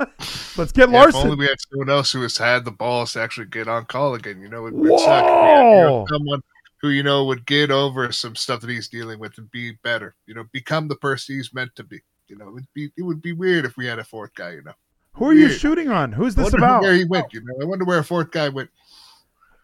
[0.58, 3.22] Let's get Yeah, if only we had someone else who has had the balls to
[3.22, 4.40] actually get on call again.
[4.40, 5.24] You know, it would suck.
[5.24, 6.06] if you know, Whoa.
[6.10, 6.42] someone
[6.82, 10.16] who you know would get over some stuff that he's dealing with and be better.
[10.26, 12.02] You know, become the person he's meant to be.
[12.34, 14.52] You know, it would be it would be weird if we had a fourth guy.
[14.54, 14.74] You know,
[15.14, 16.12] Who are you shooting on?
[16.12, 16.82] Who's this about?
[16.82, 17.32] where he went.
[17.34, 18.70] You know, I wonder where a fourth guy went.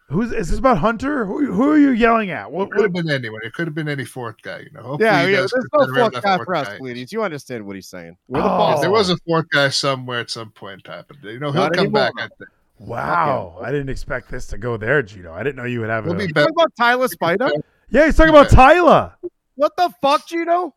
[0.08, 1.24] Who's is this about Hunter?
[1.24, 2.50] Who, who are you yelling at?
[2.50, 3.40] What, It could have been anyone.
[3.44, 4.60] It could have been any fourth guy.
[4.60, 6.78] You know, Hopefully Yeah, yeah there's no fourth guy fourth for us, guy.
[6.78, 7.12] Bleedies.
[7.12, 8.16] You understand what he's saying.
[8.28, 8.58] We're the Oh.
[8.58, 8.80] boss.
[8.80, 11.62] There was a fourth guy somewhere at some point in time, but you know he'll
[11.62, 12.10] Not come anymore.
[12.12, 12.12] back.
[12.18, 12.50] I think.
[12.78, 15.32] wow, I didn't expect this to go there, Gino.
[15.32, 16.16] I didn't know you would have He'll a.
[16.16, 16.44] be You back.
[16.44, 17.50] talking about Tyler Spider?
[17.90, 19.12] Yeah, he's talking about Tyler.
[19.54, 20.74] What the fuck, Gino?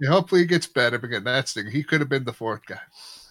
[0.00, 0.98] Yeah, hopefully he gets better.
[0.98, 2.80] But again, that's the he could have been the fourth guy.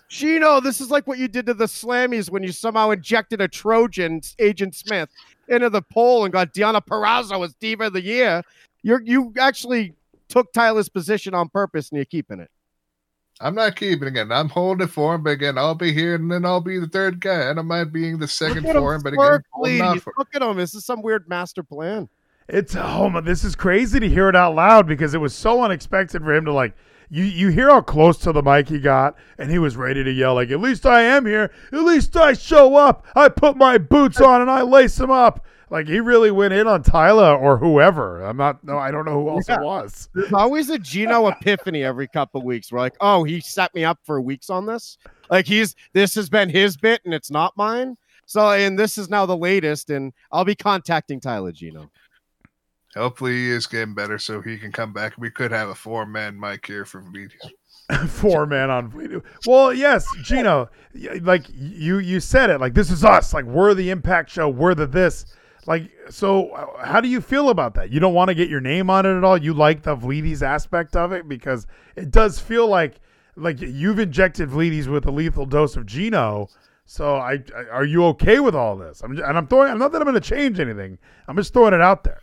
[0.10, 3.48] Gino, this is like what you did to the Slammies when you somehow injected a
[3.48, 5.10] Trojan, Agent Smith,
[5.50, 8.44] into the poll and got Deonna Purrazzo as Diva of the Year.
[8.84, 9.94] You're you actually
[10.30, 12.50] took Tyler's position on purpose and you're keeping it.
[13.40, 14.32] I'm not keeping it.
[14.32, 16.88] I'm holding it for him, but again, I'll be here and then I'll be the
[16.88, 17.50] third guy.
[17.50, 20.02] I don't mind being the second for him but again, out Bleedies.
[20.02, 20.16] for him.
[20.18, 20.58] Look at him.
[20.58, 22.10] This is some weird master plan.
[22.50, 25.62] It's oh my, this is crazy to hear it out loud because it was so
[25.64, 26.74] unexpected for him to like.
[27.10, 30.12] You you hear how close to the mic he got, and he was ready to
[30.12, 31.52] yell like, "At least I am here.
[31.72, 33.06] At least I show up.
[33.16, 36.68] I put my boots on and I lace them up." Like he really went in
[36.68, 38.24] on Tyler or whoever.
[38.24, 38.62] I'm not.
[38.64, 39.56] No, I don't know who else Yeah.
[39.56, 40.10] it was.
[40.14, 42.72] There's always a Gino epiphany every couple weeks.
[42.72, 44.98] We're like, oh, he set me up for weeks on this.
[45.30, 47.98] Like he's this has been his bit and it's not mine.
[48.26, 51.90] So and this is now the latest, and I'll be contacting Tyler Gino.
[52.96, 55.14] Hopefully he is getting better so he can come back.
[55.18, 57.34] We could have a four man mic here for Vlides.
[58.10, 59.24] Four man on.
[59.46, 60.70] Well, yes, Gino,
[61.22, 62.60] like you you said it.
[62.60, 63.34] Like this is us.
[63.34, 64.50] Like we're the Impact Show.
[64.50, 65.26] We're the this.
[65.68, 67.90] Like so, uh, how do you feel about that?
[67.90, 69.38] You don't want to get your name on it at all.
[69.38, 71.66] You like the Vlides aspect of it because
[71.96, 73.00] it does feel like
[73.38, 76.50] like you've injected Vlides with a lethal dose of Gino.
[76.86, 79.02] So I, I are you okay with all this?
[79.02, 79.78] I'm and I'm throwing.
[79.78, 80.98] Not that I'm going to change anything.
[81.28, 82.20] I'm just throwing it out there.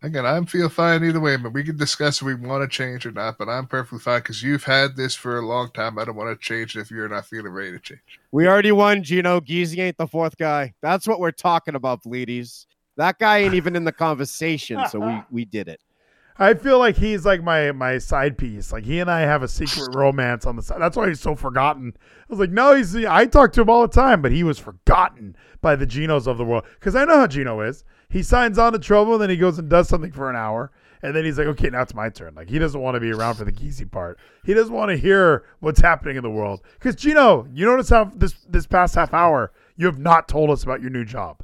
[0.00, 3.04] Again, I'm feel fine either way, but we can discuss if we want to change
[3.04, 3.36] or not.
[3.36, 5.98] But I'm perfectly fine because you've had this for a long time.
[5.98, 8.00] I don't want to change it if you're not feeling ready to change.
[8.30, 9.40] We already won, Gino.
[9.40, 10.74] Geezy ain't the fourth guy.
[10.82, 12.66] That's what we're talking about, Bleedies.
[12.96, 15.80] That guy ain't even in the conversation, so we we did it.
[16.40, 18.72] I feel like he's like my my side piece.
[18.72, 20.80] Like he and I have a secret romance on the side.
[20.80, 21.92] That's why he's so forgotten.
[21.96, 22.94] I was like, no, he's.
[22.94, 26.38] I talk to him all the time, but he was forgotten by the Genos of
[26.38, 26.64] the world.
[26.74, 27.82] Because I know how Gino is.
[28.10, 30.72] He signs on to trouble, and then he goes and does something for an hour,
[31.02, 32.34] and then he's like, okay, now it's my turn.
[32.34, 34.18] Like he doesn't want to be around for the geezy part.
[34.44, 36.62] He doesn't want to hear what's happening in the world.
[36.74, 40.62] Because Gino, you notice how this this past half hour you have not told us
[40.62, 41.42] about your new job.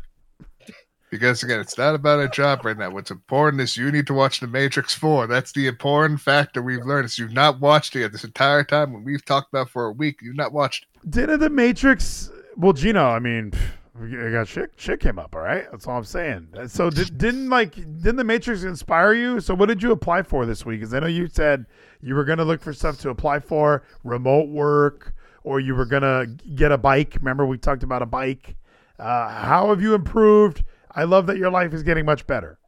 [1.10, 2.90] Because again, it's not about a job right now.
[2.90, 5.28] What's important is you need to watch The Matrix 4.
[5.28, 7.04] That's the important factor we've learned.
[7.04, 9.84] Is you've not watched it yet this entire time when we've talked about it for
[9.84, 10.18] a week.
[10.22, 11.10] You've not watched it.
[11.10, 12.32] Didn't the Matrix?
[12.56, 13.60] Well, Gino, I mean, pff,
[13.96, 14.72] I got shit.
[14.76, 15.36] Shit came up.
[15.36, 16.48] All right, that's all I'm saying.
[16.66, 19.40] So did, didn't like didn't the Matrix inspire you?
[19.40, 20.80] So what did you apply for this week?
[20.80, 21.66] Because I know you said
[22.02, 25.14] you were gonna look for stuff to apply for, remote work,
[25.44, 26.26] or you were gonna
[26.56, 27.14] get a bike.
[27.20, 28.56] Remember we talked about a bike.
[28.98, 30.64] Uh, how have you improved?
[30.90, 32.58] I love that your life is getting much better.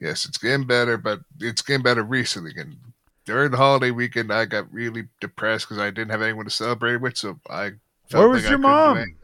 [0.00, 2.52] Yes, it's getting better, but it's getting better recently.
[2.56, 2.76] And
[3.24, 6.96] during the holiday weekend, I got really depressed because I didn't have anyone to celebrate
[6.96, 7.16] with.
[7.16, 7.72] So I
[8.10, 9.16] Where was like your mom?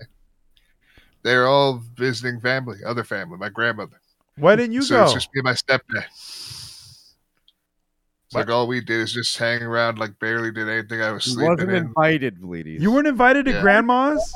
[1.25, 1.33] Anything.
[1.33, 4.01] They're all visiting family, other family, my grandmother.
[4.37, 5.05] Why didn't you so go?
[5.05, 6.05] it's just me and my stepdad.
[8.27, 11.03] It's like all we did is just hang around, like barely did anything.
[11.03, 11.77] I was He sleeping wasn't in.
[11.87, 12.81] invited, Bleedies.
[12.81, 13.61] You weren't invited to Yeah.
[13.61, 14.35] grandma's.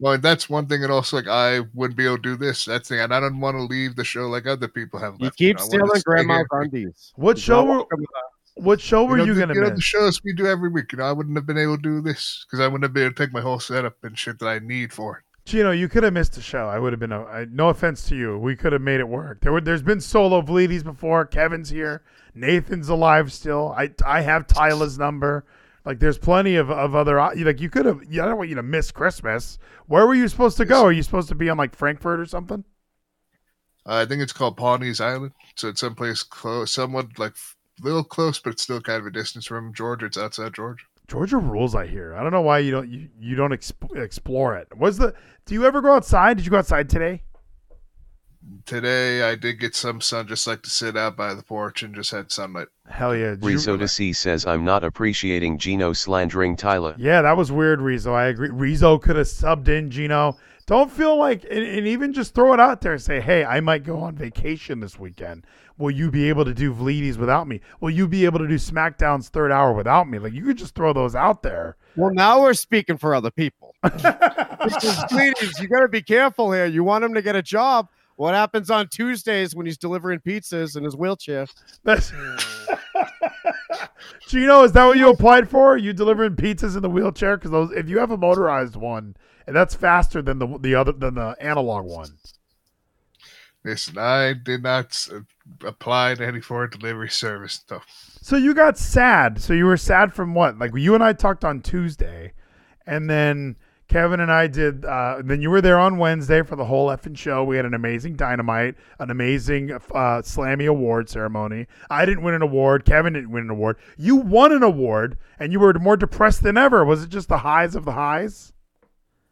[0.00, 2.64] Well, that's one thing, and also like I wouldn't be able to do this.
[2.64, 5.14] That's the thing, and I don't want to leave the show like other people have.
[5.20, 6.60] You keep know, I stealing grandma's here.
[6.62, 7.12] undies.
[7.14, 8.62] What show were welcome to that.
[8.64, 10.90] What show were know, you the- gonna you know, the shows we do every week.
[10.90, 13.04] You know, I wouldn't have been able to do this because I wouldn't have been
[13.04, 15.24] able to take my whole setup and shit that I need for it.
[15.44, 16.68] Gino, you could have missed the show.
[16.68, 17.12] I would have been.
[17.12, 18.38] A, I, no offense to you.
[18.38, 19.40] We could have made it work.
[19.40, 19.60] There were.
[19.60, 21.24] There's been solo Vleedies before.
[21.26, 22.02] Kevin's here.
[22.34, 23.74] Nathan's alive still.
[23.76, 23.90] I.
[24.06, 25.44] I have Tyler's number.
[25.84, 27.16] Like, there's plenty of, of other.
[27.16, 28.02] Like, you could have.
[28.02, 29.58] I don't want you to miss Christmas.
[29.86, 30.84] Where were you supposed to go?
[30.84, 32.64] Are you supposed to be on like Frankfurt or something?
[33.84, 38.04] Uh, I think it's called Pawleys Island, so it's someplace close, somewhat like a little
[38.04, 40.06] close, but it's still kind of a distance from Georgia.
[40.06, 40.84] It's outside Georgia.
[41.08, 41.74] Georgia rules.
[41.74, 42.14] I hear.
[42.14, 42.88] I don't know why you don't.
[42.88, 44.68] You, you don't exp- explore it.
[44.76, 45.14] Was the?
[45.46, 46.36] Do you ever go outside?
[46.36, 47.22] Did you go outside today?
[48.66, 51.94] Today, I did get some sun, just like to sit out by the porch and
[51.94, 52.68] just had sunlight.
[52.88, 53.30] Hell yeah.
[53.30, 56.94] Did you- Rizzo to C says I'm not appreciating Gino slandering Tyler.
[56.98, 58.12] Yeah, that was weird, Rizzo.
[58.12, 58.50] I agree.
[58.50, 60.36] Rizzo could have subbed in Gino.
[60.66, 63.60] Don't feel like, and, and even just throw it out there and say, hey, I
[63.60, 65.44] might go on vacation this weekend.
[65.82, 67.60] Will you be able to do Vleedies without me?
[67.80, 70.20] Will you be able to do SmackDown's third hour without me?
[70.20, 71.76] Like, you could just throw those out there.
[71.96, 73.74] Well, now we're speaking for other people.
[73.84, 76.66] Bleedies, you got to be careful here.
[76.66, 77.88] You want him to get a job.
[78.14, 81.48] What happens on Tuesdays when he's delivering pizzas in his wheelchair?
[81.82, 82.12] That's
[84.28, 85.76] Gino, is that what you applied for?
[85.76, 87.36] You delivering pizzas in the wheelchair?
[87.36, 89.16] Because those, if you have a motorized one,
[89.48, 92.18] and that's faster than the the other than the analog one.
[93.64, 95.08] Listen, I did not
[95.60, 97.54] to any foreign delivery service.
[97.54, 97.84] stuff.
[98.20, 99.40] So you got sad.
[99.40, 100.58] So you were sad from what?
[100.58, 102.32] Like you and I talked on Tuesday,
[102.86, 103.56] and then
[103.88, 104.84] Kevin and I did.
[104.84, 107.44] Uh, then you were there on Wednesday for the whole effing show.
[107.44, 109.78] We had an amazing dynamite, an amazing uh,
[110.22, 111.66] Slammy award ceremony.
[111.90, 112.84] I didn't win an award.
[112.84, 113.76] Kevin didn't win an award.
[113.98, 116.84] You won an award, and you were more depressed than ever.
[116.84, 118.51] Was it just the highs of the highs?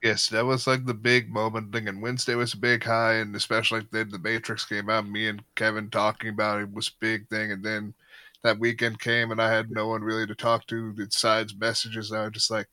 [0.02, 1.89] Yes, that was like the big moment thing.
[1.89, 5.09] And Wednesday was a big high, and especially then the Matrix came out.
[5.09, 7.52] Me and Kevin talking about it was a big thing.
[7.52, 7.94] And then
[8.43, 12.12] that weekend came, and I had no one really to talk to besides messages.
[12.12, 12.68] I was just like,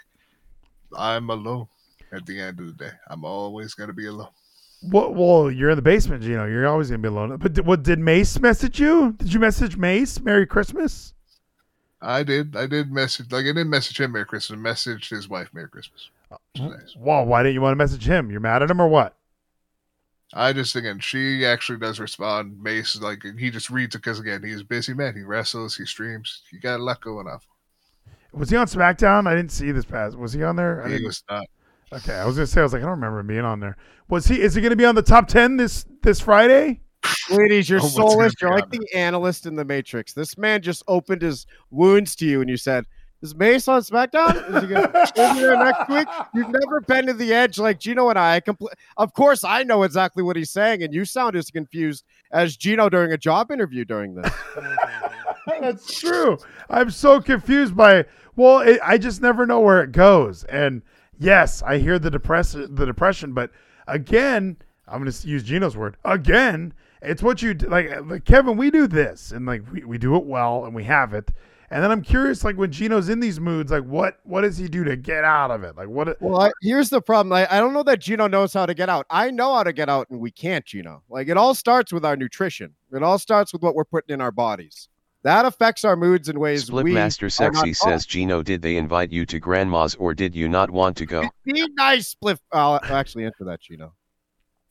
[0.97, 1.67] I'm alone.
[2.13, 4.29] At the end of the day, I'm always gonna be alone.
[4.79, 5.13] What?
[5.13, 6.45] Well, you're in the basement, you know.
[6.45, 7.35] You're always gonna be alone.
[7.35, 9.11] But did, what did Mace message you?
[9.17, 10.21] Did you message Mace?
[10.21, 11.13] Merry Christmas.
[12.01, 12.55] I did.
[12.55, 13.29] I did message.
[13.29, 14.57] Like I didn't message him Merry Christmas.
[14.57, 16.09] I messaged his wife Merry Christmas.
[16.29, 16.95] Which is nice.
[16.97, 18.29] Well, why didn't you want to message him?
[18.31, 19.15] You're mad at him or what?
[20.33, 22.61] I just again, she actually does respond.
[22.61, 25.15] Mace is like he just reads it because again, he's a busy man.
[25.15, 26.41] He wrestles, he streams.
[26.51, 27.39] He got a lot going on.
[28.33, 29.25] Was he on SmackDown?
[29.25, 30.17] I didn't see this past.
[30.17, 30.81] Was he on there?
[30.83, 31.45] I He didn't- was not.
[31.93, 33.77] Okay, I was gonna say I was like I don't remember him being on there.
[34.09, 34.41] Was he?
[34.41, 36.81] Is he gonna be on the top ten this this Friday?
[37.29, 38.33] Ladies, you're Oh, soulless.
[38.41, 40.11] You're like the analyst in the Matrix.
[40.11, 42.85] This man just opened his wounds to you, and you said,
[43.21, 44.35] "Is Mace on SmackDown?
[44.55, 44.87] Is he gonna
[45.35, 48.35] be there next week?" You've never been to the edge like Gino and I.
[48.35, 52.03] I compl- of course, I know exactly what he's saying, and you sound as confused
[52.31, 54.31] as Gino during a job interview during this.
[55.61, 56.37] That's true.
[56.69, 58.05] I'm so confused by.
[58.35, 60.43] Well, it, I just never know where it goes.
[60.45, 60.83] And
[61.19, 62.75] yes, I hear the depression.
[62.75, 63.51] The depression, but
[63.87, 64.57] again,
[64.87, 66.73] I'm going to use Gino's word again.
[67.01, 68.57] It's what you like, like Kevin.
[68.57, 71.31] We do this, and like we, we do it well, and we have it.
[71.69, 74.69] And then I'm curious, like when Gino's in these moods, like what what does he
[74.69, 75.75] do to get out of it?
[75.75, 76.21] Like what?
[76.21, 77.33] Well, I, here's the problem.
[77.33, 79.05] I, I don't know that Gino knows how to get out.
[79.09, 81.03] I know how to get out, and we can't, Gino.
[81.09, 82.73] Like it all starts with our nutrition.
[82.93, 84.87] It all starts with what we're putting in our bodies.
[85.23, 88.61] That affects our moods in ways we Spliff Master are Sexy not says, Gino, did
[88.61, 91.27] they invite you to grandma's or did you not want to go?
[91.43, 92.39] Be nice, Spliff.
[92.53, 93.91] I'll actually answer that, Gino.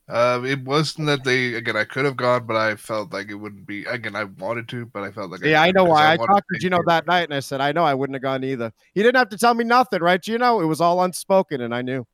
[0.09, 1.75] Uh, it wasn't that they again.
[1.75, 3.83] I could have gone, but I felt like it wouldn't be.
[3.83, 6.05] Again, I wanted to, but I felt like Yeah, I know why.
[6.05, 8.21] I wanted talked to Gino that night, and I said, I know I wouldn't have
[8.21, 8.71] gone either.
[8.93, 10.61] He didn't have to tell me nothing, right, Gino?
[10.61, 12.07] It was all unspoken, and I knew.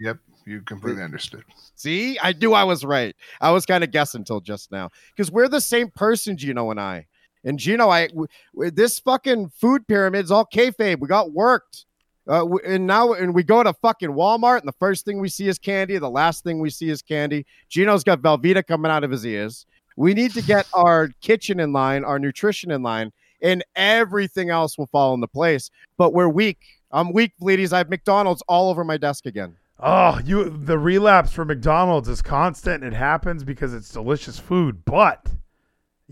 [0.00, 1.44] Yep, you completely understood.
[1.76, 3.14] See, I knew I was right.
[3.40, 6.80] I was kind of guessing until just now because we're the same person, Gino and
[6.80, 7.06] I.
[7.44, 10.98] And Gino, I w- w- this fucking food pyramid's all kayfabe.
[11.00, 11.86] We got worked,
[12.28, 15.48] uh, and now and we go to fucking Walmart, and the first thing we see
[15.48, 15.98] is candy.
[15.98, 17.46] The last thing we see is candy.
[17.68, 19.66] Gino's got Velveeta coming out of his ears.
[19.96, 23.12] We need to get our kitchen in line, our nutrition in line,
[23.42, 25.70] and everything else will fall into place.
[25.96, 26.60] But we're weak.
[26.92, 27.72] I'm weak, ladies.
[27.72, 29.56] I have McDonald's all over my desk again.
[29.80, 32.84] Oh, you the relapse for McDonald's is constant.
[32.84, 35.26] It happens because it's delicious food, but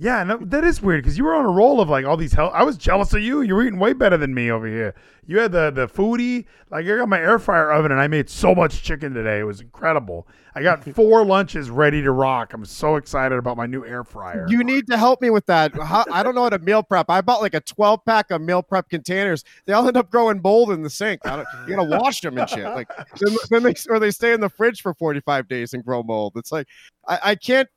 [0.00, 2.32] yeah, no, that is weird because you were on a roll of like all these
[2.32, 2.52] health.
[2.54, 3.42] I was jealous of you.
[3.42, 4.94] You were eating way better than me over here.
[5.26, 6.46] You had the the foodie.
[6.70, 9.40] Like I got my air fryer oven and I made so much chicken today.
[9.40, 10.26] It was incredible.
[10.54, 12.54] I got four lunches ready to rock.
[12.54, 14.46] I'm so excited about my new air fryer.
[14.48, 15.74] You need to help me with that.
[15.74, 17.10] How, I don't know how to meal prep.
[17.10, 19.44] I bought like a 12 pack of meal prep containers.
[19.66, 21.20] They all end up growing mold in the sink.
[21.26, 22.64] I don't, you gotta wash them and shit.
[22.64, 26.02] Like then, then they or they stay in the fridge for 45 days and grow
[26.02, 26.32] mold.
[26.36, 26.68] It's like
[27.06, 27.68] I, I can't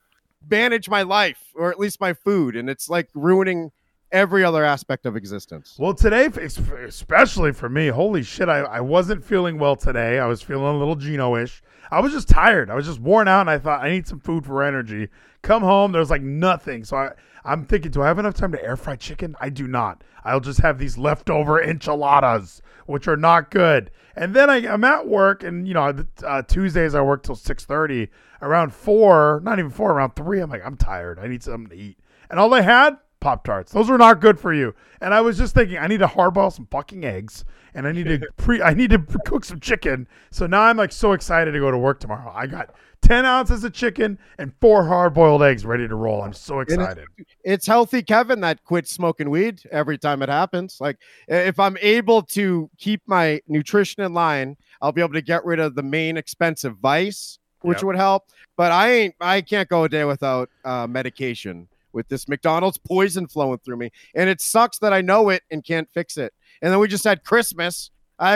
[0.50, 3.72] manage my life or at least my food, and it's like ruining
[4.14, 5.76] every other aspect of existence.
[5.78, 10.20] Well, today, especially for me, holy shit, I, I wasn't feeling well today.
[10.20, 11.62] I was feeling a little Gino ish.
[11.92, 12.70] I was just tired.
[12.70, 15.10] I was just worn out, and I thought I need some food for energy.
[15.42, 16.86] Come home, there's like nothing.
[16.86, 17.12] So I,
[17.44, 19.36] I'm thinking, do I have enough time to air fry chicken?
[19.42, 20.04] I do not.
[20.24, 23.92] I'll just have these leftover enchiladas, which are not good.
[24.16, 27.66] And then I, I'm at work, and you know, uh, Tuesdays I work till six
[27.66, 28.10] thirty.
[28.42, 31.18] Around four, not even four, around three, I'm like, I'm tired.
[31.18, 31.98] I need something to eat.
[32.30, 33.72] And all I had, Pop Tarts.
[33.72, 34.76] Those are not good for you.
[35.00, 38.06] And I was just thinking, I need to hardboil some fucking eggs, and I need
[38.08, 40.08] to pre, I need to cook some chicken.
[40.30, 42.32] So now I'm like so excited to go to work tomorrow.
[42.36, 46.22] I got ten ounces of chicken and four hard-boiled eggs ready to roll.
[46.22, 47.06] I'm so excited.
[47.46, 50.78] it's healthy Kevin that quits smoking weed every time it happens.
[50.82, 50.98] Like
[51.28, 55.60] if I'm able to keep my nutrition in line, I'll be able to get rid
[55.60, 57.84] of the main expensive vice, which Yep.
[57.84, 58.24] would help.
[58.58, 63.28] But I ain't I can't go a day without uh, medication with this McDonald's poison
[63.28, 63.92] flowing through me.
[64.16, 66.34] And it sucks that I know it and can't fix it.
[66.62, 67.92] And then we just had Christmas.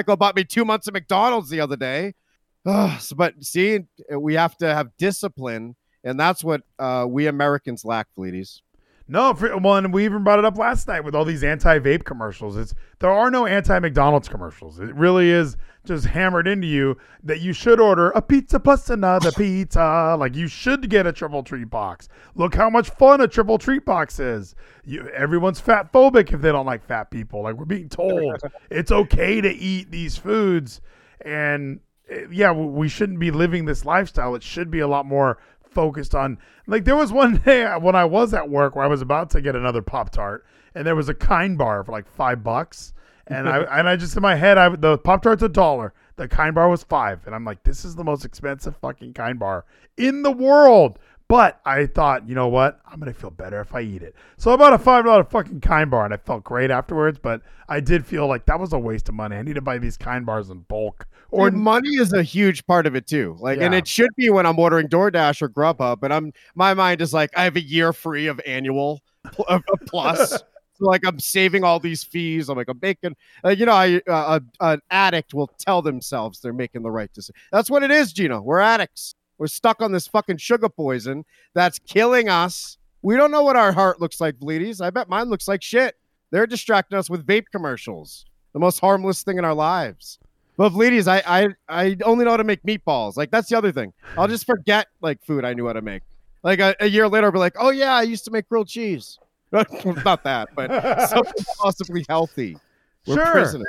[0.05, 2.13] Go bought me two months of McDonald's the other day.
[2.65, 3.79] Ugh, but see,
[4.11, 8.61] we have to have discipline, and that's what uh, we Americans lack, Fleeties.
[9.09, 12.03] No, for, well, and we even brought it up last night with all these anti-vape
[12.03, 12.57] commercials.
[12.57, 14.79] It's there are no anti-McDonald's commercials.
[14.79, 15.55] It really is
[15.85, 20.15] just hammered into you that you should order a pizza plus another pizza.
[20.19, 22.09] Like you should get a triple treat box.
[22.35, 24.55] Look how much fun a triple treat box is.
[24.83, 27.43] You, everyone's fat phobic if they don't like fat people.
[27.43, 30.81] Like we're being told it's okay to eat these foods,
[31.21, 31.79] and
[32.09, 34.35] eh, yeah, we shouldn't be living this lifestyle.
[34.35, 35.37] It should be a lot more
[35.69, 39.01] focused on like there was one day when I was at work where I was
[39.01, 40.45] about to get another Pop Tart
[40.75, 42.93] and there was a kind bar for like five bucks.
[43.27, 45.93] And I and I just in my head I the Pop Tart's a dollar.
[46.15, 47.25] The kind bar was five.
[47.25, 49.65] And I'm like, this is the most expensive fucking kind bar
[49.97, 50.97] in the world.
[51.29, 52.79] But I thought, you know what?
[52.89, 54.15] I'm gonna feel better if I eat it.
[54.37, 57.41] So I bought a five dollar fucking kind bar and I felt great afterwards, but
[57.67, 59.35] I did feel like that was a waste of money.
[59.35, 62.65] I need to buy these kind bars in bulk Or Dude, money is a huge
[62.65, 63.35] part of it too.
[63.39, 65.99] Like, and it should be when I'm ordering DoorDash or Grubhub.
[65.99, 69.01] But I'm my mind is like I have a year free of annual
[69.49, 70.29] of- of plus.
[70.31, 70.41] so
[70.79, 72.47] like I'm saving all these fees.
[72.47, 73.17] I'm like I'm making.
[73.43, 77.11] Uh, you know, I uh, a, an addict will tell themselves they're making the right
[77.11, 77.35] decision.
[77.51, 78.41] That's what it is, Gino.
[78.41, 79.13] We're addicts.
[79.37, 82.77] We're stuck on this fucking sugar poison that's killing us.
[83.01, 84.81] We don't know what our heart looks like, Bleedies.
[84.81, 85.95] I bet mine looks like shit.
[86.31, 90.19] They're distracting us with vape commercials, the most harmless thing in our lives.
[90.57, 93.15] But Bleedies, I, I I only know how to make meatballs.
[93.15, 93.93] Like that's the other thing.
[94.17, 96.01] I'll just forget like food I knew how to make.
[96.43, 98.67] Like a, a year later, I'll be like, oh yeah, I used to make grilled
[98.67, 99.19] cheese.
[99.51, 102.57] Not that, but something possibly healthy.
[103.05, 103.31] We're Sure.
[103.31, 103.67] prisoners.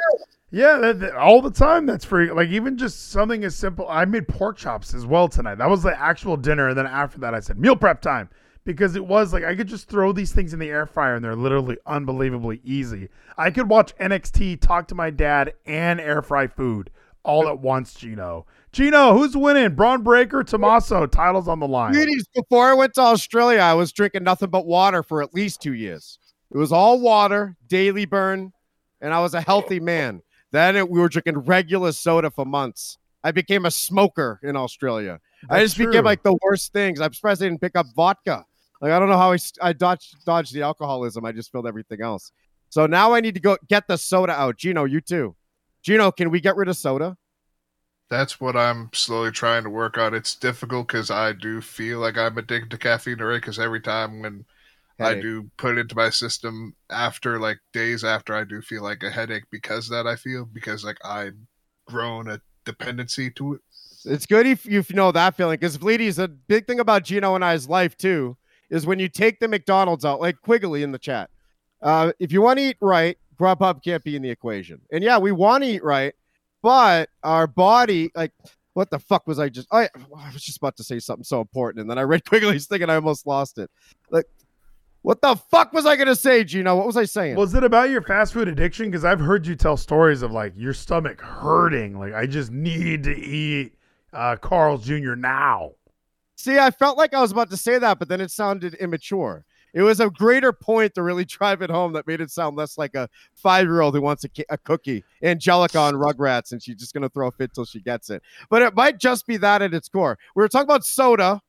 [0.51, 1.87] Yeah, that, that- all the time.
[1.87, 2.31] That's free.
[2.31, 3.87] Like even just something as simple.
[3.89, 5.57] I made pork chops as well tonight.
[5.57, 8.31] That was the actual dinner, and then after that, I said meal prep time
[8.65, 11.25] because it was like I could just throw these things in the air fryer, and
[11.25, 13.09] they're literally unbelievably easy.
[13.37, 16.91] I could watch NXT, talk to my dad, and air fry food
[17.25, 17.93] all at once.
[17.95, 19.75] Gino, Gino, who's winning?
[19.75, 21.05] Bron Breakker, Tommaso.
[21.07, 21.93] Titles on the line.
[22.35, 25.75] Before I went to Australia, I was drinking nothing but water for at least two
[25.75, 26.19] years.
[26.51, 28.53] It was all water, daily burn,
[29.03, 30.23] and I was a healthy man.
[30.51, 32.99] Then it, we were drinking regular soda for months.
[33.23, 35.21] I became a smoker in Australia.
[35.51, 37.01] I That's just became like the worst things.
[37.01, 38.45] I'm surprised I didn't pick up vodka.
[38.81, 41.25] Like I don't know how I, I dodged, dodged the alcoholism.
[41.25, 42.33] I just filled everything else.
[42.71, 44.57] So now I need to go get the soda out.
[44.57, 45.35] Gino, you too.
[45.83, 47.17] Gino, can we get rid of soda?
[48.11, 50.15] That's what I'm slowly trying to work on.
[50.15, 53.41] It's difficult because I do feel like I'm addicted to caffeine already.
[53.41, 54.45] Because every time when
[55.01, 59.03] I do put it into my system after like days after, I do feel like
[59.03, 61.37] a headache because that I feel because like I've
[61.87, 63.61] grown a dependency to it.
[64.05, 67.45] It's good if you know that feeling because Fleety's a big thing about Gino and
[67.45, 68.37] I's life too
[68.71, 71.31] is when you take the McDonald's out, like Quigley in the chat.
[71.83, 74.81] Uh, if you want to eat right, Grubhub can't be in the equation.
[74.93, 76.15] And yeah, we want to eat right,
[76.63, 78.33] but our body, like,
[78.75, 79.69] what the fuck was I just?
[79.73, 82.67] I, I was just about to say something so important, and then I read Quigley's
[82.67, 83.71] thing and I almost lost it.
[84.11, 84.27] Like,
[85.03, 86.77] what the fuck was I gonna say, Gino?
[86.77, 87.37] What was I saying?
[87.37, 88.91] Was it about your fast food addiction?
[88.91, 91.99] Because I've heard you tell stories of like your stomach hurting.
[91.99, 93.75] Like I just need to eat
[94.13, 95.15] uh, Carl's Jr.
[95.15, 95.73] now.
[96.37, 99.45] See, I felt like I was about to say that, but then it sounded immature.
[99.75, 102.79] It was a greater point to really drive it home that made it sound less
[102.79, 106.77] like a five year old who wants a, a cookie, Angelica on Rugrats, and she's
[106.77, 108.23] just going to throw a fit till she gets it.
[108.51, 110.19] But it might just be that at its core.
[110.35, 111.41] We were talking about soda.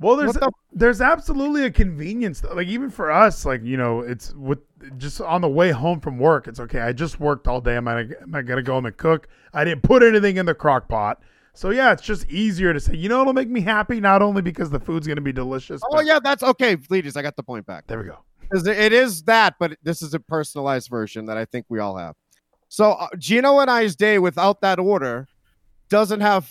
[0.00, 2.42] Well, there's the- there's absolutely a convenience.
[2.42, 4.60] Like even for us, like you know, it's with
[4.98, 6.48] just on the way home from work.
[6.48, 6.80] It's okay.
[6.80, 7.76] I just worked all day.
[7.76, 9.28] Am I am I gonna go home and cook?
[9.52, 11.22] I didn't put anything in the crock pot.
[11.52, 12.94] So yeah, it's just easier to say.
[12.96, 15.82] You know, it'll make me happy not only because the food's gonna be delicious.
[15.84, 16.76] Oh, but- yeah, that's okay.
[16.76, 17.86] Fleeties, I got the point back.
[17.86, 18.18] There we go.
[18.52, 22.16] It is that, but this is a personalized version that I think we all have.
[22.68, 25.28] So uh, Gino and I's day without that order
[25.88, 26.48] doesn't have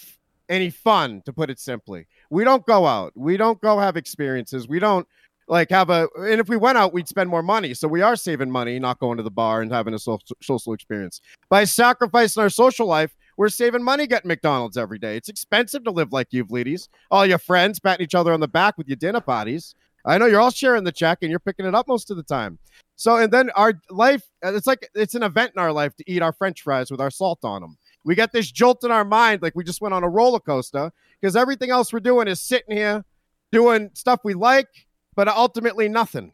[0.49, 2.07] any fun, to put it simply.
[2.30, 3.13] We don't go out.
[3.15, 4.67] We don't go have experiences.
[4.67, 5.07] We don't
[5.47, 6.07] like have a.
[6.17, 7.73] And if we went out, we'd spend more money.
[7.73, 11.21] So we are saving money, not going to the bar and having a social experience.
[11.49, 15.15] By sacrificing our social life, we're saving money getting McDonald's every day.
[15.15, 16.89] It's expensive to live like you've ladies.
[17.09, 19.76] All your friends patting each other on the back with your dinner parties.
[20.05, 22.23] I know you're all sharing the check and you're picking it up most of the
[22.23, 22.57] time.
[22.95, 26.21] So, and then our life, it's like it's an event in our life to eat
[26.21, 27.77] our french fries with our salt on them.
[28.03, 30.91] We get this jolt in our mind like we just went on a roller coaster
[31.19, 33.03] because everything else we're doing is sitting here
[33.51, 34.69] doing stuff we like,
[35.15, 36.34] but ultimately nothing.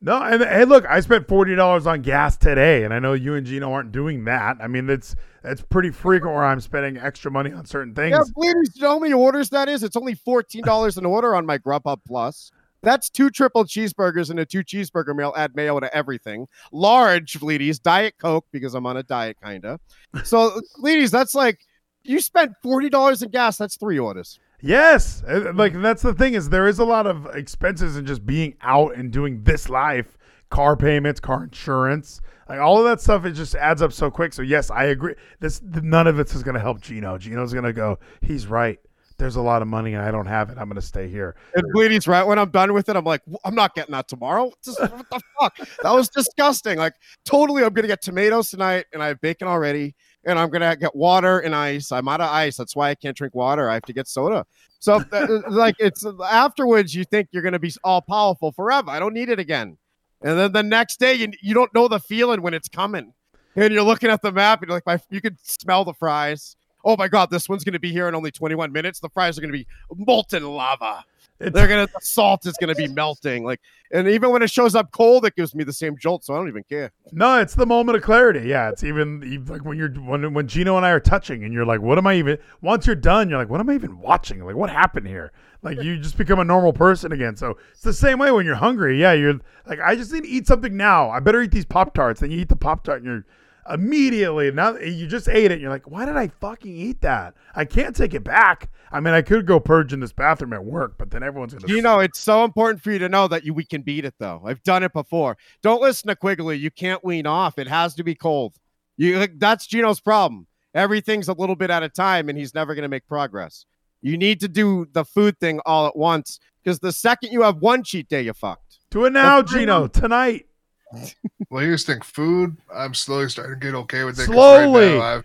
[0.00, 3.34] No, and hey, look, I spent forty dollars on gas today, and I know you
[3.34, 4.58] and Gino aren't doing that.
[4.60, 8.12] I mean, that's that's pretty frequent where I'm spending extra money on certain things.
[8.12, 9.82] Yeah, ladies, you know how many orders that is?
[9.82, 12.50] It's only $14 an order on my Grubhub Plus.
[12.82, 15.32] That's two triple cheeseburgers and a two cheeseburger meal.
[15.36, 16.46] Add mayo to everything.
[16.72, 19.80] Large, ladies, Diet Coke because I'm on a diet, kind of.
[20.24, 21.60] So, ladies, that's like
[22.04, 23.56] you spent $40 in gas.
[23.58, 24.38] That's three orders.
[24.62, 25.22] Yes,
[25.54, 28.96] like that's the thing is there is a lot of expenses in just being out
[28.96, 30.16] and doing this life,
[30.50, 33.26] car payments, car insurance, like all of that stuff.
[33.26, 34.32] It just adds up so quick.
[34.32, 35.14] So yes, I agree.
[35.40, 37.18] This none of this is going to help Gino.
[37.18, 37.98] Gino's going to go.
[38.22, 38.78] He's right.
[39.18, 40.58] There's a lot of money and I don't have it.
[40.58, 41.36] I'm going to stay here.
[41.54, 44.52] And ladies, right when I'm done with it, I'm like, I'm not getting that tomorrow.
[44.62, 45.56] Just, what the fuck?
[45.82, 46.78] That was disgusting.
[46.78, 46.94] Like,
[47.24, 49.94] totally, I'm gonna get tomatoes tonight, and I have bacon already,
[50.24, 51.92] and I'm gonna get water and ice.
[51.92, 52.56] I'm out of ice.
[52.56, 53.70] That's why I can't drink water.
[53.70, 54.44] I have to get soda.
[54.80, 58.90] So, uh, like, it's afterwards, you think you're gonna be all powerful forever.
[58.90, 59.78] I don't need it again.
[60.22, 63.12] And then the next day, you, you don't know the feeling when it's coming,
[63.54, 66.56] and you're looking at the map, and you're like, my, you can smell the fries.
[66.86, 69.00] Oh my god, this one's gonna be here in only 21 minutes.
[69.00, 71.04] The fries are gonna be molten lava.
[71.38, 73.44] They're gonna the salt is gonna be melting.
[73.44, 73.60] Like,
[73.92, 76.24] and even when it shows up cold, it gives me the same jolt.
[76.24, 76.92] So I don't even care.
[77.12, 78.48] No, it's the moment of clarity.
[78.48, 81.52] Yeah, it's even, even like when you're when when Gino and I are touching, and
[81.52, 83.98] you're like, "What am I even?" Once you're done, you're like, "What am I even
[83.98, 84.42] watching?
[84.44, 85.32] Like, what happened here?"
[85.62, 87.36] Like, you just become a normal person again.
[87.36, 88.98] So it's the same way when you're hungry.
[88.98, 91.10] Yeah, you're like, "I just need to eat something now.
[91.10, 93.24] I better eat these pop tarts." Then you eat the pop tart, and you're
[93.70, 95.60] immediately now you just ate it.
[95.60, 97.34] You're like, "Why did I fucking eat that?
[97.54, 100.64] I can't take it back." I mean, I could go purge in this bathroom at
[100.64, 101.72] work, but then everyone's gonna.
[101.72, 104.14] You know, it's so important for you to know that you we can beat it
[104.18, 104.42] though.
[104.44, 105.36] I've done it before.
[105.62, 106.56] Don't listen to Quigley.
[106.56, 107.58] You can't wean off.
[107.58, 108.56] It has to be cold.
[108.96, 110.46] You like, that's Gino's problem.
[110.74, 113.64] Everything's a little bit at a time, and he's never going to make progress.
[114.02, 117.56] You need to do the food thing all at once because the second you have
[117.58, 118.78] one cheat day, you're fucked.
[118.90, 119.86] do it now, Gino.
[119.86, 120.45] Tonight.
[121.50, 122.56] Well, here's the thing: food.
[122.74, 124.24] I'm slowly starting to get okay with it.
[124.24, 124.94] Slowly.
[124.94, 125.24] Right now, I've,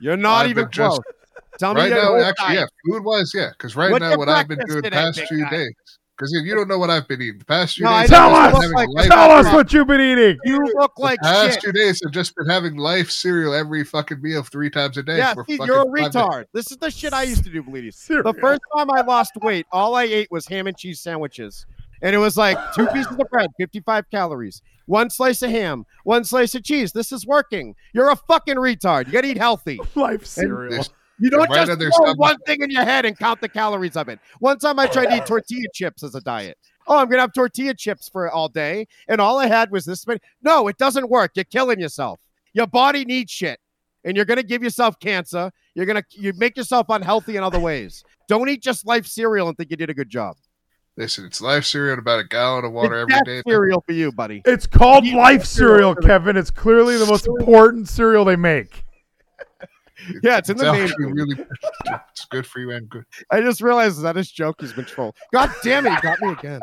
[0.00, 1.14] You're not I've even been just- close.
[1.58, 3.50] Tell me right your now, whole actually, yeah, food wise, yeah.
[3.50, 5.72] Because right What's now, what I've been doing the past big few days.
[6.16, 8.34] Because if you don't know what I've been eating, the past few No, days, Tell
[8.34, 8.52] us!
[8.52, 9.56] just been having life Tell us cereal.
[9.56, 10.38] what you've been eating.
[10.44, 11.62] You look like The past shit.
[11.62, 15.18] two days, I've just been having life cereal every fucking meal three times a day.
[15.18, 16.46] Yeah, for see, you're a retard.
[16.52, 17.94] This is the shit I used to do, Bleedies.
[17.94, 18.32] Cereal.
[18.32, 21.66] The first time I lost weight, all I ate was ham and cheese sandwiches.
[22.02, 26.24] And it was like two pieces of bread, 55 calories, one slice of ham, one
[26.24, 26.92] slice of cheese.
[26.92, 27.74] This is working.
[27.94, 29.06] You're a fucking retard.
[29.06, 29.78] You gotta eat healthy.
[29.94, 30.84] Life cereal.
[31.20, 33.48] You don't Right just there's throw some- one thing in your head and count the
[33.48, 34.18] calories of it.
[34.40, 36.58] One time I tried to eat tortilla chips as a diet.
[36.88, 40.04] Oh, I'm gonna have tortilla chips for all day, and all I had was this
[40.04, 40.18] many.
[40.42, 41.30] No, it doesn't work.
[41.36, 42.18] You're killing yourself.
[42.54, 43.60] Your body needs shit,
[44.04, 45.52] and you're gonna give yourself cancer.
[45.76, 48.02] You're gonna you make yourself unhealthy in other ways.
[48.26, 50.36] Don't eat just life cereal and think you did a good job.
[50.96, 53.50] Listen, it's life cereal and about a gallon of water it's every that day.
[53.50, 54.42] cereal for you, buddy.
[54.44, 56.36] It's called You Life cereal Cereal, Kevin.
[56.36, 58.84] It's clearly the most important cereal they make.
[60.20, 60.90] Yeah, it's in the name.
[60.98, 61.36] really
[62.10, 63.04] it's good for you and good.
[63.30, 65.14] I just realized that his joke has been trolled.
[65.32, 66.60] God damn it, he got me again.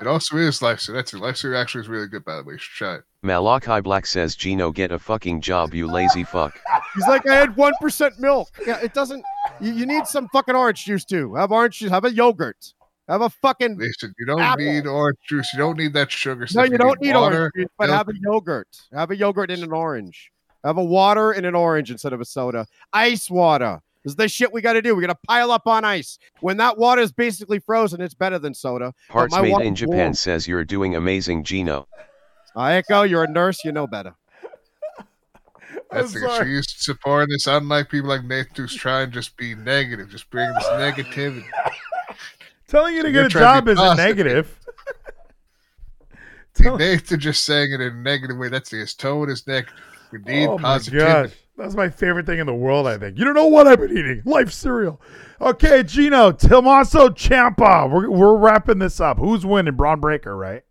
[0.00, 1.02] It also is life cereal.
[1.02, 1.18] That's it.
[1.18, 2.54] Life cereal actually is really good, by the way.
[2.54, 3.02] You should try it.
[3.22, 6.58] Malachi Black says Gino get a fucking job you lazy fuck.
[6.94, 8.48] He's like, I had one percent milk.
[8.66, 9.22] Yeah, it doesn't.
[9.60, 11.34] You, you need some fucking orange juice too.
[11.34, 11.90] Have orange juice.
[11.90, 12.72] Have a yogurt.
[13.08, 13.78] Have a fucking.
[13.78, 14.64] Listen, you don't Apple.
[14.64, 15.48] need orange juice.
[15.54, 16.68] You don't need that sugar No, stuff.
[16.70, 17.38] you don't need water.
[17.38, 17.96] orange juice, but milk.
[17.96, 18.68] have a yogurt.
[18.92, 20.30] Have a yogurt in an orange.
[20.64, 22.66] Have a water in an orange instead of a soda.
[22.92, 23.80] Ice water.
[24.04, 24.94] This is the shit we got to do.
[24.94, 26.18] We got to pile up on ice.
[26.40, 28.92] When that water is basically frozen, it's better than soda.
[29.08, 30.14] But Hearts my made in Japan warm.
[30.14, 31.88] says you're doing amazing Gino.
[32.56, 33.64] Ayako, you're a nurse.
[33.64, 34.14] You know better.
[35.90, 36.44] That's I'm the sorry.
[36.46, 40.10] she used to support this, unlike people like Nathan who's trying to just be negative,
[40.10, 41.44] just bring this negativity.
[42.68, 44.58] Telling you to You're get a job isn't negative.
[46.54, 48.48] See, Nathan just saying it in a negative way.
[48.48, 49.74] That's his tone is negative.
[50.12, 51.06] We need oh my positivity.
[51.06, 51.32] gosh.
[51.56, 53.18] That's my favorite thing in the world, I think.
[53.18, 54.22] You don't know what I've been eating.
[54.24, 55.00] Life cereal.
[55.40, 57.90] Okay, Gino, Tommaso Ciampa.
[57.90, 59.18] We're, we're wrapping this up.
[59.18, 59.74] Who's winning?
[59.74, 60.62] Bron Breakker, right?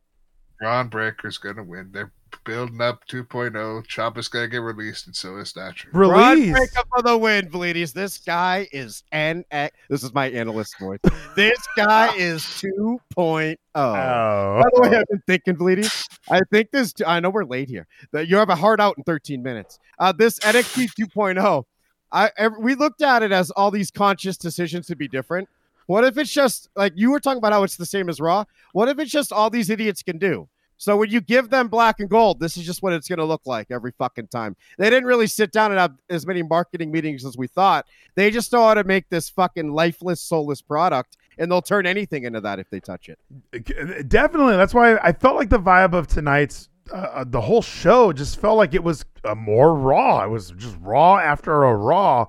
[0.59, 1.89] Bron Breakker's gonna win.
[1.91, 2.11] They're
[2.45, 3.51] building up 2.0.
[3.87, 5.89] Ciampa's gonna get released, and so is Thatcher.
[5.93, 6.51] Run Release.
[6.51, 7.93] break up for the win, Bleedies.
[7.93, 9.43] This guy is an
[9.89, 10.99] This is my analyst voice.
[11.35, 13.55] this guy is 2.0.
[13.75, 14.61] Oh.
[14.63, 16.07] By the way, I've been thinking, Bleedy.
[16.29, 16.93] I think this.
[17.05, 17.87] I know we're late here.
[18.11, 19.79] That you have a hard out in 13 minutes.
[19.99, 21.37] Uh, this NXT 2.0.
[21.43, 21.65] oh,
[22.11, 25.49] I ev- we looked at it as all these conscious decisions to be different.
[25.87, 28.43] What if it's just like you were talking about how it's the same as Raw?
[28.73, 30.47] What if it's just all these idiots can do?
[30.77, 33.25] So when you give them black and gold, this is just what it's going to
[33.25, 34.55] look like every fucking time.
[34.77, 37.85] They didn't really sit down and have as many marketing meetings as we thought.
[38.15, 42.23] They just know how to make this fucking lifeless, soulless product, and they'll turn anything
[42.23, 44.07] into that if they touch it.
[44.07, 44.55] Definitely.
[44.55, 48.39] That's why I felt like the vibe of tonight's uh, uh, the whole show just
[48.39, 50.23] felt like it was a more raw.
[50.23, 52.27] It was just raw after a raw,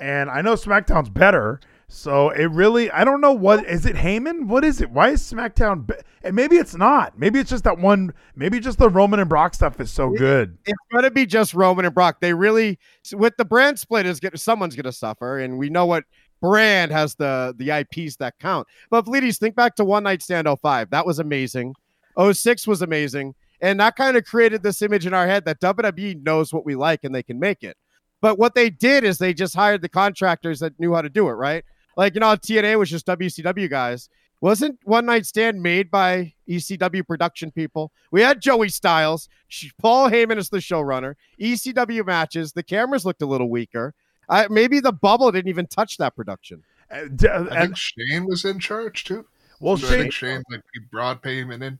[0.00, 1.60] and I know SmackDown's better.
[1.90, 3.96] So it really, I don't know what is it.
[3.96, 4.90] Heyman, what is it?
[4.90, 5.86] Why is SmackDown?
[5.86, 7.18] Be- and maybe it's not.
[7.18, 8.12] Maybe it's just that one.
[8.36, 10.58] Maybe just the Roman and Brock stuff is so good.
[10.66, 12.20] It's going to be just Roman and Brock.
[12.20, 12.78] They really,
[13.12, 16.04] with the brand split, is get, someone's going to suffer, and we know what
[16.40, 18.68] brand has the the IPs that count.
[18.90, 20.90] But please think back to One Night Stand 05.
[20.90, 21.74] That was amazing.
[22.20, 23.34] 06 was amazing.
[23.60, 26.74] And that kind of created this image in our head that WWE knows what we
[26.74, 27.76] like and they can make it.
[28.20, 31.28] But what they did is they just hired the contractors that knew how to do
[31.28, 31.64] it, right?
[31.98, 34.08] Like, you know, TNA was just WCW guys.
[34.40, 37.90] Wasn't One Night Stand made by ECW production people?
[38.12, 42.52] We had Joey Styles, Sh- Paul Heyman is the showrunner, ECW matches.
[42.52, 43.94] The cameras looked a little weaker.
[44.28, 46.62] I, maybe the bubble didn't even touch that production.
[46.90, 49.26] Uh, d- I and think Shane was in charge too.
[49.60, 51.78] well, So I Shane, think Shane like he brought Heyman in.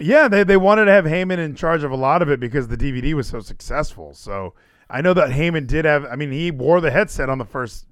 [0.00, 2.66] Yeah, they, they wanted to have Heyman in charge of a lot of it because
[2.68, 4.14] the DVD was so successful.
[4.14, 4.54] So
[4.88, 6.04] I know that Heyman did have.
[6.06, 7.86] I mean, he wore the headset on the first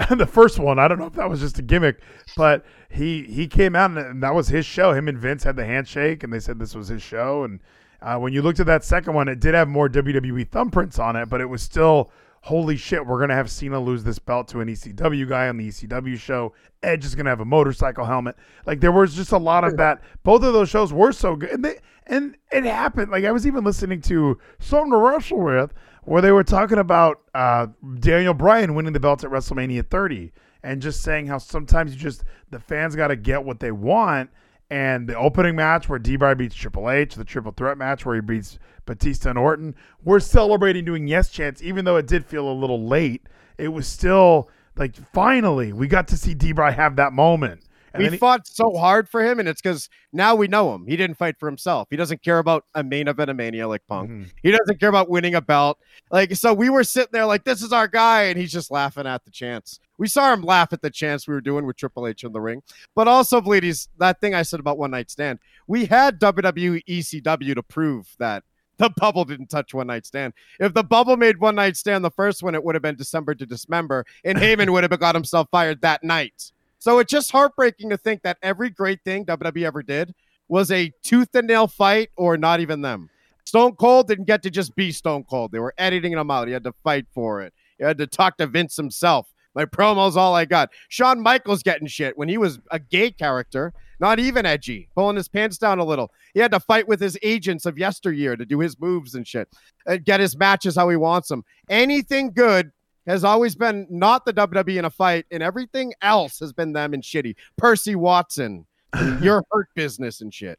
[0.10, 2.00] the first one, I don't know if that was just a gimmick,
[2.36, 4.92] but he he came out and that was his show.
[4.92, 7.44] Him and Vince had the handshake, and they said this was his show.
[7.44, 7.60] And
[8.02, 11.16] uh, when you looked at that second one, it did have more WWE thumbprints on
[11.16, 12.10] it, but it was still
[12.42, 13.06] holy shit.
[13.06, 16.52] We're gonna have Cena lose this belt to an ECW guy on the ECW show.
[16.82, 18.36] Edge is gonna have a motorcycle helmet.
[18.66, 20.02] Like there was just a lot of that.
[20.22, 23.10] Both of those shows were so good, and they and it happened.
[23.10, 25.72] Like I was even listening to something to wrestle with
[26.04, 27.66] where they were talking about uh,
[27.98, 30.32] Daniel Bryan winning the belt at WrestleMania 30
[30.62, 34.30] and just saying how sometimes you just the fans got to get what they want.
[34.70, 36.16] And the opening match where D.
[36.16, 39.74] Bry beats Triple H, the triple threat match where he beats Batista and Orton,
[40.04, 43.22] we're celebrating doing yes chants, even though it did feel a little late.
[43.58, 46.52] It was still like finally we got to see D.
[46.52, 47.62] Bry have that moment.
[47.92, 50.86] And we fought so hard for him, and it's because now we know him.
[50.86, 51.88] He didn't fight for himself.
[51.90, 54.10] He doesn't care about a main event of Mania like Punk.
[54.10, 54.22] Mm-hmm.
[54.42, 55.78] He doesn't care about winning a belt.
[56.10, 59.06] Like so, we were sitting there like, "This is our guy," and he's just laughing
[59.06, 59.80] at the chance.
[59.98, 62.40] We saw him laugh at the chance we were doing with Triple H in the
[62.40, 62.62] ring.
[62.94, 67.54] But also, Bleedies, that thing I said about One Night Stand, we had WWE ECW
[67.54, 68.44] to prove that
[68.78, 70.32] the bubble didn't touch One Night Stand.
[70.58, 73.34] If the bubble made One Night Stand the first one, it would have been December
[73.34, 76.52] to Dismember, and Heyman would have got himself fired that night.
[76.80, 80.14] So it's just heartbreaking to think that every great thing WWE ever did
[80.48, 83.10] was a tooth and nail fight or not even them.
[83.44, 85.52] Stone Cold didn't get to just be Stone Cold.
[85.52, 86.48] They were editing him out.
[86.48, 87.52] He had to fight for it.
[87.78, 89.32] He had to talk to Vince himself.
[89.54, 90.70] My promo's all I got.
[90.88, 95.28] Shawn Michaels getting shit when he was a gay character, not even edgy, pulling his
[95.28, 96.10] pants down a little.
[96.32, 99.48] He had to fight with his agents of yesteryear to do his moves and shit,
[99.86, 101.44] and get his matches how he wants them.
[101.68, 102.70] Anything good
[103.10, 106.94] has always been not the WWE in a fight, and everything else has been them
[106.94, 107.36] and shitty.
[107.56, 108.66] Percy Watson,
[109.20, 110.58] your hurt business and shit.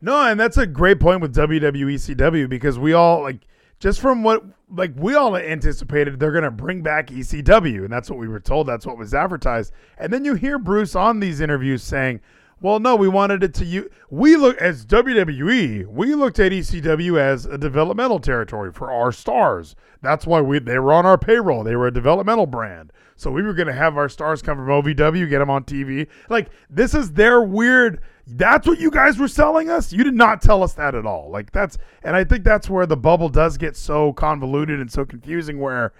[0.00, 3.46] No, and that's a great point with WWE CW because we all like
[3.80, 8.08] just from what like we all anticipated they're going to bring back ECW and that's
[8.08, 11.40] what we were told that's what was advertised and then you hear Bruce on these
[11.40, 12.20] interviews saying
[12.60, 13.90] well, no, we wanted it to you.
[14.10, 15.86] We look as WWE.
[15.86, 19.74] We looked at ECW as a developmental territory for our stars.
[20.02, 21.64] That's why we they were on our payroll.
[21.64, 22.92] They were a developmental brand.
[23.16, 26.06] So we were going to have our stars come from OVW, get them on TV.
[26.28, 28.00] Like this is their weird.
[28.26, 29.92] That's what you guys were selling us.
[29.92, 31.30] You did not tell us that at all.
[31.30, 35.04] Like that's, and I think that's where the bubble does get so convoluted and so
[35.04, 35.60] confusing.
[35.60, 35.92] Where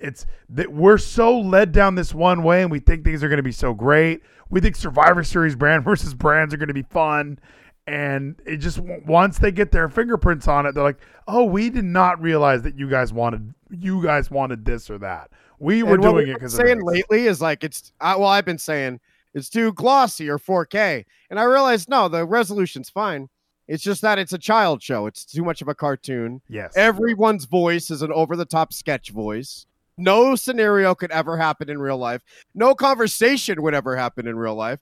[0.00, 3.38] it's that we're so led down this one way, and we think things are going
[3.38, 6.82] to be so great we think Survivor Series brand versus brands are going to be
[6.82, 7.38] fun.
[7.86, 11.86] And it just once they get their fingerprints on it, they're like, "Oh, we did
[11.86, 15.30] not realize that you guys wanted you guys wanted this or that.
[15.58, 19.00] We were doing it because saying lately is like it's uh, well, I've been saying
[19.32, 23.30] it's too glossy or 4K, and I realized no, the resolution's fine.
[23.66, 25.06] It's just that it's a child show.
[25.06, 26.42] It's too much of a cartoon.
[26.46, 26.76] Yes.
[26.76, 29.64] Everyone's voice is an over the top sketch voice.
[29.98, 32.22] No scenario could ever happen in real life.
[32.54, 34.78] No conversation would ever happen in real life.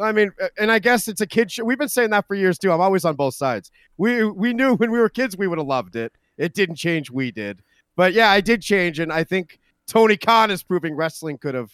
[0.00, 1.64] I mean, and I guess it's a kid show.
[1.64, 2.70] We've been saying that for years too.
[2.70, 3.70] I'm always on both sides.
[3.96, 6.12] We we knew when we were kids we would have loved it.
[6.38, 7.10] It didn't change.
[7.10, 7.62] We did.
[7.96, 11.72] But yeah, I did change, and I think Tony Khan is proving wrestling could have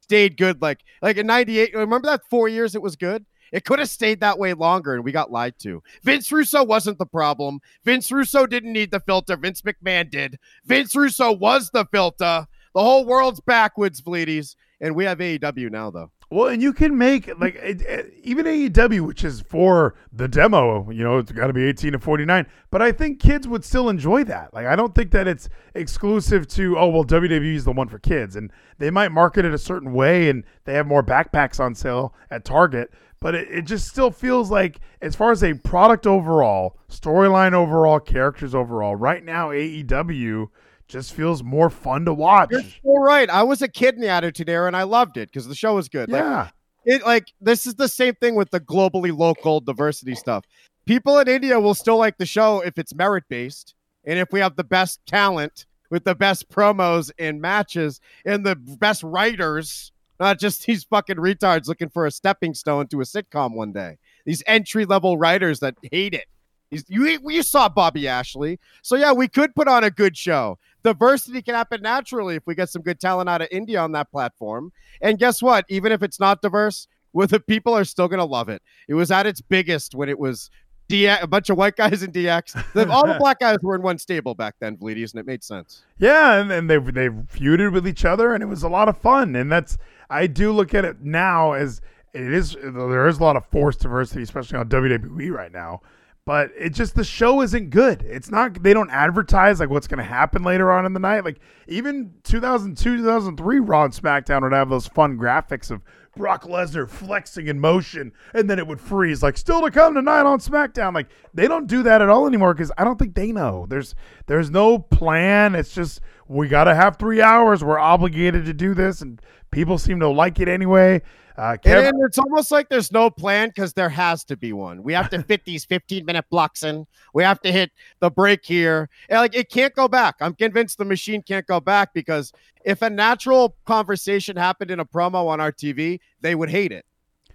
[0.00, 0.62] stayed good.
[0.62, 1.74] Like like in '98.
[1.74, 3.26] Remember that four years it was good.
[3.52, 5.82] It could have stayed that way longer, and we got lied to.
[6.02, 7.60] Vince Russo wasn't the problem.
[7.84, 9.36] Vince Russo didn't need the filter.
[9.36, 10.38] Vince McMahon did.
[10.64, 12.46] Vince Russo was the filter.
[12.74, 14.56] The whole world's backwards, Bleedies.
[14.80, 16.10] And we have AEW now, though.
[16.30, 20.90] Well, and you can make like it, it, even AEW, which is for the demo.
[20.90, 22.46] You know, it's got to be eighteen to forty nine.
[22.70, 24.52] But I think kids would still enjoy that.
[24.52, 27.98] Like, I don't think that it's exclusive to oh well, WWE is the one for
[27.98, 31.74] kids, and they might market it a certain way, and they have more backpacks on
[31.74, 32.90] sale at Target
[33.20, 37.98] but it, it just still feels like as far as a product overall, storyline overall,
[38.00, 40.48] characters overall, right now AEW
[40.88, 42.50] just feels more fun to watch.
[42.50, 43.28] You're so right.
[43.28, 45.74] I was a kid in the Attitude Era and I loved it because the show
[45.74, 46.08] was good.
[46.08, 46.38] Yeah.
[46.38, 46.52] Like,
[46.84, 50.44] it like this is the same thing with the globally local diversity stuff.
[50.86, 53.74] People in India will still like the show if it's merit based
[54.04, 58.56] and if we have the best talent with the best promos and matches and the
[58.56, 63.54] best writers not just these fucking retards looking for a stepping stone to a sitcom
[63.54, 63.98] one day.
[64.24, 66.26] These entry level writers that hate it.
[66.70, 70.58] you you saw Bobby Ashley, so yeah, we could put on a good show.
[70.82, 74.10] Diversity can happen naturally if we get some good talent out of India on that
[74.10, 74.72] platform.
[75.00, 75.64] And guess what?
[75.68, 78.62] Even if it's not diverse, well, the people are still gonna love it.
[78.86, 80.50] It was at its biggest when it was
[80.88, 82.90] DX, a bunch of white guys in DX.
[82.90, 85.82] all the black guys were in one stable back then, Bleedies, and it made sense.
[85.98, 88.96] Yeah, and, and they they feuded with each other, and it was a lot of
[88.96, 89.36] fun.
[89.36, 89.76] And that's
[90.10, 91.80] I do look at it now as
[92.14, 92.56] it is.
[92.62, 95.82] There is a lot of forced diversity, especially on WWE right now.
[96.28, 98.02] But it just the show isn't good.
[98.02, 98.62] It's not.
[98.62, 101.24] They don't advertise like what's going to happen later on in the night.
[101.24, 101.38] Like
[101.68, 105.80] even 2002, 2003 Raw and SmackDown would have those fun graphics of
[106.18, 110.26] Brock Lesnar flexing in motion, and then it would freeze like still to come tonight
[110.26, 110.92] on SmackDown.
[110.92, 113.64] Like they don't do that at all anymore because I don't think they know.
[113.66, 113.94] There's
[114.26, 115.54] there's no plan.
[115.54, 117.64] It's just we got to have three hours.
[117.64, 121.02] We're obligated to do this, and people seem to like it anyway.
[121.38, 124.82] Uh, Kev- and it's almost like there's no plan because there has to be one.
[124.82, 126.84] We have to fit these 15 minute blocks in.
[127.14, 128.90] We have to hit the break here.
[129.08, 130.16] And like it can't go back.
[130.20, 132.32] I'm convinced the machine can't go back because
[132.64, 136.84] if a natural conversation happened in a promo on our TV, they would hate it.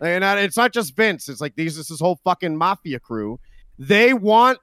[0.02, 1.30] And it's not just Vince.
[1.30, 3.40] It's like these this whole fucking mafia crew.
[3.80, 4.60] They want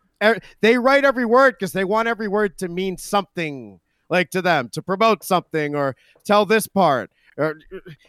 [0.60, 3.80] they write every word because they want every word to mean something
[4.10, 7.10] like to them to promote something or tell this part
[7.40, 7.58] or,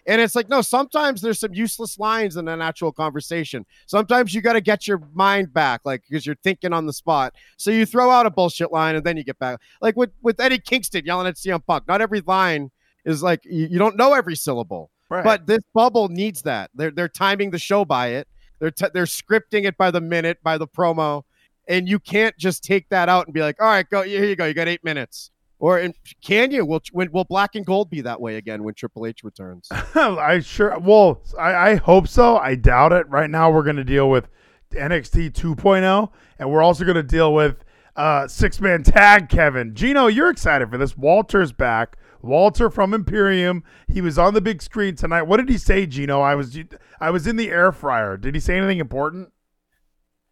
[0.06, 3.65] and it's like, no, sometimes there's some useless lines in an actual conversation.
[3.86, 7.34] Sometimes you got to get your mind back, like, because you're thinking on the spot.
[7.56, 9.60] So you throw out a bullshit line and then you get back.
[9.80, 12.72] Like with, with Eddie Kingston yelling at CM Punk, not every line
[13.06, 14.91] is like, you, you don't know every syllable.
[15.10, 15.23] Right.
[15.23, 16.69] But this bubble needs that.
[16.76, 18.28] They're, they're timing the show by it,
[18.60, 21.23] they're, t- they're scripting it by the minute, by the promo.
[21.68, 24.36] And you can't just take that out and be like, all right, go, here you
[24.36, 24.45] go.
[24.45, 25.32] You got eight minutes.
[25.61, 25.93] Or in,
[26.23, 26.65] can you?
[26.65, 29.67] Will will Black and Gold be that way again when Triple H returns?
[29.95, 30.77] I sure.
[30.79, 32.38] Well, I, I hope so.
[32.38, 33.07] I doubt it.
[33.07, 34.27] Right now, we're going to deal with
[34.71, 36.09] NXT 2.0,
[36.39, 37.63] and we're also going to deal with
[37.95, 39.29] uh, six man tag.
[39.29, 40.97] Kevin, Gino, you're excited for this.
[40.97, 41.95] Walter's back.
[42.23, 43.63] Walter from Imperium.
[43.88, 45.23] He was on the big screen tonight.
[45.23, 46.21] What did he say, Gino?
[46.21, 46.57] I was
[46.99, 48.17] I was in the air fryer.
[48.17, 49.31] Did he say anything important?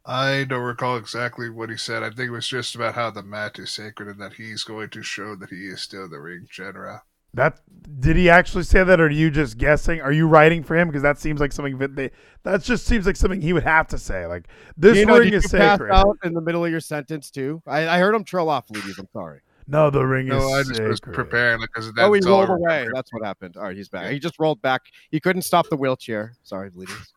[0.09, 2.01] I don't recall exactly what he said.
[2.01, 4.89] I think it was just about how the mat is sacred and that he's going
[4.89, 7.01] to show that he is still the ring general.
[7.35, 7.59] That
[7.99, 10.01] did he actually say that, or are you just guessing?
[10.01, 10.87] Are you writing for him?
[10.87, 12.09] Because that seems like something that they
[12.41, 14.25] that just seems like something he would have to say.
[14.25, 15.91] Like this you know, ring is sacred.
[15.91, 17.61] out in the middle of your sentence too.
[17.67, 18.97] I, I heard him trail off, ladies.
[18.97, 19.41] I'm sorry.
[19.67, 20.43] No, the ring no, is.
[20.43, 20.89] No, I just sacred.
[20.89, 22.07] was preparing because oh, that's.
[22.07, 22.87] oh, he rolled away.
[22.95, 23.57] That's what happened.
[23.57, 24.05] All right, he's back.
[24.05, 24.11] Yeah.
[24.13, 24.81] He just rolled back.
[25.11, 26.33] He couldn't stop the wheelchair.
[26.41, 27.13] Sorry, ladies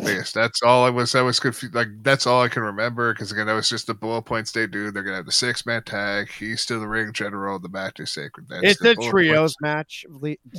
[0.00, 1.14] yes, that's all I was.
[1.14, 1.74] I was confused.
[1.74, 4.66] Like that's all I can remember because again, that was just the bullet points they
[4.66, 4.90] do.
[4.90, 6.28] They're gonna have the six man tag.
[6.30, 7.58] He's still the ring general.
[7.58, 8.48] The match is sacred.
[8.48, 9.56] That's it's a trios points.
[9.60, 10.06] match,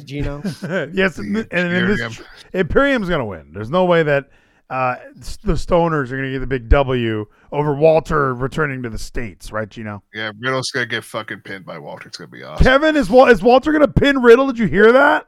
[0.05, 0.41] Gino.
[0.93, 2.21] yes, and, and in this,
[2.53, 3.51] Imperium's gonna win.
[3.53, 4.29] There's no way that
[4.69, 4.95] uh,
[5.43, 9.69] the Stoners are gonna get the big W over Walter returning to the states, right,
[9.69, 10.03] Gino?
[10.13, 12.07] Yeah, Riddle's gonna get fucking pinned by Walter.
[12.07, 12.63] It's gonna be awesome.
[12.63, 14.47] Kevin is is Walter gonna pin Riddle?
[14.47, 15.27] Did you hear that?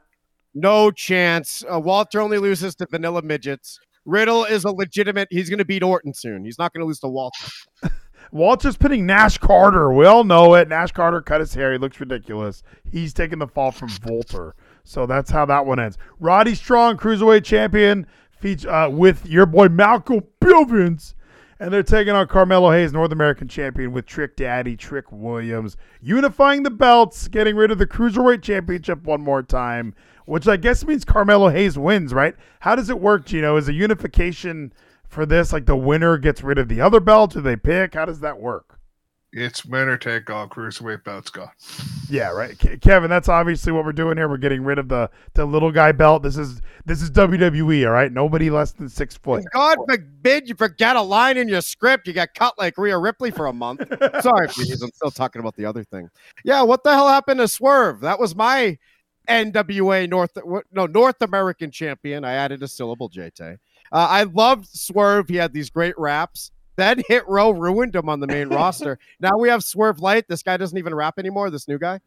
[0.54, 1.64] No chance.
[1.72, 3.78] Uh, Walter only loses to vanilla midgets.
[4.04, 5.28] Riddle is a legitimate.
[5.30, 6.44] He's going to beat Orton soon.
[6.44, 7.46] He's not going to lose to Walter.
[8.32, 9.92] Walter's pitting Nash Carter.
[9.92, 10.68] We all know it.
[10.68, 11.72] Nash Carter cut his hair.
[11.72, 12.62] He looks ridiculous.
[12.90, 14.52] He's taking the fall from Volter.
[14.84, 15.98] So that's how that one ends.
[16.20, 21.14] Roddy Strong, cruiserweight champion, feature, uh, with your boy Malcolm Bivens.
[21.60, 26.62] And they're taking on Carmelo Hayes, North American champion, with Trick Daddy, Trick Williams, unifying
[26.62, 29.94] the belts, getting rid of the Cruiserweight Championship one more time
[30.30, 32.36] which I guess means Carmelo Hayes wins, right?
[32.60, 33.56] How does it work, Gino?
[33.56, 34.72] Is a unification
[35.08, 37.32] for this like the winner gets rid of the other belt?
[37.32, 37.94] Do they pick?
[37.94, 38.79] How does that work?
[39.32, 40.48] It's winner take all.
[40.48, 41.50] Cruiserweight belts gone.
[42.08, 43.08] Yeah, right, Ke- Kevin.
[43.08, 44.28] That's obviously what we're doing here.
[44.28, 46.24] We're getting rid of the the little guy belt.
[46.24, 47.86] This is this is WWE.
[47.86, 49.44] All right, nobody less than six foot.
[49.52, 52.08] God forbid you forget a line in your script.
[52.08, 53.82] You got cut like Rhea Ripley for a month.
[54.20, 54.82] Sorry, please.
[54.82, 56.10] I'm still talking about the other thing.
[56.44, 58.00] Yeah, what the hell happened to Swerve?
[58.00, 58.78] That was my
[59.28, 60.36] NWA North
[60.72, 62.24] no North American champion.
[62.24, 63.58] I added a syllable, JT.
[63.92, 65.28] Uh, I loved Swerve.
[65.28, 66.50] He had these great raps.
[66.80, 68.98] Then Hit Row ruined him on the main roster.
[69.20, 70.26] Now we have Swerve Light.
[70.28, 71.50] This guy doesn't even rap anymore.
[71.50, 72.00] This new guy.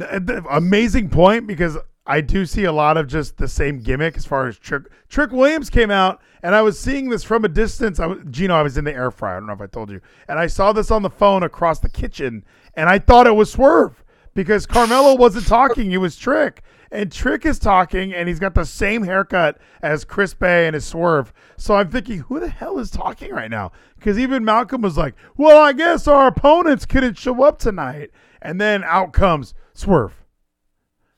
[0.00, 1.76] Uh, amazing point because
[2.06, 5.32] I do see a lot of just the same gimmick as far as Trick Trick
[5.32, 7.98] Williams came out, and I was seeing this from a distance.
[7.98, 9.36] I was, Gino, I was in the air fryer.
[9.36, 11.80] I don't know if I told you, and I saw this on the phone across
[11.80, 12.44] the kitchen,
[12.74, 15.90] and I thought it was Swerve because Carmelo wasn't talking.
[15.90, 16.62] It was Trick.
[16.90, 20.86] And Trick is talking, and he's got the same haircut as Chris Bey and his
[20.86, 21.32] swerve.
[21.56, 23.72] So I'm thinking, who the hell is talking right now?
[23.96, 28.10] Because even Malcolm was like, well, I guess our opponents couldn't show up tonight.
[28.40, 30.24] And then out comes Swerve.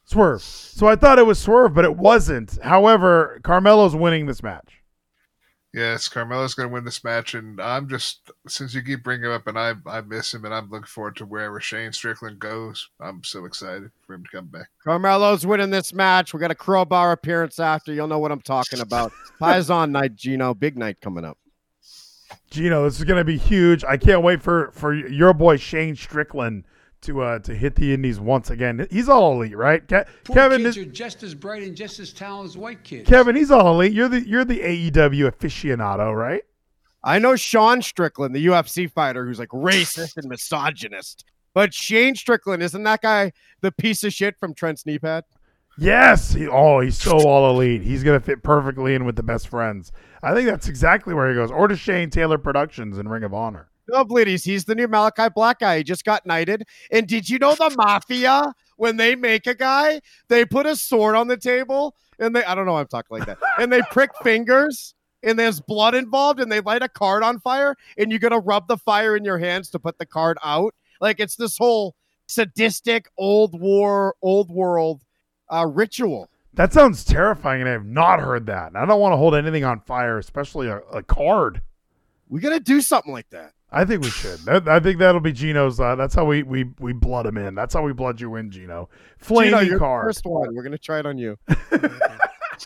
[0.05, 0.43] Swerve.
[0.43, 2.61] So I thought it was Swerve, but it wasn't.
[2.63, 4.80] However, Carmelo's winning this match.
[5.73, 9.33] Yes, Carmelo's going to win this match, and I'm just since you keep bringing him
[9.33, 12.89] up, and I I miss him, and I'm looking forward to wherever Shane Strickland goes.
[13.01, 14.69] I'm so excited for him to come back.
[14.85, 16.35] Carmelo's winning this match.
[16.35, 17.93] We got a crowbar appearance after.
[17.93, 19.13] You'll know what I'm talking about.
[19.41, 20.55] Paisan night, Gino.
[20.55, 21.39] Big night coming up.
[22.51, 23.85] Gino, this is going to be huge.
[23.85, 26.65] I can't wait for for your boy Shane Strickland
[27.03, 28.87] to uh to hit the Indies once again.
[28.91, 29.83] He's all elite, right?
[29.87, 33.09] Ke- Kevin kids is, are just as bright and just as talented as white kids.
[33.09, 33.93] Kevin, he's all elite.
[33.93, 36.43] You're the you're the AEW aficionado, right?
[37.03, 41.25] I know Sean Strickland, the UFC fighter, who's like racist and misogynist.
[41.55, 45.25] But Shane Strickland, isn't that guy the piece of shit from Trent's knee pad?
[45.79, 46.35] Yes.
[46.35, 47.83] He, oh, he's so all elite.
[47.83, 49.93] He's gonna fit perfectly in with the best friends.
[50.23, 51.51] I think that's exactly where he goes.
[51.51, 53.70] Or to Shane Taylor Productions in Ring of Honor.
[53.93, 55.79] No, Bleedies, he's the new Malachi Black guy.
[55.79, 56.65] He just got knighted.
[56.91, 61.17] And did you know the mafia, when they make a guy, they put a sword
[61.17, 63.83] on the table and they, I don't know why I'm talking like that, and they
[63.91, 68.21] prick fingers and there's blood involved and they light a card on fire and you're
[68.21, 70.75] going to rub the fire in your hands to put the card out.
[71.01, 71.95] Like it's this whole
[72.27, 75.03] sadistic old war, old world
[75.53, 76.29] uh, ritual.
[76.55, 78.75] That sounds terrifying, and I have not heard that.
[78.75, 81.63] I don't want to hold anything on fire, especially a, a card.
[82.29, 83.53] We got to do something like that.
[83.73, 84.41] I think we should.
[84.41, 85.79] That, I think that'll be Gino's.
[85.79, 87.55] Uh, that's how we, we we blood him in.
[87.55, 88.89] That's how we blood you in, Gino.
[89.19, 90.07] Flaming Gino, card.
[90.07, 90.55] First one.
[90.55, 91.39] We're gonna try it on you.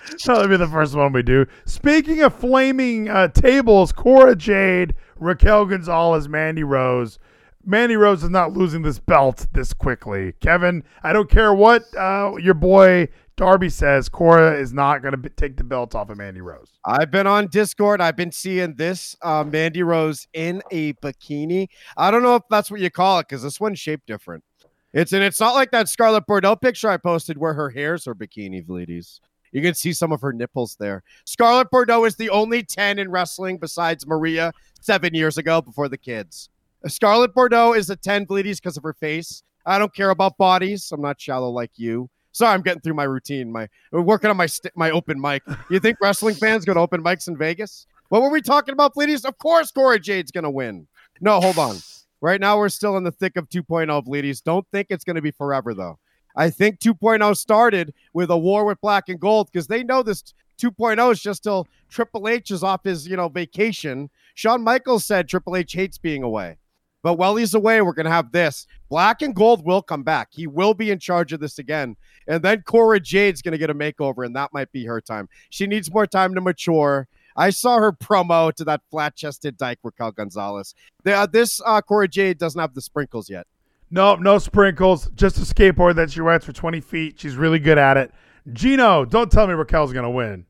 [0.26, 1.46] That'll be the first one we do.
[1.66, 7.18] Speaking of flaming uh, tables, Cora Jade, Raquel Gonzalez, Mandy Rose.
[7.66, 10.34] Mandy Rose is not losing this belt this quickly.
[10.40, 14.08] Kevin, I don't care what uh, your boy Darby says.
[14.08, 16.68] Cora is not going to take the belt off of Mandy Rose.
[16.84, 18.00] I've been on Discord.
[18.00, 21.68] I've been seeing this uh, Mandy Rose in a bikini.
[21.96, 24.44] I don't know if that's what you call it because this one's shaped different.
[24.92, 28.14] It's and it's not like that Scarlett Bordeaux picture I posted where her hair's her
[28.14, 29.20] bikini, ladies.
[29.50, 31.02] You can see some of her nipples there.
[31.24, 35.98] Scarlett Bordeaux is the only 10 in wrestling besides Maria seven years ago before the
[35.98, 36.48] kids.
[36.86, 39.42] Scarlett Bordeaux is a 10 bleedies because of her face.
[39.64, 40.90] I don't care about bodies.
[40.92, 42.10] I'm not shallow like you.
[42.34, 43.52] Sorry, I'm getting through my routine.
[43.52, 45.44] My working on my st- my open mic.
[45.70, 47.86] You think wrestling fans go to open mics in Vegas?
[48.08, 49.24] What were we talking about, bleedies?
[49.24, 50.88] Of course, Cora Jade's gonna win.
[51.20, 51.76] No, hold on.
[52.20, 54.42] Right now, we're still in the thick of 2.0, bleedies.
[54.42, 56.00] Don't think it's gonna be forever though.
[56.34, 60.34] I think 2.0 started with a war with black and gold because they know this
[60.60, 64.10] 2.0 is just till Triple H is off his, you know, vacation.
[64.34, 66.58] Shawn Michaels said Triple H hates being away.
[67.04, 68.66] But while he's away, we're going to have this.
[68.88, 70.28] Black and Gold will come back.
[70.30, 71.96] He will be in charge of this again.
[72.26, 75.28] And then Cora Jade's going to get a makeover, and that might be her time.
[75.50, 77.06] She needs more time to mature.
[77.36, 80.74] I saw her promo to that flat chested dyke, Raquel Gonzalez.
[81.02, 83.46] The, uh, this uh, Cora Jade doesn't have the sprinkles yet.
[83.90, 85.10] No, no sprinkles.
[85.14, 87.20] Just a skateboard that she rides for 20 feet.
[87.20, 88.12] She's really good at it.
[88.50, 90.46] Gino, don't tell me Raquel's going to win.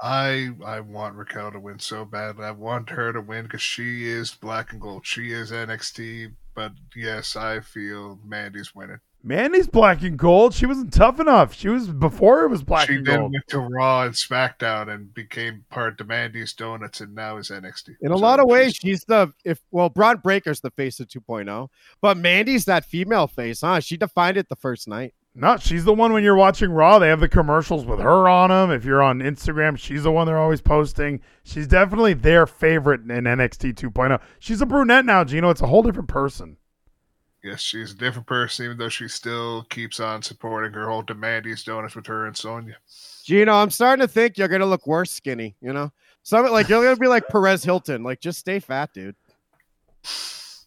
[0.00, 2.36] I I want Raquel to win so bad.
[2.40, 5.04] I want her to win because she is black and gold.
[5.06, 6.32] She is NXT.
[6.54, 8.98] But yes, I feel Mandy's winning.
[9.24, 10.54] Mandy's black and gold.
[10.54, 11.52] She wasn't tough enough.
[11.52, 13.06] She was before it was black she and gold.
[13.06, 13.32] She then gold.
[13.32, 17.96] went to Raw and SmackDown and became part of Mandy's Donuts, and now is NXT.
[18.00, 21.00] In a So lot of ways, she's- she's the if well, Bron Breakker's the face
[21.00, 21.68] of 2.0,
[22.00, 23.80] but Mandy's that female face, huh?
[23.80, 25.14] She defined it the first night.
[25.40, 26.98] No, she's the one when you're watching Raw.
[26.98, 28.72] They have the commercials with her on them.
[28.72, 31.20] If you're on Instagram, she's the one they're always posting.
[31.44, 34.20] She's definitely their favorite in NXT 2.0.
[34.40, 35.48] She's a brunette now, Gino.
[35.50, 36.56] It's a whole different person.
[37.44, 41.62] Yes, she's a different person, even though she still keeps on supporting her whole Mandy's
[41.62, 42.74] Donuts with her and Sonya.
[43.24, 45.54] Gino, I'm starting to think you're gonna look worse skinny.
[45.60, 45.92] You know,
[46.24, 48.02] some like you're gonna be like Perez Hilton.
[48.02, 49.14] Like, just stay fat, dude.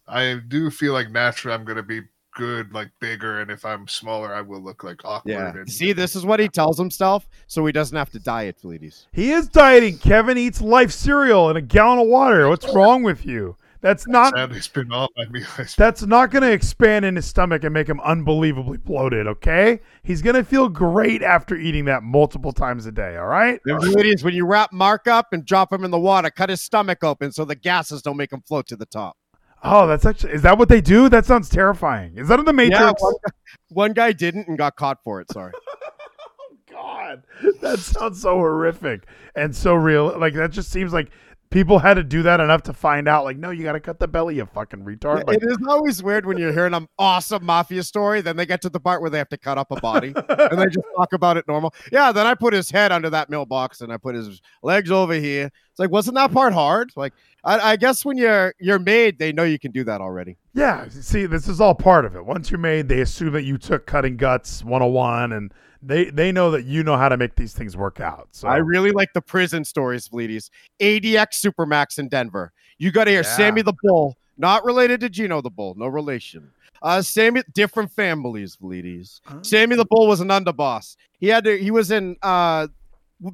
[0.07, 2.01] I do feel like naturally I'm going to be
[2.33, 5.31] good, like bigger, and if I'm smaller, I will look like awkward.
[5.31, 5.49] Yeah.
[5.49, 9.05] And, See, this is what he tells himself, so he doesn't have to diet, Fleeties.
[9.11, 9.97] He is dieting.
[9.97, 12.49] Kevin eats life cereal and a gallon of water.
[12.49, 13.57] What's wrong with you?
[13.81, 15.43] That's not sadly, been all my meal.
[15.75, 19.79] that's not going to expand in his stomach and make him unbelievably bloated, okay?
[20.03, 23.59] He's going to feel great after eating that multiple times a day, all right?
[23.67, 27.03] Fleeties, when you wrap Mark up and drop him in the water, cut his stomach
[27.03, 29.17] open so the gases don't make him float to the top.
[29.63, 31.09] Oh, that's actually is that what they do?
[31.09, 32.17] That sounds terrifying.
[32.17, 32.79] Is that in the Matrix?
[32.79, 33.31] Yeah, one, guy,
[33.69, 35.31] one guy didn't and got caught for it.
[35.31, 35.53] Sorry.
[35.55, 37.23] Oh God,
[37.61, 39.05] that sounds so horrific
[39.35, 40.17] and so real.
[40.17, 41.11] Like that just seems like
[41.51, 43.23] people had to do that enough to find out.
[43.25, 45.27] Like, no, you got to cut the belly, you fucking retard.
[45.27, 48.61] Like, it is always weird when you're hearing an awesome mafia story, then they get
[48.63, 51.13] to the part where they have to cut up a body and they just talk
[51.13, 51.75] about it normal.
[51.91, 55.13] Yeah, then I put his head under that mailbox and I put his legs over
[55.13, 55.51] here.
[55.71, 56.91] It's like, wasn't that part hard?
[56.95, 60.37] Like, I, I guess when you're you're made, they know you can do that already.
[60.53, 62.25] yeah, see, this is all part of it.
[62.25, 66.51] Once you're made, they assume that you took cutting guts 101 and they they know
[66.51, 68.27] that you know how to make these things work out.
[68.31, 70.49] So I really like the prison stories, Fleeties.
[70.79, 72.51] ADX Supermax in Denver.
[72.77, 73.35] You got to hear Yeah.
[73.35, 76.51] Sammy the Bull, not related to Gino the Bull, no relation.
[76.83, 79.21] Uh, Sammy, different families, Fleeties.
[79.43, 80.95] Sammy the Bull was an underboss.
[81.19, 81.57] He had to.
[81.57, 82.17] He was in.
[82.21, 82.67] Uh,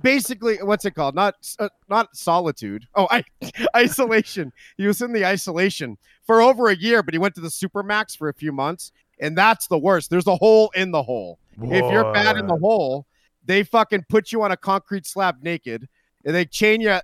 [0.02, 1.16] basically, what's it called?
[1.16, 2.86] Not uh, not solitude.
[2.96, 3.24] Oh, I,
[3.76, 4.52] isolation.
[4.78, 8.18] He was in the isolation for over a year, but he went to the Supermax
[8.18, 10.10] for a few months, and that's the worst.
[10.10, 11.40] There's a hole in the hole.
[11.60, 13.08] If you're bad in the hole,
[13.44, 15.88] they fucking put you on a concrete slab naked,
[16.24, 17.02] and they chain your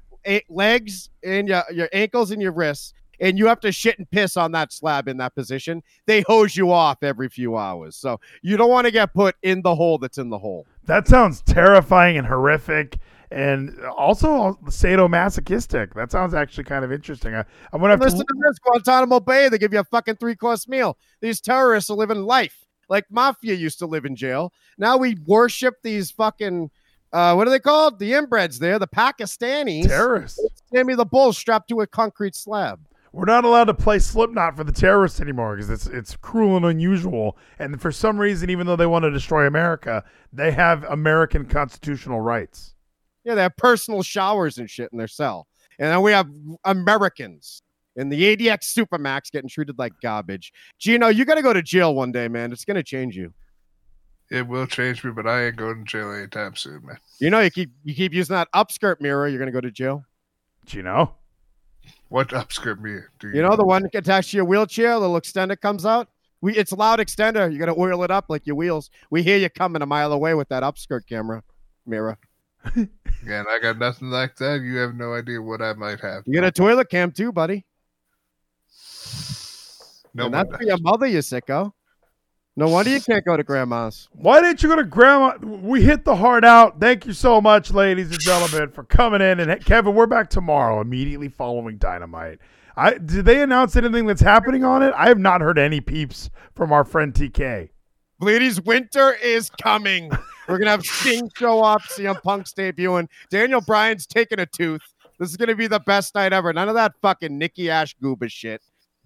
[0.50, 2.94] legs and your, your ankles and your wrists,
[3.24, 6.56] and you have to shit and piss on that slab in that position, they hose
[6.56, 7.96] you off every few hours.
[7.96, 10.68] So you don't want to get put in the hole that's in the hole.
[10.86, 12.98] That sounds terrifying and horrific,
[13.32, 15.94] and also sadomasochistic.
[15.94, 17.34] That sounds actually kind of interesting.
[17.34, 18.26] I, I'm gonna have Listen to.
[18.26, 20.98] to this Guantanamo Bay, they give you a fucking three course meal.
[21.22, 24.52] These terrorists are living life like mafia used to live in jail.
[24.78, 26.70] Now we worship these fucking.
[27.12, 28.00] Uh, what are they called?
[28.00, 29.88] The inbreds there, the Pakistanis.
[29.88, 30.40] Terrorists.
[30.74, 32.80] Sammy the Bull strapped to a concrete slab.
[33.14, 36.66] We're not allowed to play Slipknot for the terrorists anymore because it's it's cruel and
[36.66, 37.38] unusual.
[37.60, 40.04] And for some reason, even though they want to destroy America,
[40.34, 42.74] they have American constitutional rights.
[43.24, 45.48] Yeah, they have personal showers and shit in their cell.
[45.78, 46.28] And then we have
[46.66, 47.62] Americans
[47.96, 50.52] in the ADX Supermax getting treated like garbage.
[50.80, 52.52] Gino, you got to go to jail one day, man.
[52.52, 53.32] It's going to change you.
[54.32, 56.98] It will change me, but I ain't going to jail anytime soon, man.
[57.20, 59.70] You know, you keep you keep using that upskirt mirror, you're going to go to
[59.70, 60.04] jail.
[60.66, 61.14] Do you know?
[62.14, 63.00] What upskirt me?
[63.18, 66.10] Do You know the one attached to your wheelchair, the little extender comes out.
[66.42, 67.52] We it's a loud extender.
[67.52, 68.92] You got to oil it up like your wheels.
[69.10, 71.42] We hear you coming a mile away with that upskirt camera
[71.88, 72.20] mirror.
[72.76, 72.90] Again,
[73.50, 74.62] I got nothing like that.
[74.62, 76.22] You have no idea what I might have.
[76.28, 77.66] You got a toilet cam too, buddy.
[80.14, 81.74] No and that's for your mother, you sicko.
[82.56, 84.10] No wonder you can't go to grandma's.
[84.12, 85.38] Why didn't you go to grandma?
[85.42, 86.80] We hit the heart out.
[86.80, 89.40] Thank you so much, ladies and gentlemen, for coming in.
[89.40, 92.40] And hey, Kevin, we're back tomorrow, immediately following Dynamite.
[92.76, 94.94] I did they announce anything that's happening on it?
[94.96, 97.70] I have not heard any peeps from our friend TK.
[98.20, 100.12] Ladies, winter is coming.
[100.48, 103.08] We're gonna have Sting show up, CM Punk's debuting.
[103.32, 104.82] Daniel Bryan's taking a tooth.
[105.20, 106.54] This is gonna be the best night ever.
[106.54, 108.62] None of that fucking Nikki Ash gooba shit.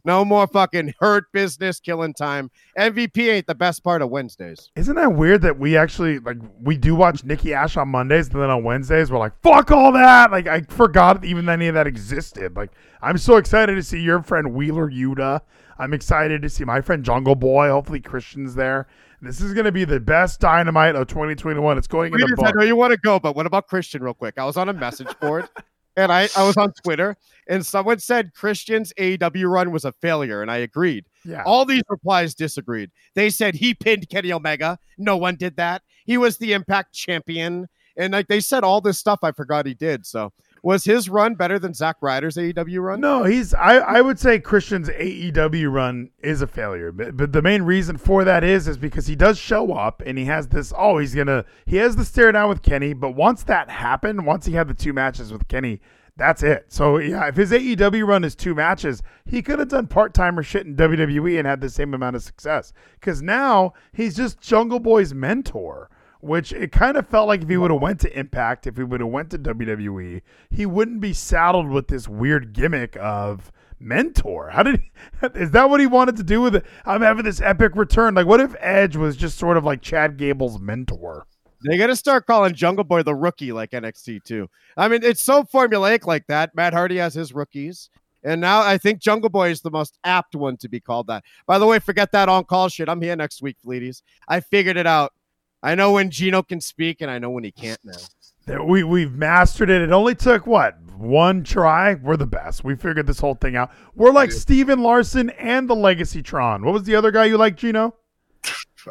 [0.05, 2.49] No more fucking hurt business killing time.
[2.77, 4.71] MVP ain't the best part of Wednesdays.
[4.75, 8.41] Isn't that weird that we actually like we do watch Nikki Ash on Mondays and
[8.41, 10.31] then on Wednesdays we're like fuck all that.
[10.31, 12.55] Like I forgot even any of that existed.
[12.55, 12.71] Like
[13.01, 15.41] I'm so excited to see your friend Wheeler Yuta.
[15.77, 17.69] I'm excited to see my friend Jungle Boy.
[17.69, 18.87] Hopefully Christian's there.
[19.21, 21.77] This is going to be the best dynamite of 2021.
[21.77, 22.55] It's going in the Ladies, I book.
[22.55, 24.35] know you want to go, but what about Christian, real quick?
[24.37, 25.49] I was on a message board
[25.97, 27.17] and I, I was on Twitter,
[27.49, 31.05] and someone said Christian's AEW run was a failure, and I agreed.
[31.25, 31.43] Yeah.
[31.43, 32.91] All these replies disagreed.
[33.15, 34.79] They said he pinned Kenny Omega.
[34.97, 35.81] No one did that.
[36.05, 37.67] He was the Impact champion.
[37.97, 40.05] And like they said all this stuff I forgot he did.
[40.05, 40.31] So
[40.67, 42.99] was his run better than Zack Ryder's AEW run?
[42.99, 43.53] No, he's.
[43.53, 47.95] I, I would say Christian's AEW run is a failure, but, but the main reason
[47.95, 50.73] for that is is because he does show up and he has this.
[50.77, 51.45] Oh, he's gonna.
[51.65, 54.73] He has the stare down with Kenny, but once that happened, once he had the
[54.73, 55.79] two matches with Kenny,
[56.17, 56.65] that's it.
[56.67, 60.43] So yeah, if his AEW run is two matches, he could have done part timer
[60.43, 62.73] shit in WWE and had the same amount of success.
[62.99, 65.89] Because now he's just Jungle Boy's mentor
[66.27, 68.83] which it kind of felt like if he would have went to Impact, if he
[68.83, 74.49] would have went to WWE, he wouldn't be saddled with this weird gimmick of mentor.
[74.49, 74.91] How did he,
[75.39, 76.65] is that what he wanted to do with it?
[76.85, 78.15] I'm having this epic return.
[78.15, 81.25] Like, what if Edge was just sort of like Chad Gable's mentor?
[81.65, 84.47] They got to start calling Jungle Boy the rookie like NXT too.
[84.75, 86.55] I mean, it's so formulaic like that.
[86.55, 87.89] Matt Hardy has his rookies.
[88.23, 91.23] And now I think Jungle Boy is the most apt one to be called that.
[91.45, 92.89] By the way, forget that on call shit.
[92.89, 94.03] I'm here next week, ladies.
[94.27, 95.13] I figured it out.
[95.63, 98.63] I know when Gino can speak, and I know when he can't now.
[98.63, 99.81] We we've mastered it.
[99.81, 101.95] It only took what one try.
[101.95, 102.63] We're the best.
[102.63, 103.71] We figured this whole thing out.
[103.95, 106.63] We're like Steven Larson and the Legacy Tron.
[106.63, 107.93] What was the other guy you like, Gino?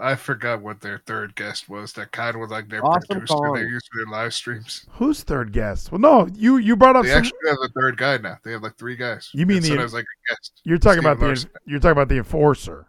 [0.03, 1.95] I forgot what their third guest was.
[1.95, 3.55] That kind of was like their Awesome producer Kong.
[3.55, 4.85] they use for their live streams.
[4.91, 5.91] Who's third guest?
[5.91, 7.05] Well, no, you you brought up.
[7.05, 8.37] They Some, actually have a third guy now.
[8.45, 9.31] They have like three guys.
[9.33, 10.61] You mean And the- so I was like a guest.
[10.65, 12.89] you're talking Steven about the you're talking about the enforcer.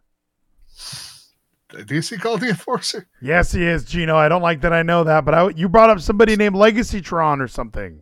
[1.73, 3.07] Is he called the enforcer?
[3.21, 4.15] Yes, he is, Gino.
[4.15, 7.01] I don't like that I know that, but I, you brought up somebody named Legacy
[7.01, 8.01] Tron or something.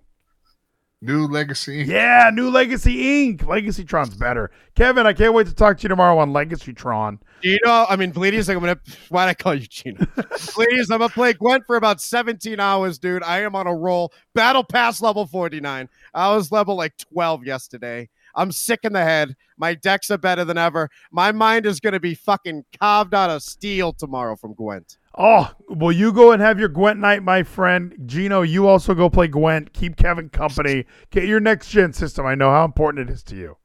[1.02, 1.84] New Legacy.
[1.84, 3.46] Yeah, New Legacy Inc.
[3.46, 4.50] Legacy Tron's better.
[4.76, 7.20] Kevin, I can't wait to talk to you tomorrow on Legacy Tron.
[7.42, 8.80] Gino, I mean, ladies, I'm gonna.
[9.10, 10.06] Why'd I call you Gino?
[10.58, 13.24] ladies, I'm gonna play Gwent for about 17 hours, dude.
[13.24, 14.14] I am on a roll.
[14.34, 15.90] Battle Pass level 49.
[16.14, 18.10] I was level like 12 yesterday.
[18.36, 19.36] I'm sick in the head.
[19.58, 20.90] My decks are better than ever.
[21.12, 24.98] My mind is gonna be fucking carved out of steel tomorrow from Gwent.
[25.18, 27.96] Oh, well, you go and have your Gwent night, my friend.
[28.06, 29.72] Gino, you also go play Gwent.
[29.72, 30.86] Keep Kevin company.
[31.10, 32.26] Get your next gen system.
[32.26, 33.58] I know how important it is to you.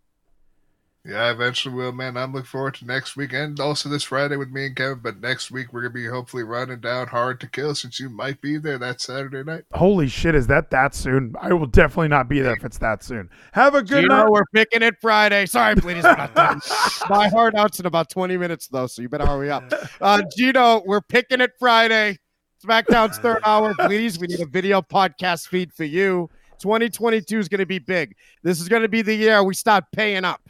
[1.02, 2.18] Yeah, I eventually will, man.
[2.18, 5.00] I'm looking forward to next week and also this Friday with me and Kevin.
[5.02, 8.42] But next week we're gonna be hopefully running down hard to kill since you might
[8.42, 9.64] be there that Saturday night.
[9.72, 11.34] Holy shit, is that that soon?
[11.40, 13.30] I will definitely not be there if it's that soon.
[13.52, 14.30] Have a good Gino, night.
[14.30, 15.46] we're picking it Friday.
[15.46, 16.04] Sorry, please.
[16.04, 16.34] we're not.
[17.08, 19.72] My heart out's in about 20 minutes though, so you better hurry up.
[20.02, 22.18] Uh, Gino, we're picking it Friday.
[22.62, 23.74] SmackDown's third hour.
[23.74, 26.28] Please, we need a video podcast feed for you.
[26.60, 28.14] 2022 is going to be big.
[28.42, 30.42] This is going to be the year we start paying up.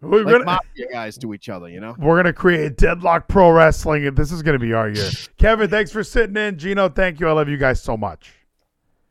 [0.00, 1.96] We're like gonna, mafia guys to each other, you know?
[1.98, 5.10] we're gonna create Deadlock Pro Wrestling, and this is gonna be our year.
[5.38, 6.58] Kevin, thanks for sitting in.
[6.58, 7.28] Gino, thank you.
[7.28, 8.32] I love you guys so much.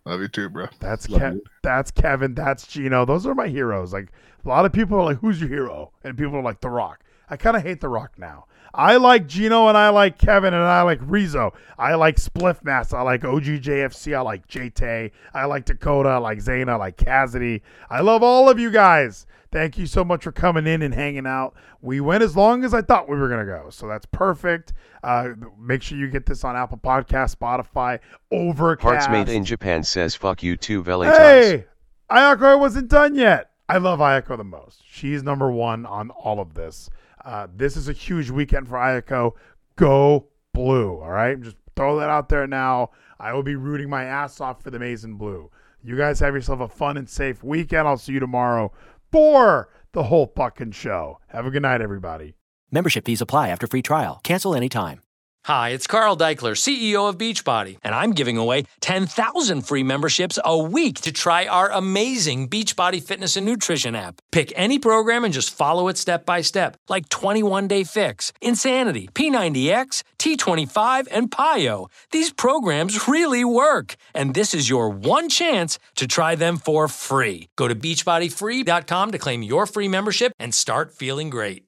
[0.06, 0.68] Love you too, bro.
[0.80, 2.36] That's Love Ke- that's Kevin.
[2.36, 3.06] That's Gino.
[3.06, 3.91] Those are my heroes.
[3.91, 4.12] Like
[4.44, 7.03] a lot of people are like, "Who's your hero?" And people are like, "The Rock."
[7.28, 8.45] I kind of hate The Rock now.
[8.76, 11.54] I like Gino and I like Kevin and I like Rizzo.
[11.78, 12.98] I like Spliff Master.
[12.98, 14.16] I like OGJFC.
[14.16, 15.12] I like JT.
[15.34, 16.10] I like Dakota.
[16.10, 16.72] I like Zayna.
[16.72, 17.64] I like Cassidy.
[17.90, 19.26] I love all of you guys.
[19.52, 21.56] Thank you so much for coming in and hanging out.
[21.82, 23.70] We went as long as I thought we were going to go.
[23.70, 24.74] So that's perfect.
[25.02, 28.00] Uh, make sure you get this on Apple Podcast, Spotify,
[28.30, 28.84] Overcast.
[28.84, 31.18] Hearts Made in Japan says fuck you too, Velitas.
[31.18, 31.66] Hey,
[32.12, 33.52] Ayako wasn't done yet.
[33.70, 34.82] I love Ayako the most.
[34.86, 36.90] She's number one on all of this.
[37.26, 39.32] Uh, this is a huge weekend for Ayako.
[39.76, 41.02] Go blue.
[41.02, 41.42] All right.
[41.42, 42.92] Just throw that out there now.
[43.20, 45.50] I will be rooting my ass off for the and Blue.
[45.84, 47.88] You guys have yourself a fun and safe weekend.
[47.88, 48.72] I'll see you tomorrow
[49.12, 51.20] for the whole fucking show.
[51.28, 52.36] Have a good night, everybody.
[52.72, 54.20] Membership fees apply after free trial.
[54.24, 55.05] Cancel anytime.
[55.46, 60.58] Hi, it's Carl Daikeler, CEO of Beachbody, and I'm giving away 10,000 free memberships a
[60.58, 64.16] week to try our amazing Beachbody fitness and nutrition app.
[64.32, 69.08] Pick any program and just follow it step by step, like 21 Day Fix, Insanity,
[69.14, 71.92] P90X, T25, and PiYo.
[72.10, 77.50] These programs really work, and this is your one chance to try them for free.
[77.56, 81.66] Go to beachbodyfree.com to claim your free membership and start feeling great.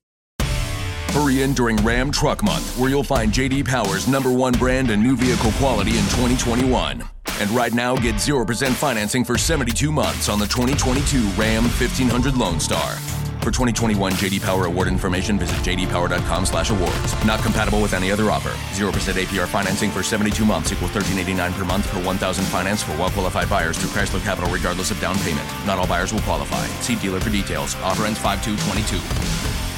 [1.09, 5.01] Hurry in during Ram Truck Month, where you'll find JD Power's number one brand and
[5.01, 7.03] new vehicle quality in 2021.
[7.39, 12.59] And right now, get 0% financing for 72 months on the 2022 Ram 1500 Lone
[12.59, 12.95] Star.
[13.41, 17.25] For 2021 JD Power award information, visit jdpower.com/awards.
[17.25, 18.51] Not compatible with any other offer.
[18.73, 23.49] 0% APR financing for 72 months equals 13.89 per month per 1,000 finance for well-qualified
[23.49, 25.47] buyers through Chrysler Capital, regardless of down payment.
[25.65, 26.65] Not all buyers will qualify.
[26.81, 27.75] See dealer for details.
[27.83, 29.76] Offer ends 5/2/22.